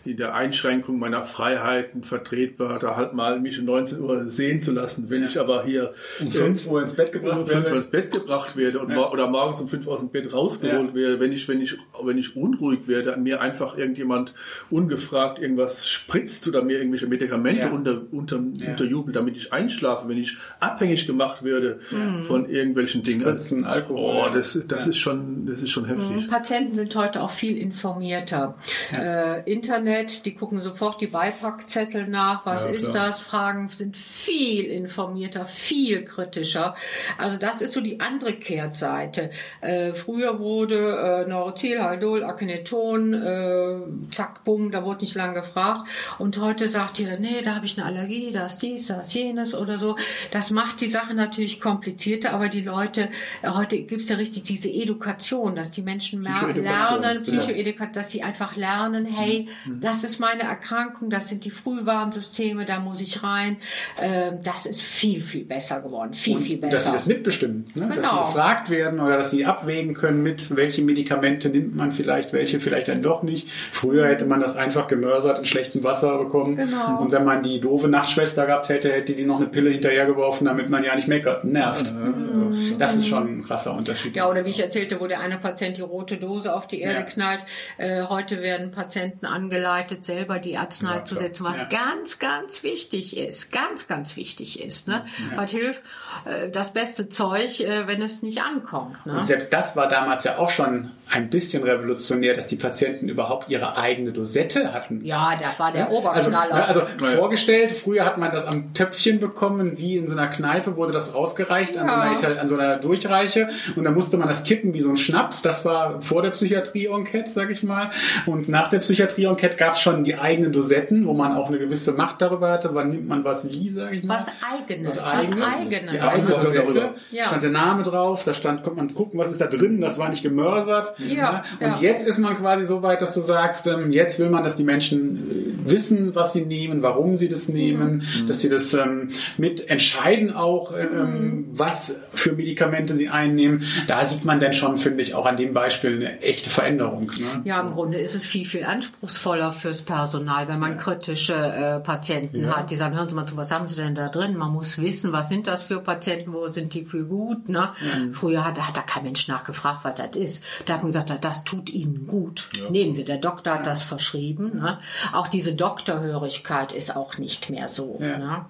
in 0.04 0.16
der 0.16 0.34
Einschränkung 0.34 0.98
meiner 0.98 1.24
Freiheiten 1.24 2.04
vertretbar, 2.04 2.78
da 2.78 2.96
halt 2.96 3.14
mal 3.14 3.40
mich 3.40 3.58
um 3.58 3.66
19 3.66 4.00
Uhr 4.00 4.28
sehen 4.28 4.60
zu 4.60 4.72
lassen. 4.72 5.10
Wenn 5.10 5.24
ich 5.24 5.38
aber 5.38 5.64
hier 5.64 5.92
um 6.20 6.30
5 6.30 6.66
Uhr 6.66 6.82
ins 6.82 6.94
Bett 6.94 7.14
um 7.14 7.22
gebracht 7.22 7.48
5 7.48 7.48
Uhr 7.48 7.64
werde. 7.64 7.76
ins 7.78 7.90
Bett 7.90 8.10
gebracht 8.12 8.56
werde 8.56 8.78
und 8.80 8.92
mor- 8.94 9.12
oder 9.12 9.26
morgens 9.28 9.60
um 9.60 9.68
5 9.68 9.86
Uhr 9.86 9.92
aus 9.94 10.00
dem 10.00 10.10
Bett 10.10 10.32
rausgeholt 10.32 10.88
Ja. 10.90 10.94
werde, 10.94 11.20
wenn 11.20 11.32
ich, 11.32 11.48
wenn 11.48 11.60
ich, 11.60 11.76
wenn 12.02 12.18
ich 12.18 12.36
unruhig 12.36 12.86
werde, 12.86 13.16
mir 13.16 13.40
einfach 13.40 13.76
irgendjemand 13.76 14.34
ungefragt 14.70 15.38
irgendwas 15.38 15.88
spritzt 15.88 16.46
oder 16.48 16.62
mir 16.62 16.78
irgendwelche 16.78 17.06
Medikamente 17.06 17.60
Ja. 17.66 17.70
unter, 17.70 18.02
unter, 18.10 18.36
Ja. 18.56 18.70
unterjubelt, 18.70 19.16
damit 19.16 19.36
ich 19.36 19.52
einschlafe, 19.52 20.08
wenn 20.08 20.18
ich 20.18 20.36
abhängig 20.60 21.06
gemacht 21.06 21.42
werde 21.42 21.80
von 22.26 22.48
irgendwelchen 22.60 23.02
Dingen. 23.02 23.22
Spritzen, 23.22 23.64
Alkohol. 23.64 24.26
Oh, 24.28 24.32
das, 24.32 24.54
ist- 24.56 24.70
das 24.72 24.86
ist 24.86 24.98
schon, 24.98 25.46
das 25.46 25.60
ist 25.62 25.70
schon 25.70 25.84
heftig. 25.86 26.28
Patienten 26.28 26.74
sind 26.76 26.94
heute 26.94 27.22
auch 27.22 27.30
viel 27.30 27.56
informierter. 27.60 28.56
Äh, 28.96 29.50
Internet, 29.50 30.24
die 30.26 30.34
gucken 30.34 30.60
sofort 30.60 31.00
die 31.00 31.06
Beipackzettel 31.08 32.06
nach. 32.06 32.46
Was 32.46 32.64
Ja, 32.64 32.70
ist 32.70 32.94
das? 32.94 33.20
Fragen 33.20 33.68
sind 33.68 33.96
viel 33.96 34.64
informierter, 34.64 35.46
viel 35.46 36.04
kritischer. 36.04 36.74
Also 37.18 37.36
das 37.36 37.60
ist 37.60 37.72
so 37.72 37.80
die 37.80 38.00
andere 38.00 38.34
Kehrtseite. 38.34 39.30
Äh, 39.60 39.92
früher 39.92 40.38
wurde 40.38 41.24
äh, 41.26 41.28
Neurozil, 41.28 41.80
Haldol, 41.82 42.22
Akineton, 42.24 43.14
äh, 43.14 44.10
zack, 44.10 44.44
bumm, 44.44 44.70
da 44.70 44.84
wurde 44.84 45.00
nicht 45.00 45.14
lange 45.14 45.34
gefragt. 45.34 45.88
Und 46.18 46.38
heute 46.38 46.68
sagt 46.68 46.98
jeder, 46.98 47.18
nee, 47.18 47.42
da 47.44 47.54
habe 47.56 47.66
ich 47.66 47.76
eine 47.78 47.86
Allergie, 47.86 48.30
da 48.32 48.46
ist 48.46 48.58
dies, 48.58 48.86
da 48.86 49.00
ist 49.00 49.14
jenes 49.14 49.54
oder 49.54 49.78
so. 49.78 49.96
Das 50.30 50.50
macht 50.50 50.80
die 50.80 50.88
Sache 50.88 51.14
natürlich 51.14 51.60
komplizierter, 51.60 52.32
aber 52.32 52.48
die 52.50 52.60
Leute, 52.62 53.08
äh, 53.42 53.48
heute 53.50 53.78
gibt's 53.78 54.08
ja 54.08 54.16
richtig 54.16 54.42
diese 54.44 54.68
Edukation, 54.68 55.56
dass 55.56 55.70
die 55.70 55.82
Menschen 55.82 56.22
Psychoedukation, 56.24 57.00
lernen. 57.02 57.22
Psychoedukation, 57.22 57.92
dass 57.94 58.10
sie 58.12 58.22
einfach 58.22 58.56
lernen, 58.56 59.06
hey, 59.06 59.48
das 59.80 60.04
ist 60.04 60.20
meine 60.20 60.42
Erkrankung, 60.42 61.10
das 61.10 61.28
sind 61.28 61.44
die 61.44 61.50
Frühwarnsysteme, 61.50 62.64
da 62.64 62.80
muss 62.80 63.00
ich 63.00 63.22
rein. 63.22 63.56
Ähm, 64.00 64.38
das 64.42 64.66
ist 64.66 64.82
viel, 64.82 65.20
viel 65.20 65.44
besser 65.44 65.80
geworden, 65.80 66.12
viel, 66.14 66.40
viel 66.40 66.58
besser. 66.58 66.74
Dass 66.76 66.84
sie 66.86 66.92
das 66.92 67.06
mitbestimmen, 67.06 67.64
ne? 67.74 67.86
dass 67.86 67.96
sie 67.96 68.00
Genau. 68.10 68.26
gefragt 68.26 68.70
werden 68.70 69.00
oder 69.00 69.16
dass 69.16 69.30
sie 69.30 69.44
abwägen 69.46 69.94
können 69.94 70.22
mit, 70.22 70.54
welche 70.56 70.82
Medikamente 70.82 71.48
nimmt 71.48 71.74
man 71.76 71.92
vielleicht, 71.92 72.32
welche 72.32 72.60
vielleicht 72.60 72.88
dann 72.88 73.02
doch 73.02 73.22
nicht. 73.22 73.48
Früher 73.70 74.06
hätte 74.06 74.24
man 74.24 74.40
das 74.40 74.56
einfach 74.56 74.86
gemörsert 74.88 75.38
in 75.38 75.44
schlechtem 75.44 75.84
Wasser 75.84 76.18
bekommen. 76.18 76.56
Genau. 76.56 77.00
Und 77.00 77.12
wenn 77.12 77.24
man 77.24 77.42
die 77.42 77.60
doofe 77.60 77.88
Nachtschwester 77.88 78.46
gehabt 78.46 78.68
hätte, 78.68 78.90
hätte 78.92 79.12
die 79.14 79.24
noch 79.24 79.36
eine 79.36 79.46
Pille 79.46 79.70
hinterhergeworfen, 79.70 80.46
damit 80.46 80.70
man 80.70 80.84
ja 80.84 80.94
nicht 80.96 81.08
meckert, 81.08 81.44
nervt. 81.44 81.92
Also, 82.30 82.76
das 82.78 82.96
ist 82.96 83.08
schon 83.08 83.40
ein 83.40 83.44
krasser 83.44 83.74
Unterschied. 83.74 84.16
Ja, 84.16 84.28
oder 84.28 84.44
wie 84.44 84.50
ich 84.50 84.60
erzählte, 84.60 85.00
wo 85.00 85.06
der 85.06 85.20
eine 85.20 85.36
Patient 85.38 85.76
die 85.76 85.82
rote 85.82 86.16
Dose 86.16 86.54
auf 86.54 86.66
die 86.66 86.80
Erde 86.80 87.00
Ja. 87.00 87.02
knallt. 87.06 87.44
Äh, 87.78 88.02
heute 88.04 88.40
werden 88.42 88.70
Patienten 88.70 89.26
angeleitet, 89.26 90.04
selber 90.04 90.38
die 90.38 90.56
Arznei 90.56 90.96
Ja, 90.96 91.04
zu 91.04 91.16
setzen, 91.16 91.44
was 91.44 91.56
Ja. 91.58 91.64
ganz, 91.68 92.18
ganz 92.18 92.62
wichtig 92.62 93.16
ist. 93.16 93.52
Ganz, 93.52 93.86
ganz 93.86 94.16
wichtig 94.16 94.62
ist. 94.64 94.88
Ne? 94.88 95.04
Was 95.36 95.50
hilft 95.50 95.82
äh, 96.24 96.48
das 96.50 96.72
beste 96.72 97.08
Zeug, 97.08 97.60
äh, 97.60 97.86
wenn 97.86 98.02
es 98.02 98.22
nicht 98.22 98.42
ankommt. 98.42 99.04
Ne? 99.06 99.14
Und 99.14 99.24
selbst 99.24 99.52
das 99.52 99.76
war 99.76 99.88
damals 99.88 100.24
ja 100.24 100.38
auch 100.38 100.50
schon 100.50 100.90
ein 101.12 101.30
bisschen 101.30 101.62
revolutionär, 101.64 102.34
dass 102.36 102.46
die 102.46 102.56
Patienten 102.56 103.08
überhaupt 103.08 103.48
ihre 103.48 103.76
eigene 103.76 104.12
Dosette 104.12 104.72
hatten. 104.72 105.04
Ja, 105.04 105.34
das 105.40 105.58
war 105.58 105.72
der 105.72 105.86
Also, 105.88 105.98
Oberknaller. 105.98 106.54
ne, 106.54 106.64
also 106.66 106.82
vorgestellt, 107.16 107.72
früher 107.72 108.04
hat 108.04 108.18
man 108.18 108.30
das 108.30 108.44
am 108.46 108.74
Töpfchen 108.74 109.18
bekommen, 109.20 109.78
wie 109.78 109.96
in 109.96 110.06
so 110.06 110.16
einer 110.16 110.28
Kneipe 110.28 110.76
wurde 110.76 110.92
das 110.92 111.14
rausgereicht 111.14 111.76
an 111.76 111.88
so 111.88 111.94
einer 111.94 112.12
Ja. 112.22 112.40
an 112.40 112.48
so 112.48 112.56
einer 112.56 112.76
Durchreiche 112.76 113.48
und 113.76 113.84
da 113.84 113.90
musste 113.90 114.16
man 114.16 114.28
das 114.28 114.44
kippen 114.44 114.74
wie 114.74 114.80
so 114.80 114.90
ein 114.90 114.96
Schnaps. 114.96 115.42
Das 115.42 115.64
war 115.64 116.00
vor 116.00 116.22
der 116.22 116.30
Psychiatrie-Enquete, 116.30 117.30
sag 117.30 117.50
ich 117.50 117.62
mal. 117.62 117.90
Und 118.26 118.48
nach 118.48 118.68
der 118.70 118.78
Psychiatrie-Enquete 118.78 119.56
gab 119.56 119.74
es 119.74 119.80
schon 119.80 120.04
die 120.04 120.16
eigenen 120.16 120.52
Dosetten, 120.52 121.06
wo 121.06 121.12
man 121.14 121.34
auch 121.36 121.48
eine 121.48 121.58
gewisse 121.58 121.92
Macht 121.92 122.20
darüber 122.22 122.50
hatte. 122.50 122.70
Wann 122.74 122.90
nimmt 122.90 123.08
man 123.08 123.24
was 123.24 123.48
wie, 123.50 123.70
sag 123.70 123.92
ich 123.92 124.04
mal? 124.04 124.16
Was 124.16 124.26
Eigenes. 124.42 124.96
Was 124.96 125.10
Eigenes. 125.10 125.38
Was 125.40 125.54
Eigenes. 125.54 125.92
Die 125.92 126.00
eigene 126.00 126.28
Dosette. 126.28 126.58
darüber. 126.58 126.94
Ja. 127.10 127.24
Stand 127.24 127.42
der 127.42 127.50
Name 127.50 127.82
drauf, 127.82 128.24
da 128.24 128.34
stand, 128.34 128.62
konnte 128.62 128.78
man 128.78 128.94
gucken, 128.94 129.18
was 129.18 129.30
ist 129.30 129.40
da 129.40 129.46
drin, 129.46 129.80
das 129.80 129.98
war 129.98 130.08
nicht 130.08 130.22
gemörsert. 130.22 130.94
Ja, 130.98 131.44
Und 131.60 131.66
ja. 131.66 131.78
jetzt 131.80 132.06
ist 132.06 132.18
man 132.18 132.36
quasi 132.36 132.64
so 132.64 132.82
weit, 132.82 133.02
dass 133.02 133.14
du 133.14 133.22
sagst, 133.22 133.66
ähm, 133.66 133.90
jetzt 133.90 134.18
will 134.18 134.30
man, 134.30 134.44
dass 134.44 134.56
die 134.56 134.64
Menschen 134.64 135.56
äh, 135.66 135.70
wissen, 135.70 136.14
was 136.14 136.32
sie 136.32 136.42
nehmen, 136.42 136.82
warum 136.82 137.16
sie 137.16 137.28
das 137.28 137.48
nehmen, 137.48 138.04
dass 138.26 138.40
sie 138.40 138.48
das 138.48 138.74
ähm, 138.74 139.08
mit 139.36 139.70
entscheiden 139.70 140.32
auch, 140.34 140.72
ähm, 140.76 141.46
was 141.52 141.96
für 142.14 142.32
Medikamente 142.32 142.94
sie 142.94 143.08
einnehmen. 143.08 143.64
Da 143.86 144.04
sieht 144.04 144.24
man 144.24 144.40
dann 144.40 144.52
schon, 144.52 144.78
finde 144.78 145.02
ich, 145.02 145.14
auch 145.14 145.26
an 145.26 145.36
dem 145.36 145.54
Beispiel 145.54 145.96
eine 145.96 146.20
echte 146.20 146.50
Veränderung. 146.50 147.10
Ne? 147.18 147.42
Ja, 147.44 147.60
im 147.60 147.70
Grunde 147.70 147.98
ist 147.98 148.14
es 148.14 148.26
viel, 148.26 148.44
viel 148.44 148.64
anspruchsvoller 148.64 149.52
fürs 149.52 149.82
Personal, 149.82 150.48
wenn 150.48 150.58
man 150.58 150.76
kritische 150.76 151.34
äh, 151.34 151.80
Patienten 151.80 152.54
hat, 152.54 152.70
die 152.70 152.76
sagen, 152.76 152.96
hören 152.96 153.08
Sie 153.08 153.14
mal 153.14 153.26
zu, 153.26 153.36
was 153.36 153.50
haben 153.50 153.68
Sie 153.68 153.76
denn 153.76 153.94
da 153.94 154.08
drin? 154.08 154.36
Man 154.36 154.52
muss 154.52 154.78
wissen, 154.78 155.12
was 155.12 155.28
sind 155.28 155.46
das 155.46 155.62
für 155.62 155.80
Patienten, 155.80 156.32
wo 156.32 156.50
sind 156.50 156.74
die 156.74 156.84
für 156.84 157.04
gut? 157.04 157.48
Ne? 157.48 157.70
Früher 158.12 158.44
hat, 158.44 158.60
hat 158.60 158.76
da 158.76 158.82
kein 158.82 159.04
Mensch 159.04 159.28
nachgefragt, 159.28 159.84
was 159.84 159.94
das 159.94 160.16
ist. 160.16 160.44
Da 160.66 160.74
hat 160.74 160.82
man 160.82 160.92
gesagt, 160.92 161.12
das 161.24 161.44
tut 161.44 161.70
Ihnen 161.70 162.06
gut. 162.06 162.50
Nehmen 162.70 162.94
Sie, 162.94 163.04
der 163.04 163.18
Doktor 163.18 163.54
hat 163.54 163.66
das 163.66 163.82
verschrieben. 163.82 164.58
Ne? 164.58 164.78
Auch 165.12 165.28
diese 165.28 165.54
Doktorhörigkeit 165.54 166.72
ist 166.72 166.96
auch 166.96 167.18
nicht 167.18 167.50
mehr 167.50 167.68
so. 167.68 167.98
Ja. 168.00 168.18
Ne? 168.18 168.46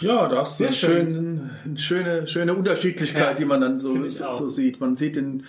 Ja, 0.00 0.28
da 0.28 0.38
hast 0.38 0.58
du 0.58 0.64
Sehr 0.64 0.68
eine 0.68 0.76
schöne, 0.76 1.50
eine 1.64 1.78
schöne, 1.78 2.26
schöne 2.26 2.54
Unterschiedlichkeit, 2.54 3.22
Ja, 3.22 3.34
die 3.34 3.44
man 3.44 3.60
dann 3.60 3.78
so, 3.78 3.96
so 4.08 4.48
sieht. 4.48 4.80
Man 4.80 4.96
sieht 4.96 5.16
den 5.16 5.44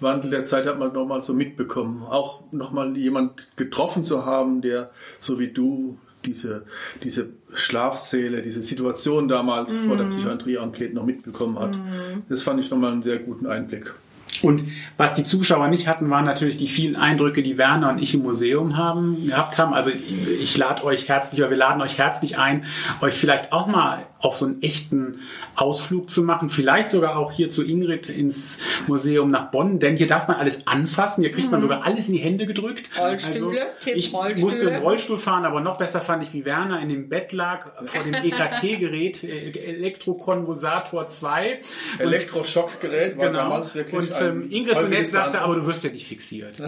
Wandel 0.00 0.30
der 0.30 0.44
Zeit, 0.44 0.66
hat 0.66 0.78
man 0.78 0.92
nochmal 0.92 1.22
so 1.22 1.34
mitbekommen. 1.34 2.02
Auch 2.02 2.42
nochmal 2.52 2.96
jemand 2.96 3.48
getroffen 3.56 4.04
zu 4.04 4.24
haben, 4.24 4.60
der 4.60 4.90
so 5.18 5.38
wie 5.38 5.48
du 5.48 5.98
diese, 6.24 6.64
diese 7.02 7.28
Schlafsäle, 7.54 8.42
diese 8.42 8.62
Situation 8.62 9.28
damals 9.28 9.76
vor 9.76 9.96
der 9.96 10.06
Psychiatrie-Enquete 10.06 10.94
noch 10.94 11.04
mitbekommen 11.04 11.58
hat. 11.58 11.78
Das 12.28 12.42
fand 12.42 12.60
ich 12.60 12.70
nochmal 12.70 12.92
einen 12.92 13.02
sehr 13.02 13.18
guten 13.18 13.46
Einblick. 13.46 13.94
Und 14.42 14.64
was 14.96 15.14
die 15.14 15.24
Zuschauer 15.24 15.68
nicht 15.68 15.86
hatten, 15.86 16.10
waren 16.10 16.24
natürlich 16.24 16.56
die 16.56 16.68
vielen 16.68 16.96
Eindrücke, 16.96 17.42
die 17.42 17.58
Werner 17.58 17.90
und 17.90 18.00
ich 18.00 18.14
im 18.14 18.22
Museum 18.22 18.76
haben, 18.76 19.26
gehabt 19.26 19.58
haben. 19.58 19.74
Also 19.74 19.90
ich, 20.40 20.56
lade 20.56 20.84
euch 20.84 21.08
herzlich, 21.08 21.40
oder 21.40 21.50
wir 21.50 21.56
laden 21.56 21.82
euch 21.82 21.98
herzlich 21.98 22.38
ein, 22.38 22.64
euch 23.00 23.14
vielleicht 23.14 23.52
auch 23.52 23.66
mal 23.66 24.06
auf 24.26 24.36
so 24.36 24.44
einen 24.46 24.62
echten 24.62 25.20
Ausflug 25.54 26.10
zu 26.10 26.22
machen. 26.22 26.50
Vielleicht 26.50 26.90
sogar 26.90 27.16
auch 27.16 27.32
hier 27.32 27.48
zu 27.50 27.64
Ingrid 27.64 28.08
ins 28.08 28.58
Museum 28.86 29.30
nach 29.30 29.50
Bonn, 29.50 29.78
denn 29.78 29.96
hier 29.96 30.06
darf 30.06 30.28
man 30.28 30.36
alles 30.36 30.66
anfassen. 30.66 31.22
Hier 31.22 31.30
kriegt 31.30 31.50
man 31.50 31.60
sogar 31.60 31.86
alles 31.86 32.08
in 32.08 32.14
die 32.14 32.20
Hände 32.20 32.44
gedrückt. 32.46 32.90
Mhm. 32.94 33.00
Rollstühle, 33.02 33.66
Tipp, 33.80 33.96
ich 33.96 34.12
Rollstühle. 34.12 34.44
musste 34.44 34.70
einen 34.72 34.82
Rollstuhl 34.82 35.18
fahren, 35.18 35.44
aber 35.44 35.60
noch 35.60 35.78
besser 35.78 36.00
fand 36.00 36.22
ich, 36.22 36.32
wie 36.32 36.44
Werner 36.44 36.80
in 36.80 36.88
dem 36.88 37.08
Bett 37.08 37.32
lag 37.32 37.70
vor 37.84 38.02
dem 38.02 38.14
EKT-Gerät, 38.14 39.22
äh, 39.24 39.50
Elektrokonvulsator 39.50 41.06
2. 41.06 41.60
Und- 41.98 42.00
Elektroschockgerät 42.00 43.16
war 43.16 43.26
Genau. 43.28 43.38
damals 43.38 43.74
wirklich 43.74 43.94
und 43.94 44.12
ein 44.14 44.28
ähm, 44.28 44.50
Ingrid 44.50 44.80
zunächst 44.80 45.12
sagte, 45.12 45.40
aber 45.40 45.54
du 45.56 45.66
wirst 45.66 45.84
ja 45.84 45.90
nicht 45.90 46.06
fixiert. 46.06 46.56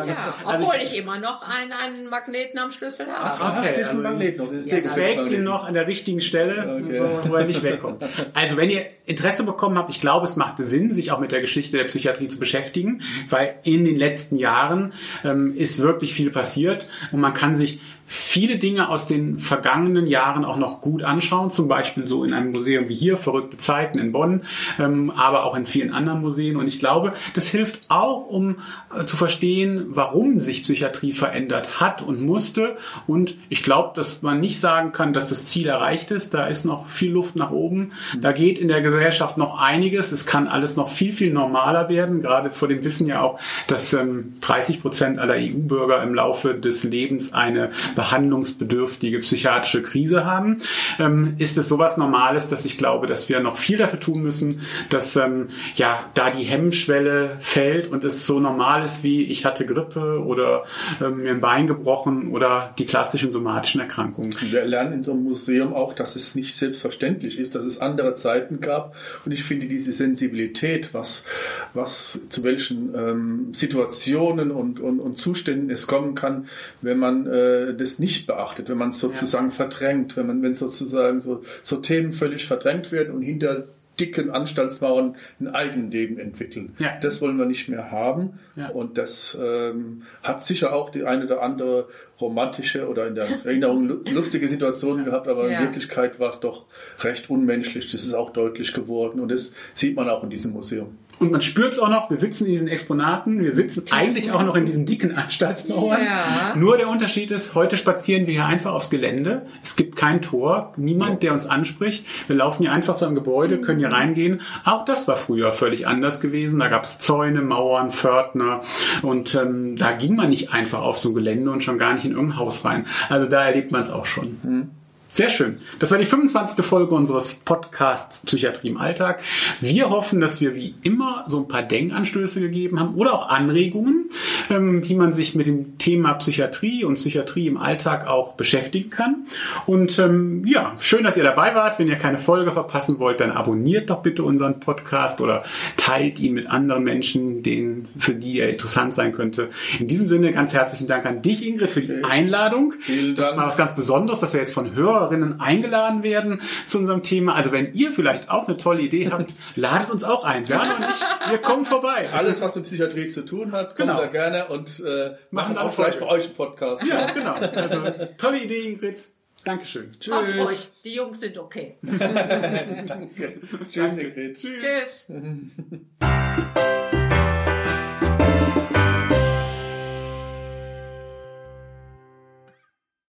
Ja, 0.00 0.34
Also 0.44 0.64
obwohl 0.66 0.82
ich, 0.82 0.96
immer 0.96 1.18
noch 1.18 1.42
einen, 1.42 1.72
einen 1.72 2.08
Magneten 2.08 2.58
am 2.58 2.70
Schlüssel 2.70 3.06
habe. 3.06 3.38
Ach, 3.40 3.54
hast 3.56 3.76
diesen 3.76 3.90
also 3.90 4.02
Magnet 4.02 4.38
noch? 4.38 4.48
Das 4.48 4.66
ist 4.66 4.72
Ja, 4.96 5.22
ihn 5.26 5.44
noch 5.44 5.64
an 5.64 5.74
der 5.74 5.86
richtigen 5.86 6.20
Stelle, 6.20 6.39
Okay. 6.48 6.98
so, 6.98 7.30
wo 7.30 7.34
er 7.34 7.44
nicht 7.44 7.62
wegkommt. 7.62 8.02
Also 8.34 8.56
wenn 8.56 8.70
ihr 8.70 8.86
Interesse 9.06 9.44
bekommen 9.44 9.76
habt, 9.76 9.90
ich 9.90 10.00
glaube, 10.00 10.24
es 10.24 10.36
macht 10.36 10.56
Sinn, 10.58 10.92
sich 10.92 11.10
auch 11.10 11.20
mit 11.20 11.32
der 11.32 11.40
Geschichte 11.40 11.76
der 11.76 11.84
Psychiatrie 11.84 12.28
zu 12.28 12.38
beschäftigen, 12.38 13.02
weil 13.28 13.54
in 13.64 13.84
den 13.84 13.96
letzten 13.96 14.36
Jahren 14.36 14.92
ähm, 15.24 15.54
ist 15.56 15.80
wirklich 15.80 16.14
viel 16.14 16.30
passiert 16.30 16.88
und 17.12 17.20
man 17.20 17.34
kann 17.34 17.54
sich 17.54 17.80
viele 18.12 18.58
Dinge 18.58 18.88
aus 18.88 19.06
den 19.06 19.38
vergangenen 19.38 20.08
Jahren 20.08 20.44
auch 20.44 20.56
noch 20.56 20.80
gut 20.80 21.04
anschauen, 21.04 21.50
zum 21.50 21.68
Beispiel 21.68 22.06
so 22.06 22.24
in 22.24 22.32
einem 22.34 22.50
Museum 22.50 22.88
wie 22.88 22.96
hier, 22.96 23.16
Verrückte 23.16 23.56
Zeiten 23.56 24.00
in 24.00 24.10
Bonn, 24.10 24.42
ähm, 24.80 25.12
aber 25.12 25.44
auch 25.44 25.54
in 25.54 25.64
vielen 25.64 25.92
anderen 25.92 26.20
Museen. 26.20 26.56
Und 26.56 26.66
ich 26.66 26.80
glaube, 26.80 27.12
das 27.34 27.46
hilft 27.46 27.82
auch, 27.88 28.26
um 28.26 28.56
äh, 28.92 29.04
zu 29.04 29.16
verstehen, 29.16 29.86
warum 29.90 30.40
sich 30.40 30.64
Psychiatrie 30.64 31.12
verändert 31.12 31.78
hat 31.78 32.02
und 32.02 32.20
musste. 32.20 32.76
Und 33.06 33.36
ich 33.48 33.62
glaube, 33.62 33.92
dass 33.94 34.22
man 34.22 34.40
nicht 34.40 34.58
sagen 34.58 34.90
kann, 34.90 35.12
dass 35.12 35.28
das 35.28 35.46
Ziel 35.46 35.68
erreicht 35.68 36.10
ist. 36.10 36.34
Da 36.34 36.48
ist 36.48 36.64
noch 36.64 36.88
viel 36.88 37.12
Luft 37.12 37.36
nach 37.36 37.52
oben. 37.52 37.92
Da 38.20 38.32
geht 38.32 38.58
in 38.58 38.66
der 38.66 38.82
Gesellschaft 38.82 39.38
noch 39.38 39.56
einiges. 39.60 40.10
Es 40.10 40.26
kann 40.26 40.48
alles 40.48 40.74
noch 40.74 40.88
viel, 40.88 41.12
viel 41.12 41.32
normaler 41.32 41.88
werden. 41.88 42.22
Gerade 42.22 42.50
vor 42.50 42.66
dem 42.66 42.82
Wissen 42.82 43.06
ja 43.06 43.22
auch, 43.22 43.38
dass 43.68 43.92
ähm, 43.92 44.34
30 44.40 44.82
Prozent 44.82 45.20
aller 45.20 45.34
EU-Bürger 45.34 46.02
im 46.02 46.12
Laufe 46.12 46.54
des 46.54 46.82
Lebens 46.82 47.32
eine 47.32 47.70
behandlungsbedürftige 48.00 49.18
psychiatrische 49.18 49.82
Krise 49.82 50.24
haben. 50.24 50.62
Ähm, 50.98 51.34
ist 51.36 51.58
es 51.58 51.68
sowas 51.68 51.98
Normales, 51.98 52.48
dass 52.48 52.64
ich 52.64 52.78
glaube, 52.78 53.06
dass 53.06 53.28
wir 53.28 53.40
noch 53.40 53.58
viel 53.58 53.76
dafür 53.76 54.00
tun 54.00 54.22
müssen, 54.22 54.62
dass 54.88 55.16
ähm, 55.16 55.48
ja 55.74 56.06
da 56.14 56.30
die 56.30 56.44
Hemmschwelle 56.44 57.36
fällt 57.40 57.88
und 57.88 58.02
es 58.04 58.26
so 58.26 58.40
normal 58.40 58.82
ist 58.84 59.02
wie 59.02 59.24
ich 59.24 59.44
hatte 59.44 59.66
Grippe 59.66 60.24
oder 60.24 60.64
ähm, 61.02 61.22
mir 61.22 61.32
ein 61.32 61.40
Bein 61.40 61.66
gebrochen 61.66 62.30
oder 62.30 62.74
die 62.78 62.86
klassischen 62.86 63.30
somatischen 63.30 63.82
Erkrankungen. 63.82 64.34
Wir 64.40 64.64
lernen 64.64 64.94
in 64.94 65.02
so 65.02 65.12
einem 65.12 65.24
Museum 65.24 65.74
auch, 65.74 65.92
dass 65.92 66.16
es 66.16 66.34
nicht 66.34 66.56
selbstverständlich 66.56 67.38
ist, 67.38 67.54
dass 67.54 67.66
es 67.66 67.80
andere 67.80 68.14
Zeiten 68.14 68.60
gab. 68.60 68.96
Und 69.26 69.32
ich 69.32 69.44
finde 69.44 69.66
diese 69.66 69.92
Sensibilität, 69.92 70.94
was, 70.94 71.26
was 71.74 72.18
zu 72.30 72.42
welchen 72.44 72.94
ähm, 72.94 73.48
Situationen 73.52 74.50
und, 74.50 74.80
und, 74.80 75.00
und 75.00 75.18
Zuständen 75.18 75.68
es 75.68 75.86
kommen 75.86 76.14
kann, 76.14 76.46
wenn 76.80 76.98
man 76.98 77.26
äh, 77.26 77.74
das 77.74 77.89
nicht 77.98 78.26
beachtet, 78.26 78.68
wenn 78.68 78.78
man 78.78 78.90
es 78.90 78.98
sozusagen 79.00 79.50
verdrängt, 79.50 80.16
wenn 80.16 80.26
man, 80.26 80.42
wenn 80.42 80.54
sozusagen 80.54 81.20
so, 81.20 81.42
so 81.62 81.76
Themen 81.76 82.12
völlig 82.12 82.46
verdrängt 82.46 82.92
werden 82.92 83.14
und 83.14 83.22
hinter 83.22 83.64
dicken 83.98 84.30
Anstaltsmauern 84.30 85.16
ein 85.40 85.48
Eigenleben 85.48 86.18
entwickeln. 86.18 86.74
Ja. 86.78 86.98
Das 87.02 87.20
wollen 87.20 87.36
wir 87.36 87.44
nicht 87.44 87.68
mehr 87.68 87.90
haben. 87.90 88.38
Ja. 88.56 88.70
Und 88.70 88.96
das 88.96 89.36
ähm, 89.42 90.02
hat 90.22 90.42
sicher 90.42 90.72
auch 90.72 90.88
die 90.88 91.04
eine 91.04 91.24
oder 91.26 91.42
andere 91.42 91.86
romantische 92.18 92.88
oder 92.88 93.06
in 93.08 93.14
der 93.14 93.26
Erinnerung 93.44 93.86
lu- 93.86 94.00
lustige 94.10 94.48
Situation 94.48 95.04
gehabt, 95.04 95.28
aber 95.28 95.50
Ja. 95.50 95.58
in 95.58 95.64
Wirklichkeit 95.66 96.18
war 96.18 96.30
es 96.30 96.40
doch 96.40 96.64
recht 97.02 97.28
unmenschlich. 97.28 97.90
Das 97.92 98.04
ist 98.04 98.14
auch 98.14 98.30
deutlich 98.32 98.72
geworden 98.72 99.20
und 99.20 99.30
das 99.30 99.52
sieht 99.74 99.96
man 99.96 100.08
auch 100.08 100.22
in 100.24 100.30
diesem 100.30 100.52
Museum. 100.52 100.96
Und 101.20 101.30
man 101.30 101.42
spürt 101.42 101.72
es 101.72 101.78
auch 101.78 101.90
noch, 101.90 102.08
wir 102.08 102.16
sitzen 102.16 102.46
in 102.46 102.52
diesen 102.52 102.66
Exponaten, 102.66 103.40
wir 103.40 103.52
sitzen 103.52 103.84
eigentlich 103.90 104.32
auch 104.32 104.42
noch 104.42 104.54
in 104.54 104.64
diesen 104.64 104.86
dicken 104.86 105.14
Anstaltsmauern. 105.14 106.00
Ja. 106.02 106.56
Nur 106.56 106.78
der 106.78 106.88
Unterschied 106.88 107.30
ist, 107.30 107.54
heute 107.54 107.76
spazieren 107.76 108.26
wir 108.26 108.32
hier 108.32 108.46
einfach 108.46 108.72
aufs 108.72 108.88
Gelände. 108.88 109.42
Es 109.62 109.76
gibt 109.76 109.96
kein 109.96 110.22
Tor, 110.22 110.72
niemand, 110.78 111.22
der 111.22 111.34
uns 111.34 111.44
anspricht. 111.44 112.06
Wir 112.26 112.36
laufen 112.36 112.62
hier 112.62 112.72
einfach 112.72 112.96
zu 112.96 113.04
einem 113.04 113.16
Gebäude, 113.16 113.60
können 113.60 113.80
hier 113.80 113.92
reingehen. 113.92 114.40
Auch 114.64 114.86
das 114.86 115.08
war 115.08 115.16
früher 115.16 115.52
völlig 115.52 115.86
anders 115.86 116.22
gewesen. 116.22 116.58
Da 116.58 116.68
gab 116.68 116.84
es 116.84 116.98
Zäune, 116.98 117.42
Mauern, 117.42 117.90
Pförtner 117.90 118.62
und 119.02 119.34
ähm, 119.34 119.76
da 119.76 119.92
ging 119.92 120.16
man 120.16 120.30
nicht 120.30 120.54
einfach 120.54 120.80
auf 120.80 120.96
so 120.96 121.10
ein 121.10 121.14
Gelände 121.14 121.50
und 121.50 121.62
schon 121.62 121.76
gar 121.76 121.92
nicht 121.92 122.06
in 122.06 122.12
irgendein 122.12 122.38
Haus 122.38 122.64
rein. 122.64 122.86
Also 123.10 123.26
da 123.26 123.44
erlebt 123.44 123.72
man 123.72 123.82
es 123.82 123.90
auch 123.90 124.06
schon. 124.06 124.70
Sehr 125.12 125.28
schön. 125.28 125.56
Das 125.80 125.90
war 125.90 125.98
die 125.98 126.04
25. 126.04 126.64
Folge 126.64 126.94
unseres 126.94 127.34
Podcasts 127.34 128.20
Psychiatrie 128.20 128.68
im 128.68 128.76
Alltag. 128.76 129.20
Wir 129.60 129.90
hoffen, 129.90 130.20
dass 130.20 130.40
wir 130.40 130.54
wie 130.54 130.76
immer 130.84 131.24
so 131.26 131.38
ein 131.38 131.48
paar 131.48 131.64
Denkanstöße 131.64 132.40
gegeben 132.40 132.78
haben 132.78 132.94
oder 132.94 133.14
auch 133.14 133.28
Anregungen, 133.28 134.10
ähm, 134.50 134.88
wie 134.88 134.94
man 134.94 135.12
sich 135.12 135.34
mit 135.34 135.48
dem 135.48 135.78
Thema 135.78 136.14
Psychiatrie 136.14 136.84
und 136.84 136.94
Psychiatrie 136.94 137.48
im 137.48 137.56
Alltag 137.56 138.06
auch 138.06 138.34
beschäftigen 138.34 138.90
kann. 138.90 139.26
Und 139.66 139.98
ähm, 139.98 140.44
ja, 140.46 140.74
schön, 140.78 141.02
dass 141.02 141.16
ihr 141.16 141.24
dabei 141.24 141.56
wart. 141.56 141.80
Wenn 141.80 141.88
ihr 141.88 141.96
keine 141.96 142.18
Folge 142.18 142.52
verpassen 142.52 143.00
wollt, 143.00 143.18
dann 143.18 143.32
abonniert 143.32 143.90
doch 143.90 144.02
bitte 144.02 144.22
unseren 144.22 144.60
Podcast 144.60 145.20
oder 145.20 145.42
teilt 145.76 146.20
ihn 146.20 146.34
mit 146.34 146.48
anderen 146.48 146.84
Menschen, 146.84 147.42
denen, 147.42 147.88
für 147.96 148.14
die 148.14 148.38
er 148.38 148.48
interessant 148.48 148.94
sein 148.94 149.12
könnte. 149.12 149.48
In 149.80 149.88
diesem 149.88 150.06
Sinne 150.06 150.30
ganz 150.30 150.54
herzlichen 150.54 150.86
Dank 150.86 151.04
an 151.04 151.20
dich, 151.20 151.44
Ingrid, 151.44 151.72
für 151.72 151.80
die 151.80 152.04
Einladung. 152.04 152.74
Das 153.16 153.36
war 153.36 153.46
was 153.46 153.56
ganz 153.56 153.74
Besonderes, 153.74 154.20
dass 154.20 154.34
wir 154.34 154.40
jetzt 154.40 154.54
von 154.54 154.76
Hörerinnen 155.00 155.40
eingeladen 155.40 156.02
werden 156.02 156.40
zu 156.66 156.78
unserem 156.78 157.02
Thema. 157.02 157.34
Also 157.34 157.52
wenn 157.52 157.72
ihr 157.74 157.92
vielleicht 157.92 158.30
auch 158.30 158.46
eine 158.48 158.56
tolle 158.56 158.82
Idee 158.82 159.10
habt, 159.10 159.34
ladet 159.56 159.90
uns 159.90 160.04
auch 160.04 160.24
ein. 160.24 160.48
Werner 160.48 160.76
und 160.76 160.84
ich, 160.90 161.30
wir 161.30 161.38
kommen 161.38 161.64
vorbei. 161.64 162.10
Alles, 162.12 162.40
was 162.40 162.54
mit 162.54 162.64
Psychiatrie 162.64 163.08
zu 163.08 163.24
tun 163.24 163.52
hat, 163.52 163.76
kommen 163.76 163.88
Genau. 163.88 164.00
da 164.00 164.06
gerne 164.08 164.46
und 164.48 164.80
äh, 164.80 165.12
machen 165.30 165.54
dann 165.54 165.66
auch 165.66 165.72
vielleicht 165.72 166.00
bei 166.00 166.06
euch 166.06 166.24
einen 166.26 166.34
Podcast. 166.34 166.84
Ja, 166.84 167.06
genau. 167.12 167.34
Also 167.34 167.82
tolle 168.18 168.42
Idee, 168.42 168.68
Ingrid. 168.68 169.08
Dankeschön. 169.44 169.90
Tschüss. 169.98 170.14
ruhig, 170.14 170.68
die 170.84 170.94
Jungs 170.94 171.20
sind 171.20 171.38
okay. 171.38 171.78
Danke. 171.82 173.40
Tschüss, 173.70 173.96
Ingrid. 173.96 174.36
Tschüss. 174.36 175.06
Tschüss. 175.06 175.06